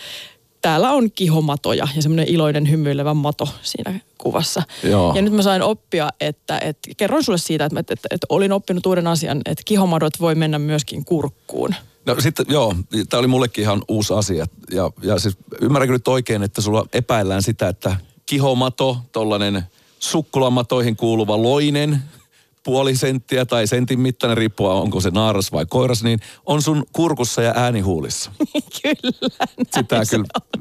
täällä 0.61 0.91
on 0.91 1.11
kihomatoja 1.11 1.87
ja 1.95 2.01
semmoinen 2.01 2.27
iloinen 2.27 2.69
hymyilevä 2.69 3.13
mato 3.13 3.47
siinä 3.61 3.99
kuvassa. 4.17 4.63
Joo. 4.83 5.15
Ja 5.15 5.21
nyt 5.21 5.33
mä 5.33 5.41
sain 5.41 5.61
oppia, 5.61 6.09
että, 6.19 6.59
että 6.59 6.89
kerroin 6.97 7.23
sulle 7.23 7.37
siitä, 7.37 7.65
että, 7.65 7.79
että, 7.79 8.07
että 8.11 8.27
olin 8.29 8.51
oppinut 8.51 8.85
uuden 8.85 9.07
asian, 9.07 9.41
että 9.45 9.63
kihomadot 9.65 10.19
voi 10.19 10.35
mennä 10.35 10.59
myöskin 10.59 11.05
kurkkuun. 11.05 11.75
No 12.05 12.15
sitten 12.19 12.45
joo, 12.49 12.75
tämä 13.09 13.19
oli 13.19 13.27
mullekin 13.27 13.61
ihan 13.61 13.81
uusi 13.87 14.13
asia. 14.13 14.45
Ja, 14.71 14.91
ja 15.01 15.19
siis 15.19 15.37
ymmärränkö 15.61 15.93
nyt 15.93 16.07
oikein, 16.07 16.43
että 16.43 16.61
sulla 16.61 16.85
epäillään 16.93 17.43
sitä, 17.43 17.67
että 17.67 17.95
kihomato, 18.25 18.97
tollainen 19.11 19.63
sukkulamatoihin 19.99 20.95
kuuluva 20.95 21.43
loinen, 21.43 22.03
puoli 22.63 22.95
senttiä 22.95 23.45
tai 23.45 23.67
sentin 23.67 23.99
mittainen, 23.99 24.37
riippuen 24.37 24.71
onko 24.73 25.01
se 25.01 25.09
naaras 25.09 25.51
vai 25.51 25.65
koiras, 25.69 26.03
niin 26.03 26.19
on 26.45 26.61
sun 26.61 26.83
kurkussa 26.93 27.41
ja 27.41 27.53
äänihuulissa. 27.55 28.31
kyllä, 28.81 29.37
Sitä 29.75 30.05
se 30.05 30.15
kyllä. 30.15 30.25
on. 30.35 30.59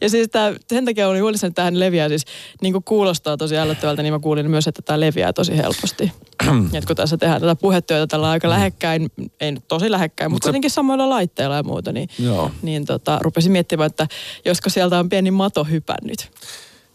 Ja 0.00 0.10
siis 0.10 0.28
tää, 0.32 0.54
sen 0.68 0.84
takia 0.84 1.08
olin 1.08 1.22
huolissani, 1.22 1.48
että 1.48 1.62
tähän 1.62 1.80
leviää 1.80 2.08
siis, 2.08 2.24
niin 2.62 2.72
kuin 2.72 2.84
kuulostaa 2.84 3.36
tosi 3.36 3.56
ällöttävältä, 3.56 4.02
niin 4.02 4.12
mä 4.12 4.18
kuulin 4.18 4.50
myös, 4.50 4.66
että 4.68 4.82
tämä 4.82 5.00
leviää 5.00 5.32
tosi 5.32 5.56
helposti. 5.56 6.12
ja 6.46 6.50
että 6.78 6.86
kun 6.86 6.96
tässä 6.96 7.16
tehdään 7.16 7.40
tätä 7.40 7.56
puhetyötä 7.56 8.06
tällä 8.06 8.30
aika 8.30 8.48
lähekkäin, 8.50 9.10
ei 9.40 9.52
nyt 9.52 9.68
tosi 9.68 9.90
lähekkäin, 9.90 10.30
mutta 10.30 10.44
se- 10.44 10.48
kuitenkin 10.48 10.70
samoilla 10.70 11.10
laitteilla 11.10 11.56
ja 11.56 11.62
muuta, 11.62 11.92
niin, 11.92 12.08
Joo. 12.18 12.50
niin 12.62 12.84
tota, 12.84 13.18
rupesin 13.22 13.52
miettimään, 13.52 13.86
että 13.86 14.06
josko 14.44 14.70
sieltä 14.70 14.98
on 14.98 15.08
pieni 15.08 15.30
mato 15.30 15.64
hypännyt. 15.64 16.30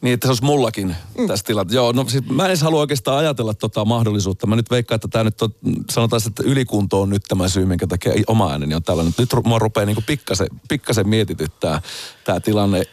Niin, 0.01 0.13
että 0.13 0.27
se 0.27 0.31
olisi 0.31 0.43
mullakin 0.43 0.95
mm. 1.17 1.27
tässä 1.27 1.45
tilanteessa. 1.45 1.75
Joo, 1.75 1.91
no 1.91 2.05
siis 2.07 2.29
mä 2.29 2.43
en 2.43 2.49
edes 2.49 2.61
halua 2.61 2.79
oikeastaan 2.79 3.17
ajatella 3.17 3.53
tota 3.53 3.85
mahdollisuutta. 3.85 4.47
Mä 4.47 4.55
nyt 4.55 4.71
veikkaan, 4.71 4.95
että 4.95 5.07
tämä 5.07 5.23
nyt 5.23 5.41
on, 5.41 5.49
sanotaan, 5.89 6.21
että 6.27 6.43
ylikunto 6.45 7.01
on 7.01 7.09
nyt 7.09 7.23
tämä 7.27 7.47
syy, 7.47 7.65
minkä 7.65 7.87
takia 7.87 8.13
oma 8.27 8.51
ääneni 8.51 8.75
on 8.75 8.83
tällainen. 8.83 9.13
Nyt 9.17 9.29
mua 9.45 9.59
rupeaa 9.59 9.85
niinku 9.85 10.03
pikkasen, 10.05 10.47
pikkasen 10.69 11.09
mietityttää 11.09 11.81
tämä 12.23 12.39
tilanne. 12.39 12.83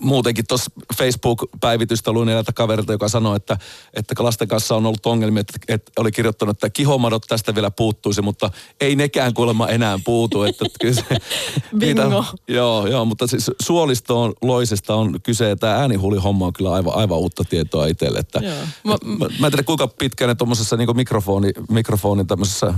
Muutenkin 0.00 0.44
tuossa 0.48 0.70
Facebook-päivitystä 0.96 2.12
luin 2.12 2.28
edeltä 2.28 2.52
kaverilta, 2.52 2.92
joka 2.92 3.08
sanoi, 3.08 3.36
että, 3.36 3.58
että 3.94 4.14
lasten 4.18 4.48
kanssa 4.48 4.76
on 4.76 4.86
ollut 4.86 5.06
ongelmia, 5.06 5.40
että, 5.40 5.52
että 5.68 5.92
oli 5.98 6.12
kirjoittanut, 6.12 6.56
että 6.56 6.70
kihomadot 6.70 7.22
tästä 7.28 7.54
vielä 7.54 7.70
puuttuisi, 7.70 8.22
mutta 8.22 8.50
ei 8.80 8.96
nekään 8.96 9.34
kuulemma 9.34 9.68
enää 9.68 9.98
puutu. 10.04 10.42
Että 10.42 10.64
kyllä 10.80 10.94
se, 10.94 11.04
Bingo. 11.78 12.24
joo, 12.48 12.86
joo, 12.86 13.04
mutta 13.04 13.26
siis 13.26 13.50
suolistoon 13.62 14.32
loisesta 14.42 14.94
on 14.94 15.20
kyse, 15.22 15.48
ja 15.48 15.56
tämä 15.56 15.74
äänihuulihomma 15.76 16.46
on 16.46 16.52
kyllä 16.52 16.72
aivan, 16.72 16.94
aivan 16.94 17.18
uutta 17.18 17.44
tietoa 17.44 17.86
itselle. 17.86 18.18
Että, 18.18 18.40
Joo. 18.42 18.54
mä, 18.84 18.96
Mä- 19.04 19.16
mä, 19.18 19.26
mä 19.40 19.46
en 19.46 19.52
tiedä 19.52 19.62
kuinka 19.62 19.88
pitkään 19.88 20.28
ne 20.28 20.34
tuommoisessa 20.34 20.76
niin 20.76 20.96
mikrofoni, 20.96 21.52
mikrofonin 21.70 22.26
tämmöisessä, 22.26 22.74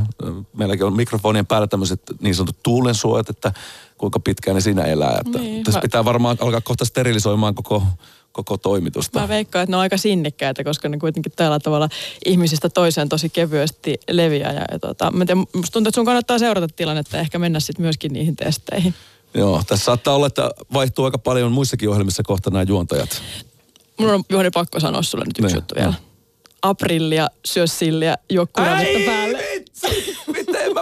meilläkin 0.57 0.87
on 0.87 0.97
mikrofonien 0.97 1.47
päällä 1.47 1.67
tämmöiset 1.67 2.03
niin 2.21 2.35
sanotut 2.35 2.63
tuulensuojat, 2.63 3.31
että 3.31 3.53
kuinka 3.99 4.21
pitkään 4.21 4.55
ne 4.55 4.61
siinä 4.61 4.83
elää. 4.85 5.19
Että 5.27 5.39
Niin, 5.39 5.65
tässä 5.65 5.79
mä- 5.79 5.83
pitää 5.83 6.05
varmaan 6.05 6.37
alkaa 6.41 6.61
kohta 6.61 6.85
sterilisoimaan 6.85 7.55
koko, 7.55 7.83
koko 8.33 8.57
toimitusta. 8.59 9.21
Mä 9.21 9.29
veikkaan, 9.29 9.63
että 9.63 9.71
ne 9.73 9.77
on 9.77 9.81
aika 9.81 9.97
sinnikkäitä, 9.97 10.65
koska 10.65 10.89
ne 10.89 10.99
kuitenkin 10.99 11.33
tällä 11.37 11.59
tavalla 11.59 11.89
ihmisistä 12.27 12.69
toiseen 12.69 13.09
tosi 13.09 13.29
kevyesti 13.29 14.01
leviää. 14.11 14.53
Ja, 14.53 14.65
ja 14.73 14.79
tota, 14.79 15.11
mä 15.11 15.25
tiedän, 15.27 15.39
musta 15.57 15.73
tuntuu, 15.73 15.89
että 15.89 15.95
sun 15.99 16.05
kannattaa 16.05 16.39
seurata 16.39 16.69
tilannetta 16.77 17.17
ja 17.17 17.21
ehkä 17.21 17.39
mennä 17.39 17.61
sitten 17.61 17.83
myöskin 17.83 18.13
niihin 18.13 18.37
testeihin. 18.37 18.95
Joo, 19.35 19.63
tässä 19.67 19.85
saattaa 19.85 20.15
olla, 20.15 20.27
että 20.27 20.51
vaihtuu 20.73 21.05
aika 21.05 21.19
paljon 21.19 21.53
muissakin 21.53 21.89
ohjelmissa 21.89 22.23
kohta 22.23 22.51
nämä 22.51 22.63
juontajat. 22.69 23.23
Mun 23.99 24.11
on 24.11 24.23
Juhani 24.31 24.51
pakko 24.51 24.81
sanoa 24.81 25.03
sulle 25.03 25.25
nyt 25.25 25.39
yksi 25.39 25.43
Niin, 25.43 25.57
juttu 25.57 25.75
vielä. 25.75 25.95
Aprillia, 26.63 27.29
syö 27.45 27.67
silliä, 27.67 28.17
juo 28.31 28.47
päälle. 28.47 29.39
vitsi! 29.55 30.17
Miten 30.27 30.75
mä... 30.75 30.81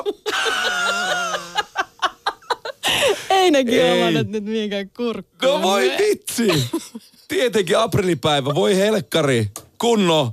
Ei 3.47 3.51
ne 3.51 3.59
Ei. 3.59 3.65
kiolanet 3.65 4.29
nyt 4.29 4.45
mihinkään 4.45 4.91
kurkkuun. 4.97 5.53
No 5.53 5.63
voi 5.63 5.93
vitsi! 5.99 6.69
Tietenkin 7.29 7.79
aprilipäivä, 7.79 8.55
voi 8.55 8.77
helkkari. 8.77 9.51
Kunno, 9.79 10.33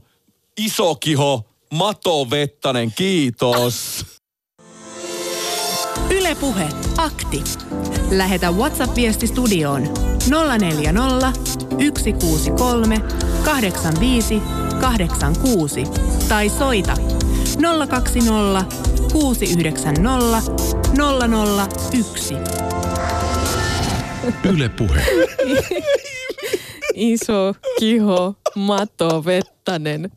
iso 0.58 0.96
kiho, 0.96 1.46
Mato 1.74 2.30
Vettanen, 2.30 2.92
kiitos. 2.96 4.06
Ylepuhe 6.10 6.68
akti. 6.98 7.44
Lähetä 8.12 8.52
WhatsApp-viesti 8.52 9.28
studioon 9.28 9.90
040 10.60 11.34
163 11.98 13.02
85 13.44 14.42
86 14.82 15.84
tai 16.30 16.50
soita 16.50 16.94
020 17.90 18.66
690 19.12 20.52
001. 21.94 22.63
Yle 24.44 24.70
Puhe. 24.70 25.04
Iso 26.94 27.56
kiho, 27.80 28.36
mato, 28.56 29.26
vettanen. 29.26 30.12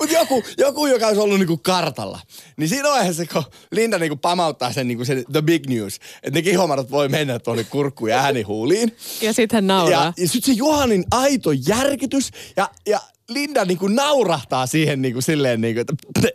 Mutta 0.00 0.14
joku, 0.14 0.42
joku, 0.58 0.86
joka 0.86 1.06
olisi 1.06 1.20
ollut 1.20 1.38
niinku 1.38 1.56
kartalla, 1.56 2.20
niin 2.56 2.68
siinä 2.68 2.88
vaiheessa, 2.88 3.26
kun 3.32 3.44
Linda 3.70 3.98
niinku 3.98 4.16
pamauttaa 4.16 4.72
sen, 4.72 4.88
niinku 4.88 5.04
sen 5.04 5.24
the 5.32 5.42
big 5.42 5.66
news, 5.66 6.00
että 6.22 6.38
ne 6.38 6.42
kihomadot 6.42 6.90
voi 6.90 7.08
mennä 7.08 7.38
tuonne 7.38 7.64
kurkkuun 7.64 8.10
ja 8.10 8.18
äänihuuliin. 8.18 8.96
Ja 9.20 9.32
sitten 9.32 9.56
hän 9.56 9.66
nauraa. 9.66 10.04
Ja, 10.04 10.12
ja 10.16 10.28
sitten 10.28 10.54
se 10.54 10.58
Johanin 10.58 11.04
aito 11.10 11.50
järkytys 11.66 12.30
ja, 12.56 12.68
ja 12.86 13.00
Linda 13.28 13.64
niinku 13.64 13.88
naurahtaa 13.88 14.66
siihen 14.66 15.02
niinku 15.02 15.20
silleen 15.20 15.60
niinku, 15.60 15.80
että 15.80 15.94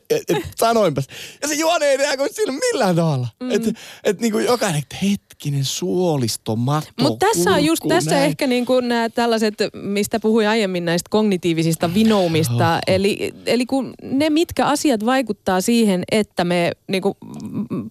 et, 0.10 0.24
et, 0.30 0.44
sanoinpas. 0.56 1.08
Ja 1.42 1.48
se 1.48 1.54
Juhani 1.54 1.86
ei 1.86 1.98
reagoi 1.98 2.34
sillä 2.34 2.54
millään 2.54 2.96
tavalla. 2.96 3.28
Mm. 3.40 3.52
Että 3.52 3.72
et, 4.04 4.22
niinku 4.22 4.40
jokainen, 4.40 4.80
että 4.80 4.96
hetkinen 5.02 5.66
suolisto, 5.66 6.56
matto, 6.56 7.04
Mutta 7.04 7.26
tässä 7.26 7.52
on 7.52 7.66
just, 7.66 7.84
tässä 7.88 8.12
näin. 8.12 8.24
ehkä 8.24 8.48
niin 8.48 8.66
kuin 8.66 8.88
nämä 8.88 9.10
tällaiset, 9.10 9.54
mistä 9.74 10.20
puhuin 10.20 10.50
aiemmin 10.50 10.86
näistä 10.86 11.08
kognitiivisista 11.10 11.94
vinoumista. 11.94 12.80
eli, 12.88 13.34
eli 13.46 13.66
kun 13.66 13.94
ne, 14.04 14.30
mitkä 14.30 14.66
asiat 14.66 15.06
vaikuttaa 15.06 15.62
siihen, 15.62 16.04
että 16.12 16.44
me 16.44 16.72
niin 16.88 17.02
kuin, 17.02 17.16
mm, 17.70 17.88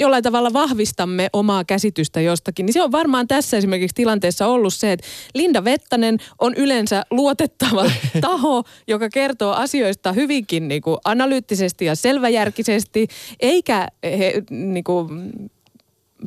jollain 0.00 0.22
tavalla 0.22 0.52
vahvistamme 0.52 1.28
omaa 1.32 1.64
käsitystä 1.64 2.20
jostakin, 2.20 2.66
niin 2.66 2.74
se 2.74 2.82
on 2.82 2.92
varmaan 2.92 3.28
tässä 3.28 3.56
esimerkiksi 3.56 3.94
tilanteessa 3.94 4.46
ollut 4.46 4.74
se, 4.74 4.92
että 4.92 5.06
Linda 5.34 5.64
Vettanen 5.64 6.18
on 6.38 6.54
yleensä 6.54 7.04
luotettava 7.10 7.90
taho, 8.20 8.64
joka 8.86 9.08
kertoo 9.08 9.52
asioista 9.52 10.12
hyvinkin 10.12 10.68
niin 10.68 10.82
kuin 10.82 10.98
analyyttisesti 11.04 11.84
ja 11.84 11.94
selväjärkisesti, 11.94 13.08
eikä 13.40 13.88
he, 14.04 14.42
niin 14.50 14.84
kuin, 14.84 15.08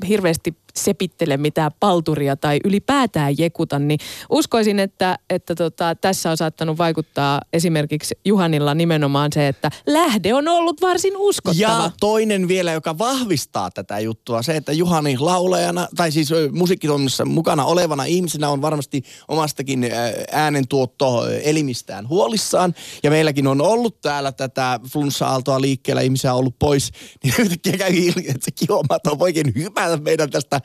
hirveästi 0.08 0.56
sepittele 0.76 1.38
mitään 1.38 1.72
palturia 1.80 2.36
tai 2.36 2.60
ylipäätään 2.66 3.38
jekuta, 3.38 3.80
niin 3.80 4.00
uskoisin, 4.30 4.80
että, 4.80 5.20
että 5.30 5.56
tota, 5.56 5.96
tässä 5.96 6.32
on 6.32 6.38
saattanut 6.38 6.78
vaikuttaa 6.78 7.42
esimerkiksi 7.54 8.16
Juhanilla 8.26 8.74
nimenomaan 8.74 9.32
se, 9.34 9.48
että 9.48 9.72
lähde 9.88 10.34
on 10.34 10.48
ollut 10.48 10.82
varsin 10.82 11.14
uskottava. 11.18 11.62
Ja 11.62 11.92
toinen 12.00 12.48
vielä, 12.48 12.72
joka 12.72 12.98
vahvistaa 12.98 13.72
tätä 13.72 14.00
juttua, 14.00 14.42
se, 14.42 14.56
että 14.56 14.74
Juhani 14.74 15.18
laulajana, 15.18 15.88
tai 15.96 16.12
siis 16.12 16.32
ö, 16.32 16.50
musiikkitoiminnassa 16.52 17.26
mukana 17.26 17.66
olevana 17.66 18.06
ihmisenä 18.06 18.50
on 18.50 18.62
varmasti 18.62 19.04
omastakin 19.28 19.88
äänentuotto 20.32 21.28
elimistään 21.44 22.10
huolissaan. 22.10 22.76
Ja 23.04 23.10
meilläkin 23.10 23.48
on 23.48 23.62
ollut 23.62 24.02
täällä 24.02 24.32
tätä 24.32 24.80
flunssa-aaltoa 24.92 25.62
liikkeellä, 25.62 26.02
ihmisiä 26.02 26.34
on 26.34 26.40
ollut 26.40 26.60
pois, 26.60 26.92
niin 27.24 27.34
yhtäkkiä 27.40 27.78
käy 27.78 27.94
ilmi, 27.94 28.26
että 28.28 28.46
se 28.46 28.52
kiomato 28.52 29.20
voikin 29.20 29.54
hypätä 29.56 29.98
meidän 29.98 30.30
tästä 30.30 30.62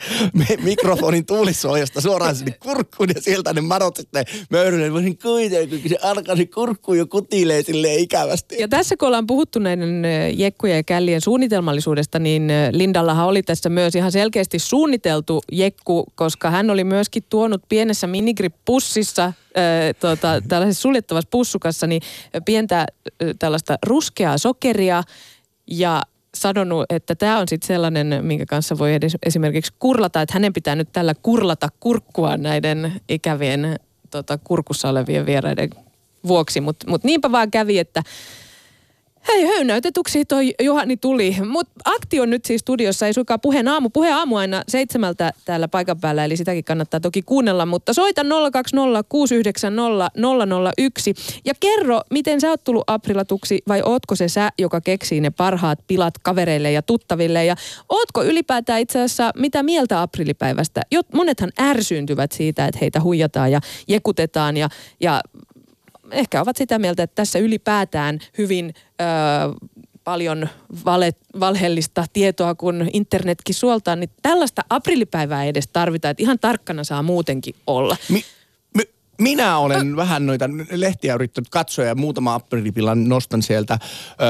mikrofonin 0.63 1.27
tuulissuojasta 1.27 2.01
suoraan 2.01 2.37
sinne 2.37 2.53
kurkkuun 2.63 3.09
ja 3.15 3.23
sieltä 3.23 3.53
ne 3.53 3.61
madot 3.61 3.97
sitten 3.97 4.25
möyrylle. 4.51 4.93
Voisin 4.93 5.19
kuitenkin, 5.19 5.81
kun 5.81 5.91
se 5.91 5.99
alkaa 6.03 6.37
se 6.37 6.47
kurkku 6.47 6.95
jo 6.95 7.07
kutilee 7.07 7.63
silleen 7.63 7.99
ikävästi. 7.99 8.57
Ja 8.59 8.69
tässä 8.69 8.97
kun 8.97 9.09
ollaan 9.09 9.27
puhuttu 9.27 9.59
näiden 9.59 10.03
jekkujen 10.35 10.77
ja 10.77 10.83
källien 10.83 11.21
suunnitelmallisuudesta, 11.21 12.19
niin 12.19 12.49
Lindallahan 12.73 13.27
oli 13.27 13.43
tässä 13.43 13.69
myös 13.69 13.95
ihan 13.95 14.13
selkeästi 14.13 14.59
suunniteltu 14.59 15.41
jekku, 15.53 16.05
koska 16.15 16.51
hän 16.51 16.71
oli 16.71 16.85
myöskin 16.85 17.25
tuonut 17.29 17.63
pienessä 17.69 18.07
minigrip-pussissa, 18.07 19.33
tota, 20.01 20.43
tällaisessa 20.49 20.83
suljettavassa 20.83 21.29
pussukassa, 21.31 21.87
niin 21.87 22.03
pientä 22.45 22.87
tällaista 23.39 23.79
ruskeaa 23.87 24.39
sokeria, 24.39 25.03
ja 25.71 26.03
sanonut, 26.41 26.87
että 26.91 27.15
tämä 27.15 27.39
on 27.39 27.49
sitten 27.49 27.67
sellainen, 27.67 28.21
minkä 28.23 28.47
kanssa 28.47 28.79
voi 28.79 28.95
edes, 28.95 29.17
esimerkiksi 29.27 29.73
kurlata, 29.79 30.23
että 30.23 30.35
hänen 30.35 30.53
pitää 30.53 30.77
nyt 30.77 30.89
tällä 30.93 31.15
kurlata 31.23 31.69
kurkkua 31.81 32.37
näiden 32.37 32.93
ikävien 33.09 33.79
tota, 34.11 34.39
kurkussa 34.39 34.89
olevien 34.89 35.27
vieraiden 35.27 35.71
vuoksi. 36.27 36.61
Mutta 36.61 36.91
mut 36.91 37.05
niinpä 37.05 37.33
vaan 37.33 37.51
kävi, 37.51 37.79
että 37.79 38.03
Hei, 39.29 39.47
höynäytetuksi 39.47 40.25
toi 40.25 40.55
Juhani 40.63 40.97
tuli. 40.97 41.37
Mutta 41.49 41.73
akti 41.85 42.21
on 42.21 42.31
nyt 42.31 42.45
siis 42.45 42.61
studiossa, 42.61 43.07
ei 43.07 43.13
suinkaan 43.13 43.41
puheen 43.41 43.69
aamu. 43.69 43.91
Puheen 43.91 44.15
aamu 44.15 44.37
aina 44.37 44.63
seitsemältä 44.69 45.33
täällä 45.45 45.69
paikan 45.69 46.01
päällä, 46.01 46.25
eli 46.25 46.37
sitäkin 46.37 46.65
kannattaa 46.65 47.01
toki 47.01 47.23
kuunnella. 47.23 47.67
Mutta 47.67 47.93
soita 47.93 48.23
020 48.53 49.05
001 50.79 51.15
ja 51.45 51.55
kerro, 51.61 52.01
miten 52.11 52.41
sä 52.41 52.51
oot 52.51 52.65
tullut 52.65 52.85
aprilatuksi 52.87 53.63
vai 53.69 53.83
ootko 53.85 54.15
se 54.17 54.29
sä, 54.29 54.51
joka 54.59 54.81
keksii 54.81 55.21
ne 55.21 55.31
parhaat 55.31 55.79
pilat 55.87 56.15
kavereille 56.23 56.73
ja 56.73 56.83
tuttaville. 56.83 57.45
Ja 57.45 57.57
ootko 57.89 58.25
ylipäätään 58.25 58.81
itse 58.81 58.99
asiassa 58.99 59.31
mitä 59.37 59.63
mieltä 59.63 60.03
aprilipäivästä? 60.03 60.83
Jot, 60.91 61.07
monethan 61.15 61.51
ärsyyntyvät 61.61 62.33
siitä, 62.33 62.67
että 62.67 62.79
heitä 62.81 63.01
huijataan 63.01 63.53
ja 63.53 63.61
jekutetaan 63.89 64.57
ja, 64.57 64.69
ja 65.01 65.21
ehkä 66.11 66.41
ovat 66.43 66.57
sitä 66.57 66.79
mieltä, 66.79 67.03
että 67.03 67.15
tässä 67.15 67.39
ylipäätään 67.39 68.19
hyvin 68.39 68.75
ö, 69.01 69.05
paljon 70.05 70.49
vale, 70.85 71.11
valheellista 71.41 72.05
tietoa, 72.13 72.55
kun 72.55 72.89
internetkin 72.93 73.55
suoltaa, 73.55 73.97
niin 73.97 74.11
tällaista 74.23 74.63
aprillipäivää 74.71 75.43
ei 75.43 75.49
edes 75.49 75.69
tarvita, 75.69 76.11
että 76.11 76.23
ihan 76.23 76.39
tarkkana 76.39 76.85
saa 76.85 77.03
muutenkin 77.03 77.55
olla. 77.67 77.97
Mi- 78.09 78.25
minä 79.21 79.59
olen 79.59 79.97
vähän 79.97 80.27
noita 80.27 80.45
lehtiä 80.71 81.15
yrittänyt 81.15 81.49
katsoa 81.49 81.85
ja 81.85 81.95
muutama 81.95 82.35
aprillipilan 82.35 83.09
nostan 83.09 83.43
sieltä. 83.43 83.79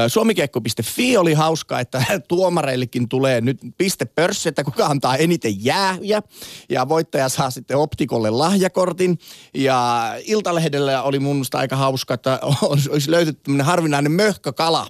Suomikekko.fi 0.09 1.17
oli 1.17 1.35
hauska, 1.35 1.81
että 1.81 2.05
tuomareillekin 2.29 3.09
tulee 3.09 3.41
nyt 3.41 3.59
piste 3.79 4.05
pörssi, 4.05 4.49
että 4.49 4.65
kuka 4.65 4.87
antaa 4.87 5.17
eniten 5.17 5.65
jäähyjä. 5.65 6.23
Ja 6.69 6.89
voittaja 6.89 7.29
saa 7.29 7.51
sitten 7.51 7.77
optikolle 7.77 8.31
lahjakortin. 8.31 9.19
Ja 9.55 10.13
Iltalehdellä 10.25 11.03
oli 11.03 11.19
mun 11.19 11.45
aika 11.55 11.77
hauska, 11.77 12.15
että 12.15 12.41
olisi 12.63 13.11
löytynyt 13.11 13.43
tämmöinen 13.43 13.67
harvinainen 13.67 14.13
möhkökala 14.13 14.87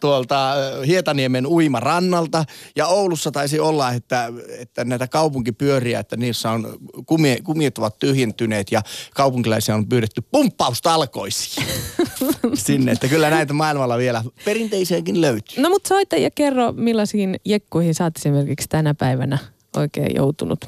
tuolta 0.00 0.52
Hietaniemen 0.86 1.46
uimarannalta. 1.46 2.44
Ja 2.76 2.86
Oulussa 2.86 3.30
taisi 3.30 3.60
olla, 3.60 3.92
että, 3.92 4.32
että 4.58 4.84
näitä 4.84 5.08
kaupunkipyöriä, 5.08 6.00
että 6.00 6.16
niissä 6.16 6.50
on 6.50 6.78
kumie, 7.06 7.40
kumiet 7.40 7.78
ovat 7.78 7.98
tyhjentyneet 7.98 8.72
ja 8.72 8.82
kaupunkilaisia 9.14 9.74
on 9.74 9.88
pyydetty 9.88 10.22
pumppaustalkoisiin 10.30 11.66
sinne. 12.54 12.92
Että 12.92 13.08
kyllä 13.08 13.30
näitä 13.30 13.52
maailmalla 13.52 13.98
vielä 13.98 14.24
perinteisiäkin 14.44 15.20
löytyy. 15.20 15.62
No 15.62 15.68
mutta 15.68 15.88
soita 15.88 16.16
ja 16.16 16.30
kerro, 16.30 16.72
millaisiin 16.72 17.40
jekkuihin 17.44 17.94
sä 17.94 18.04
oot 18.04 18.16
esimerkiksi 18.16 18.68
tänä 18.68 18.94
päivänä 18.94 19.38
oikein 19.76 20.16
joutunut 20.16 20.66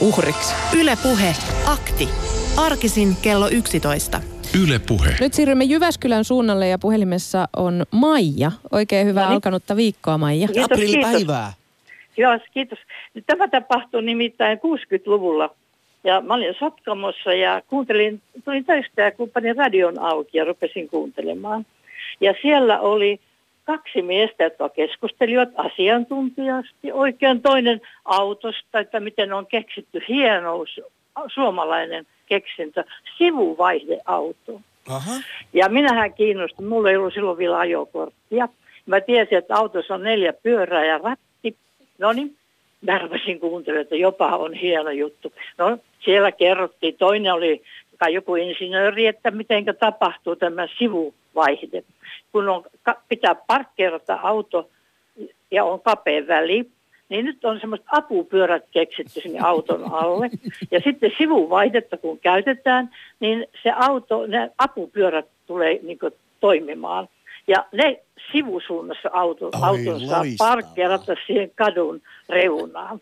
uhriksi. 0.00 0.54
Ylepuhe 0.76 1.36
akti. 1.66 2.08
Arkisin 2.56 3.16
kello 3.22 3.48
11. 3.48 4.33
Yle 4.62 4.80
Puhe. 4.88 5.10
Nyt 5.20 5.34
siirrymme 5.34 5.64
Jyväskylän 5.64 6.24
suunnalle 6.24 6.68
ja 6.68 6.78
puhelimessa 6.78 7.48
on 7.56 7.84
Maija. 7.90 8.52
Oikein 8.72 9.06
hyvää 9.06 9.24
no 9.24 9.28
niin. 9.28 9.34
alkanutta 9.34 9.76
viikkoa, 9.76 10.18
Maija. 10.18 10.48
Kiitos, 10.48 10.64
Aprillipäivää. 10.64 11.52
Joo, 12.16 12.38
kiitos. 12.52 12.78
Tämä 13.26 13.48
tapahtui 13.48 14.02
nimittäin 14.02 14.58
60-luvulla. 14.58 15.54
Ja 16.04 16.20
mä 16.20 16.34
olin 16.34 16.54
Sotkamossa 16.58 17.34
ja 17.34 17.62
kuuntelin, 17.66 18.22
tulin 18.44 18.64
töistä 18.64 19.02
ja 19.02 19.10
kun 19.10 19.30
panin 19.30 19.56
radion 19.56 19.98
auki 19.98 20.38
ja 20.38 20.44
rupesin 20.44 20.88
kuuntelemaan. 20.88 21.66
Ja 22.20 22.34
siellä 22.42 22.80
oli 22.80 23.20
kaksi 23.64 24.02
miestä, 24.02 24.44
jotka 24.44 24.68
keskustelivat 24.68 25.48
asiantuntijasti. 25.56 26.92
Oikein 26.92 27.42
toinen 27.42 27.80
autosta, 28.04 28.78
että 28.78 29.00
miten 29.00 29.32
on 29.32 29.46
keksitty 29.46 30.02
hieno 30.08 30.54
suomalainen 31.34 32.06
keksintö, 32.26 32.84
sivuvaihdeauto. 33.18 34.60
Aha. 34.88 35.12
Ja 35.52 35.68
minähän 35.68 36.14
kiinnostin, 36.14 36.66
mulla 36.66 36.90
ei 36.90 36.96
ollut 36.96 37.14
silloin 37.14 37.38
vielä 37.38 37.58
ajokorttia. 37.58 38.48
Mä 38.86 39.00
tiesin, 39.00 39.38
että 39.38 39.56
autossa 39.56 39.94
on 39.94 40.02
neljä 40.02 40.32
pyörää 40.32 40.84
ja 40.84 40.98
ratti. 40.98 41.56
No 41.98 42.12
niin, 42.12 42.36
mä 42.80 42.98
rupesin 42.98 43.40
kuuntelemaan, 43.40 43.82
että 43.82 43.96
jopa 43.96 44.36
on 44.36 44.54
hieno 44.54 44.90
juttu. 44.90 45.32
No 45.58 45.78
siellä 46.00 46.32
kerrottiin, 46.32 46.96
toinen 46.96 47.32
oli 47.32 47.62
kai 47.98 48.14
joku 48.14 48.34
insinööri, 48.34 49.06
että 49.06 49.30
miten 49.30 49.64
tapahtuu 49.78 50.36
tämä 50.36 50.68
sivuvaihde. 50.78 51.82
Kun 52.32 52.48
on, 52.48 52.64
pitää 53.08 53.34
parkkeerata 53.34 54.18
auto 54.22 54.68
ja 55.50 55.64
on 55.64 55.80
kapea 55.80 56.26
väli, 56.26 56.70
niin 57.08 57.24
nyt 57.24 57.44
on 57.44 57.60
semmoista 57.60 57.86
apupyörät 57.92 58.64
keksitty 58.70 59.20
sinne 59.20 59.40
auton 59.42 59.92
alle. 59.92 60.30
Ja 60.70 60.80
sitten 60.84 61.10
sivuvaihdetta 61.18 61.96
kun 61.96 62.18
käytetään, 62.18 62.90
niin 63.20 63.46
se 63.62 63.72
auto, 63.76 64.26
ne 64.26 64.50
apupyörät 64.58 65.26
tulee 65.46 65.80
niin 65.82 65.98
toimimaan. 66.40 67.08
Ja 67.46 67.64
ne 67.72 68.00
sivusuunnassa 68.32 69.10
auto, 69.12 69.46
Oi, 69.46 69.52
auton 69.62 70.00
saa 70.00 70.24
parkkeerata 70.38 71.14
siihen 71.26 71.50
kadun 71.54 72.00
reunaan. 72.28 73.00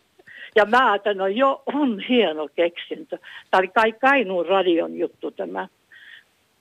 Ja 0.56 0.64
mä 0.64 0.90
ajattelin, 0.90 1.18
no 1.18 1.26
jo 1.26 1.62
on 1.66 2.00
hieno 2.08 2.48
keksintö. 2.56 3.18
Tämä 3.50 3.58
oli 3.58 3.68
kai 3.68 3.92
Kainuun 3.92 4.46
radion 4.46 4.98
juttu 4.98 5.30
tämä. 5.30 5.68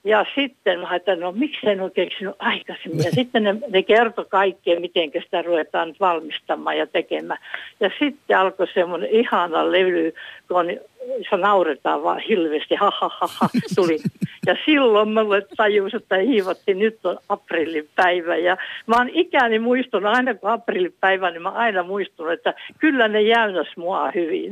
Ja 0.04 0.26
sitten 0.36 0.80
mä 0.80 0.88
ajattelin, 0.88 1.20
no 1.20 1.32
miksi 1.32 1.70
en 1.70 1.82
ole 1.82 1.91
keksinyt 1.91 2.36
aikaisemmin. 2.39 3.06
Ja 3.06 3.12
sitten 3.12 3.43
ne, 3.43 3.56
ne 3.70 3.84
kertoi 3.84 4.26
kaikkea, 4.30 4.80
miten 4.80 5.12
sitä 5.24 5.41
ruvetaan 5.41 5.88
nyt 5.88 5.99
valmistamaan 5.99 6.78
ja 6.78 6.88
tekemään. 6.88 7.39
Ja 7.80 7.91
sitten 7.99 8.38
alkoi 8.38 8.68
semmoinen 8.74 9.10
ihana 9.10 9.72
levy, 9.72 10.14
kun 10.47 10.66
se 11.30 11.38
nauretaan 11.38 12.04
vaan 12.04 12.20
hilveästi, 12.20 12.76
ha, 12.76 12.91
ha, 13.02 13.10
ha, 13.20 13.28
ha 13.39 13.49
tuli. 13.76 13.97
Ja 14.46 14.56
silloin 14.66 15.14
mulle 15.14 15.42
tajus, 15.58 15.94
että 15.94 16.18
hiivatti, 16.18 16.74
nyt 16.74 17.06
on 17.06 17.18
aprillipäivä. 17.30 18.36
Ja 18.36 18.58
mä 18.88 18.96
oon 18.96 19.10
ikäni 19.10 19.60
muistunut, 19.60 20.16
aina 20.16 20.34
kun 20.34 20.50
aprillipäivä, 20.50 21.32
niin 21.32 21.42
mä 21.42 21.50
aina 21.50 21.84
muistun, 21.84 22.34
että 22.34 22.54
kyllä 22.80 23.08
ne 23.08 23.22
jäynäs 23.22 23.68
mua 23.78 24.12
hyvin. 24.16 24.52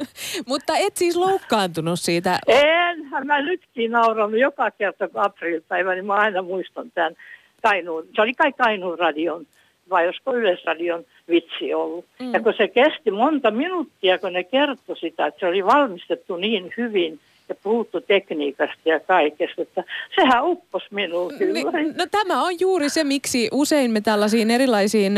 Mutta 0.48 0.76
et 0.76 0.96
siis 0.96 1.16
loukkaantunut 1.16 2.00
siitä? 2.00 2.38
En, 2.46 3.08
mä 3.24 3.42
nytkin 3.42 3.90
nauranut 3.90 4.40
joka 4.40 4.70
kerta, 4.70 5.08
kun 5.08 5.22
aprillipäivä, 5.22 5.94
niin 5.94 6.06
mä 6.06 6.14
aina 6.14 6.42
muistan 6.42 6.90
tämän 6.94 7.14
Kainuun. 7.62 8.04
Se 8.14 8.22
oli 8.22 8.34
kai 8.34 8.52
Kainuun 8.52 8.98
radion 8.98 9.46
vai 9.90 10.06
olisiko 10.06 10.34
Yleisradion 10.34 11.04
vitsi 11.28 11.74
ollut. 11.74 12.04
Mm. 12.20 12.32
Ja 12.32 12.40
kun 12.40 12.54
se 12.56 12.68
kesti 12.68 13.10
monta 13.10 13.50
minuuttia, 13.50 14.18
kun 14.18 14.32
ne 14.32 14.44
kertoi 14.44 14.96
sitä, 14.96 15.26
että 15.26 15.40
se 15.40 15.46
oli 15.46 15.64
valmistettu 15.64 16.36
niin 16.36 16.72
hyvin, 16.76 17.20
ja 17.50 17.54
puhuttu 17.62 18.00
tekniikasta 18.00 18.80
ja 18.84 19.00
kaikesta. 19.00 19.62
Että 19.62 19.84
sehän 20.14 20.44
uppos 20.44 20.82
minuun 20.90 21.32
kyllä. 21.38 21.52
Niin, 21.52 21.94
no 21.96 22.06
tämä 22.10 22.42
on 22.42 22.52
juuri 22.60 22.88
se, 22.90 23.04
miksi 23.04 23.48
usein 23.52 23.90
me 23.90 24.00
tällaisiin 24.00 24.50
erilaisiin, 24.50 25.12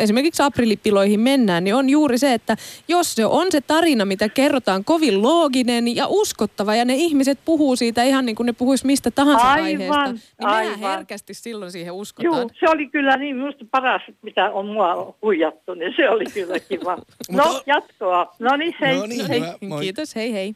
esimerkiksi 0.00 0.42
aprillipiloihin 0.42 1.20
mennään, 1.20 1.64
niin 1.64 1.74
on 1.74 1.90
juuri 1.90 2.18
se, 2.18 2.34
että 2.34 2.56
jos 2.88 3.14
se 3.14 3.26
on 3.26 3.46
se 3.50 3.60
tarina, 3.60 4.04
mitä 4.04 4.28
kerrotaan 4.28 4.84
kovin 4.84 5.22
looginen 5.22 5.96
ja 5.96 6.06
uskottava 6.08 6.74
ja 6.74 6.84
ne 6.84 6.94
ihmiset 6.94 7.38
puhuu 7.44 7.76
siitä 7.76 8.02
ihan 8.02 8.26
niin 8.26 8.36
kuin 8.36 8.46
ne 8.46 8.52
puhuisi 8.52 8.86
mistä 8.86 9.10
tahansa 9.10 9.46
aivan, 9.46 9.64
aiheesta, 9.64 10.12
niin 10.12 10.22
aivan. 10.40 10.78
herkästi 10.78 11.34
silloin 11.34 11.72
siihen 11.72 11.92
uskotaan. 11.92 12.38
Joo, 12.38 12.50
se 12.60 12.66
oli 12.68 12.86
kyllä 12.86 13.16
niin 13.16 13.36
minusta 13.36 13.64
paras, 13.70 14.02
mitä 14.22 14.50
on 14.50 14.66
mua 14.66 15.16
huijattu, 15.22 15.74
niin 15.74 15.94
se 15.96 16.10
oli 16.10 16.24
kyllä 16.34 16.60
kiva. 16.60 16.98
no, 17.30 17.62
jatkoa. 17.66 18.34
No 18.38 18.56
niin, 18.56 18.74
hei. 18.80 18.96
No 18.96 19.06
niin, 19.06 19.28
hei. 19.28 19.42
Kiitos, 19.80 20.16
hei 20.16 20.32
hei. 20.32 20.54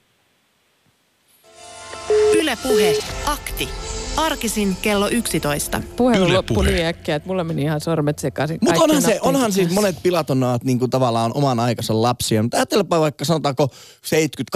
Ylepuhe 2.34 2.98
akti. 3.26 3.68
Arkisin 4.16 4.76
kello 4.82 5.08
11. 5.08 5.82
Puhelu 5.96 6.32
loppui 6.32 6.66
niin 6.66 6.86
äkkiä, 6.86 7.16
että 7.16 7.28
mulla 7.28 7.44
meni 7.44 7.62
ihan 7.62 7.80
sormet 7.80 8.18
sekaisin. 8.18 8.58
Mutta 8.60 8.82
onhan, 8.82 9.02
se, 9.02 9.18
onhan 9.22 9.52
siis 9.52 9.70
monet 9.70 9.96
pilatonnaat 10.02 10.64
niin 10.64 10.78
kuin 10.78 10.90
tavallaan 10.90 11.30
oman 11.34 11.60
aikansa 11.60 12.02
lapsia. 12.02 12.42
Mutta 12.42 12.56
ajattelepa 12.56 13.00
vaikka 13.00 13.24
sanotaanko 13.24 13.68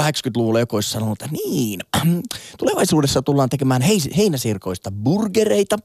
70-80-luvulla 0.01 0.61
joku 0.61 0.77
olisi 0.77 0.91
sanonut, 0.91 1.23
että 1.23 1.37
niin, 1.47 1.81
tulevaisuudessa 2.59 3.23
tullaan 3.23 3.49
tekemään 3.49 3.83
heinäsirkoista 4.17 4.91
burgereita. 4.91 5.77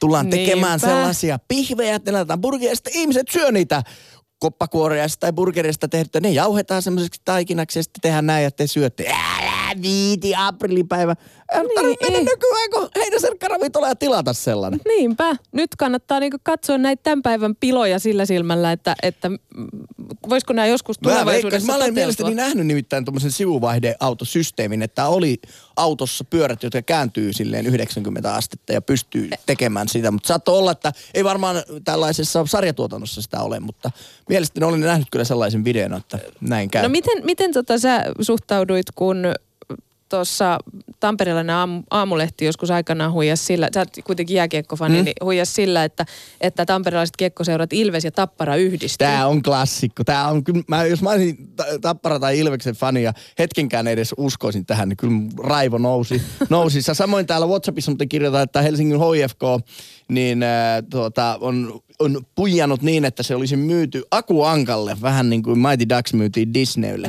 Tullaan 0.00 0.30
Niinpä. 0.30 0.36
tekemään 0.36 0.80
sellaisia 0.80 1.38
pihvejä, 1.48 1.94
että 1.94 2.10
ne 2.12 2.16
laitetaan 2.16 2.40
sitten 2.74 2.96
ihmiset 2.96 3.26
syö 3.32 3.52
niitä 3.52 3.82
koppakuoreista 4.38 5.20
tai 5.20 5.32
burgerista 5.32 5.88
tehty. 5.88 6.20
Ne 6.20 6.30
jauhetaan 6.30 6.82
semmoiseksi 6.82 7.20
taikinaksi 7.24 7.78
ja 7.78 7.82
sitten 7.82 8.00
tehdään 8.00 8.26
näin, 8.26 8.46
että 8.46 8.56
te 8.56 8.66
syötte. 8.66 9.06
Älä 9.08 9.43
viiti 9.82 10.34
aprillipäivä. 10.36 11.14
Ei 11.54 11.62
niin, 11.62 11.74
tarvitse 11.74 12.10
mennä 12.10 12.30
nykyään, 12.30 12.70
kun 12.72 12.88
heinäserkkaravintola 12.96 13.88
ja 13.88 13.96
tilata 13.96 14.32
sellainen. 14.32 14.80
Niinpä. 14.88 15.36
Nyt 15.52 15.70
kannattaa 15.78 16.20
niinku 16.20 16.36
katsoa 16.42 16.78
näitä 16.78 17.02
tämän 17.02 17.22
päivän 17.22 17.56
piloja 17.56 17.98
sillä 17.98 18.26
silmällä, 18.26 18.72
että, 18.72 18.94
että 19.02 19.30
voisiko 20.28 20.52
nämä 20.52 20.66
joskus 20.66 21.00
Mä, 21.00 21.06
veikkaan, 21.06 21.24
tulevaisuudessa 21.24 21.66
mä 21.66 21.72
olen 21.72 21.80
toteutua? 21.80 21.94
mielestäni 21.94 22.34
nähnyt 22.34 22.66
nimittäin 22.66 23.04
tuommoisen 23.04 23.32
sivuvaihdeautosysteemin, 23.32 24.82
että 24.82 25.06
oli 25.06 25.40
autossa 25.76 26.24
pyörät, 26.24 26.62
jotka 26.62 26.82
kääntyy 26.82 27.32
silleen 27.32 27.66
90 27.66 28.34
astetta 28.34 28.72
ja 28.72 28.82
pystyy 28.82 29.30
tekemään 29.46 29.88
sitä. 29.88 30.10
Mutta 30.10 30.26
saattoi 30.26 30.58
olla, 30.58 30.70
että 30.70 30.92
ei 31.14 31.24
varmaan 31.24 31.56
tällaisessa 31.84 32.46
sarjatuotannossa 32.46 33.22
sitä 33.22 33.40
ole, 33.40 33.60
mutta 33.60 33.90
mielestäni 34.28 34.66
olen 34.66 34.80
nähnyt 34.80 35.08
kyllä 35.10 35.24
sellaisen 35.24 35.64
videon, 35.64 35.94
että 35.94 36.18
näin 36.40 36.70
käy. 36.70 36.82
No 36.82 36.88
miten, 36.88 37.24
miten 37.24 37.52
tota 37.52 37.78
sä 37.78 38.04
suhtauduit, 38.20 38.86
kun 38.94 39.24
tuossa 40.08 40.58
tamperelainen 41.04 41.56
aamu, 41.56 41.82
aamulehti 41.90 42.44
joskus 42.44 42.70
aikanaan 42.70 43.12
huijas 43.12 43.46
sillä, 43.46 43.68
sä 43.74 43.80
oot 43.80 43.88
kuitenkin 44.04 44.34
jääkiekkofani, 44.36 44.98
Mm. 44.98 45.04
niin 45.04 45.14
huijas 45.24 45.54
sillä, 45.54 45.84
että, 45.84 46.06
että 46.40 46.66
tamperelaiset 46.66 47.16
kiekkoseurat 47.16 47.72
Ilves 47.72 48.04
ja 48.04 48.10
Tappara 48.10 48.56
yhdistyy. 48.56 49.06
Tämä 49.06 49.26
on 49.26 49.42
klassikko. 49.42 50.04
Tää 50.04 50.28
on, 50.28 50.44
kyllä, 50.44 50.62
mä, 50.68 50.84
jos 50.84 51.02
mä 51.02 51.10
olisin 51.10 51.48
Ta- 51.56 51.64
Tappara 51.80 52.18
tai 52.20 52.38
Ilveksen 52.38 52.74
fani 52.74 53.02
ja 53.02 53.12
hetkenkään 53.38 53.86
edes 53.88 54.14
uskoisin 54.18 54.66
tähän, 54.66 54.88
niin 54.88 54.96
kyllä 54.96 55.12
raivo 55.38 55.78
nousi. 55.78 56.22
nousi. 56.50 56.82
Samoin 56.82 57.26
täällä 57.26 57.46
Whatsappissa 57.46 57.90
muuten 57.90 58.08
kirjoitan, 58.08 58.42
että 58.42 58.62
Helsingin 58.62 58.98
HFK 59.00 59.42
niin, 60.08 60.42
äh, 60.42 60.82
tuota, 60.90 61.38
on, 61.40 61.80
on 61.98 62.22
puijannut 62.34 62.82
niin, 62.82 63.04
että 63.04 63.22
se 63.22 63.34
olisi 63.34 63.56
myyty 63.56 64.02
Aku 64.10 64.42
Ankalle, 64.44 64.96
vähän 65.02 65.30
niin 65.30 65.42
kuin 65.42 65.58
Mighty 65.58 65.88
Ducks 65.88 66.14
myytiin 66.14 66.54
Disneylle. 66.54 67.08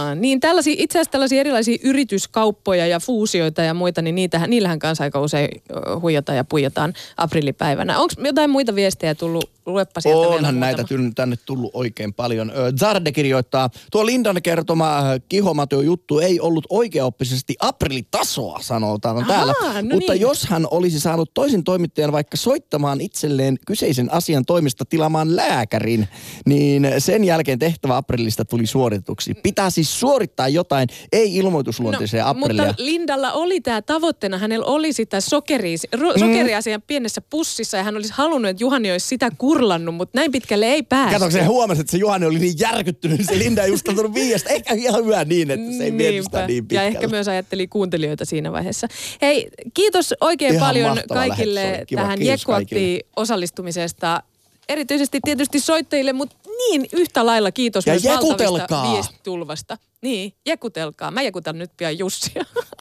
Aa, 0.00 0.14
niin 0.14 0.40
tällaisia, 0.40 0.74
itse 0.78 0.98
asiassa 0.98 1.10
tällaisia 1.10 1.40
erilaisia 1.40 1.78
yrityskauppoja 1.84 2.86
ja 2.86 3.00
fuusioita 3.00 3.62
ja 3.62 3.74
muita, 3.74 4.02
niin 4.02 4.14
niitähän, 4.14 4.50
niillähän 4.50 4.78
kanssa 4.78 5.04
aika 5.04 5.20
usein 5.20 5.62
huijataan 6.00 6.36
ja 6.36 6.44
puijataan 6.44 6.94
aprillipäivänä. 7.16 7.98
Onko 7.98 8.14
jotain 8.24 8.50
muita 8.50 8.74
viestejä 8.74 9.14
tullut? 9.14 9.50
Luepa 9.66 10.00
sieltä 10.00 10.28
Onhan 10.28 10.60
näitä 10.60 10.84
muutama. 10.90 11.10
tänne 11.14 11.36
tullut 11.46 11.70
oikein 11.74 12.14
paljon. 12.14 12.52
Zarde 12.80 13.12
kirjoittaa, 13.12 13.70
tuo 13.92 14.06
Lindan 14.06 14.42
kertoma 14.42 14.98
ö, 15.12 15.20
kihomatio 15.28 15.80
juttu 15.80 16.18
ei 16.18 16.40
ollut 16.40 16.66
oikeaoppisesti 16.70 17.56
aprillitasoa, 17.60 18.58
sanotaan 18.62 19.16
Ahaa, 19.16 19.28
täällä. 19.28 19.54
no 19.82 19.94
Mutta 19.94 20.12
niin. 20.12 20.20
jos 20.20 20.44
hän 20.44 20.66
olisi 20.70 21.00
saanut 21.00 21.30
toisen 21.34 21.64
toimittajan 21.64 22.12
vaikka 22.12 22.36
soittamaan 22.36 23.00
itselleen 23.00 23.58
kyseisen 23.66 24.12
asian 24.12 24.44
toimista 24.44 24.84
tilaamaan 24.84 25.36
lääkärin, 25.36 26.08
niin 26.46 26.86
sen 26.98 27.24
jälkeen 27.24 27.58
tehtävä 27.58 27.96
aprillista 27.96 28.44
tuli 28.44 28.66
suoritetuksi. 28.66 29.34
Pitää 29.34 29.70
siis 29.70 30.00
suorittaa 30.00 30.48
jotain, 30.48 30.88
ei 31.12 31.36
ilmoitusluonteiseen 31.36 32.24
no, 32.24 32.30
aprillia. 32.30 32.66
mutta 32.66 32.82
Lindalla 32.84 33.32
oli 33.32 33.60
tämä 33.60 33.82
tavoitteena, 33.82 34.38
hänellä 34.38 34.66
oli 34.66 34.92
sitä 34.92 35.20
sokeria, 35.20 35.76
ro, 36.00 36.18
sokeria 36.18 36.62
siinä 36.62 36.80
pienessä 36.86 37.20
pussissa 37.20 37.76
ja 37.76 37.82
hän 37.82 37.96
olisi 37.96 38.12
halunnut, 38.16 38.48
että 38.50 38.64
Juhani 38.64 38.92
olisi 38.92 39.06
sitä 39.08 39.30
kurlannut, 39.60 39.94
mutta 39.94 40.18
näin 40.18 40.32
pitkälle 40.32 40.66
ei 40.66 40.82
päästy. 40.82 41.18
Kato, 41.18 41.30
se 41.30 41.44
huomasi, 41.44 41.80
että 41.80 41.90
se 41.90 41.98
Juhani 41.98 42.26
oli 42.26 42.38
niin 42.38 42.54
järkyttynyt, 42.58 43.18
niin 43.18 43.26
se 43.26 43.38
Linda 43.38 43.62
ei 43.62 43.70
uskaltanut 43.70 44.14
viiestä. 44.14 44.50
Ehkä 44.50 44.74
ihan 44.74 45.04
hyvä 45.04 45.24
niin, 45.24 45.50
että 45.50 45.72
se 45.78 45.84
ei 45.84 45.90
mieti 45.90 46.12
niin 46.12 46.24
Ja 46.32 46.46
pitkälle. 46.46 46.86
ehkä 46.86 47.08
myös 47.08 47.28
ajatteli 47.28 47.68
kuuntelijoita 47.68 48.24
siinä 48.24 48.52
vaiheessa. 48.52 48.86
Hei, 49.22 49.48
kiitos 49.74 50.14
oikein 50.20 50.54
Ihan 50.54 50.66
paljon 50.68 50.98
kaikille. 51.08 51.84
Kiva, 51.86 52.00
tähän 52.00 52.18
kiitos 52.18 52.40
Jekkuaktiin 52.40 53.00
osallistumisesta. 53.16 54.22
Erityisesti 54.68 55.18
tietysti 55.24 55.60
soittajille, 55.60 56.12
mutta 56.12 56.36
niin 56.58 56.86
yhtä 56.92 57.26
lailla 57.26 57.52
kiitos 57.52 57.86
Ja 57.86 57.92
myös 57.92 58.04
jekutelkaa. 58.04 58.46
valtavista 58.50 58.92
viestitulvasta. 58.92 59.78
Niin, 60.02 60.32
jekutelkaa. 60.46 61.10
Mä 61.10 61.22
jekutan 61.22 61.58
nyt 61.58 61.70
pian 61.76 61.98
Jussia. 61.98 62.44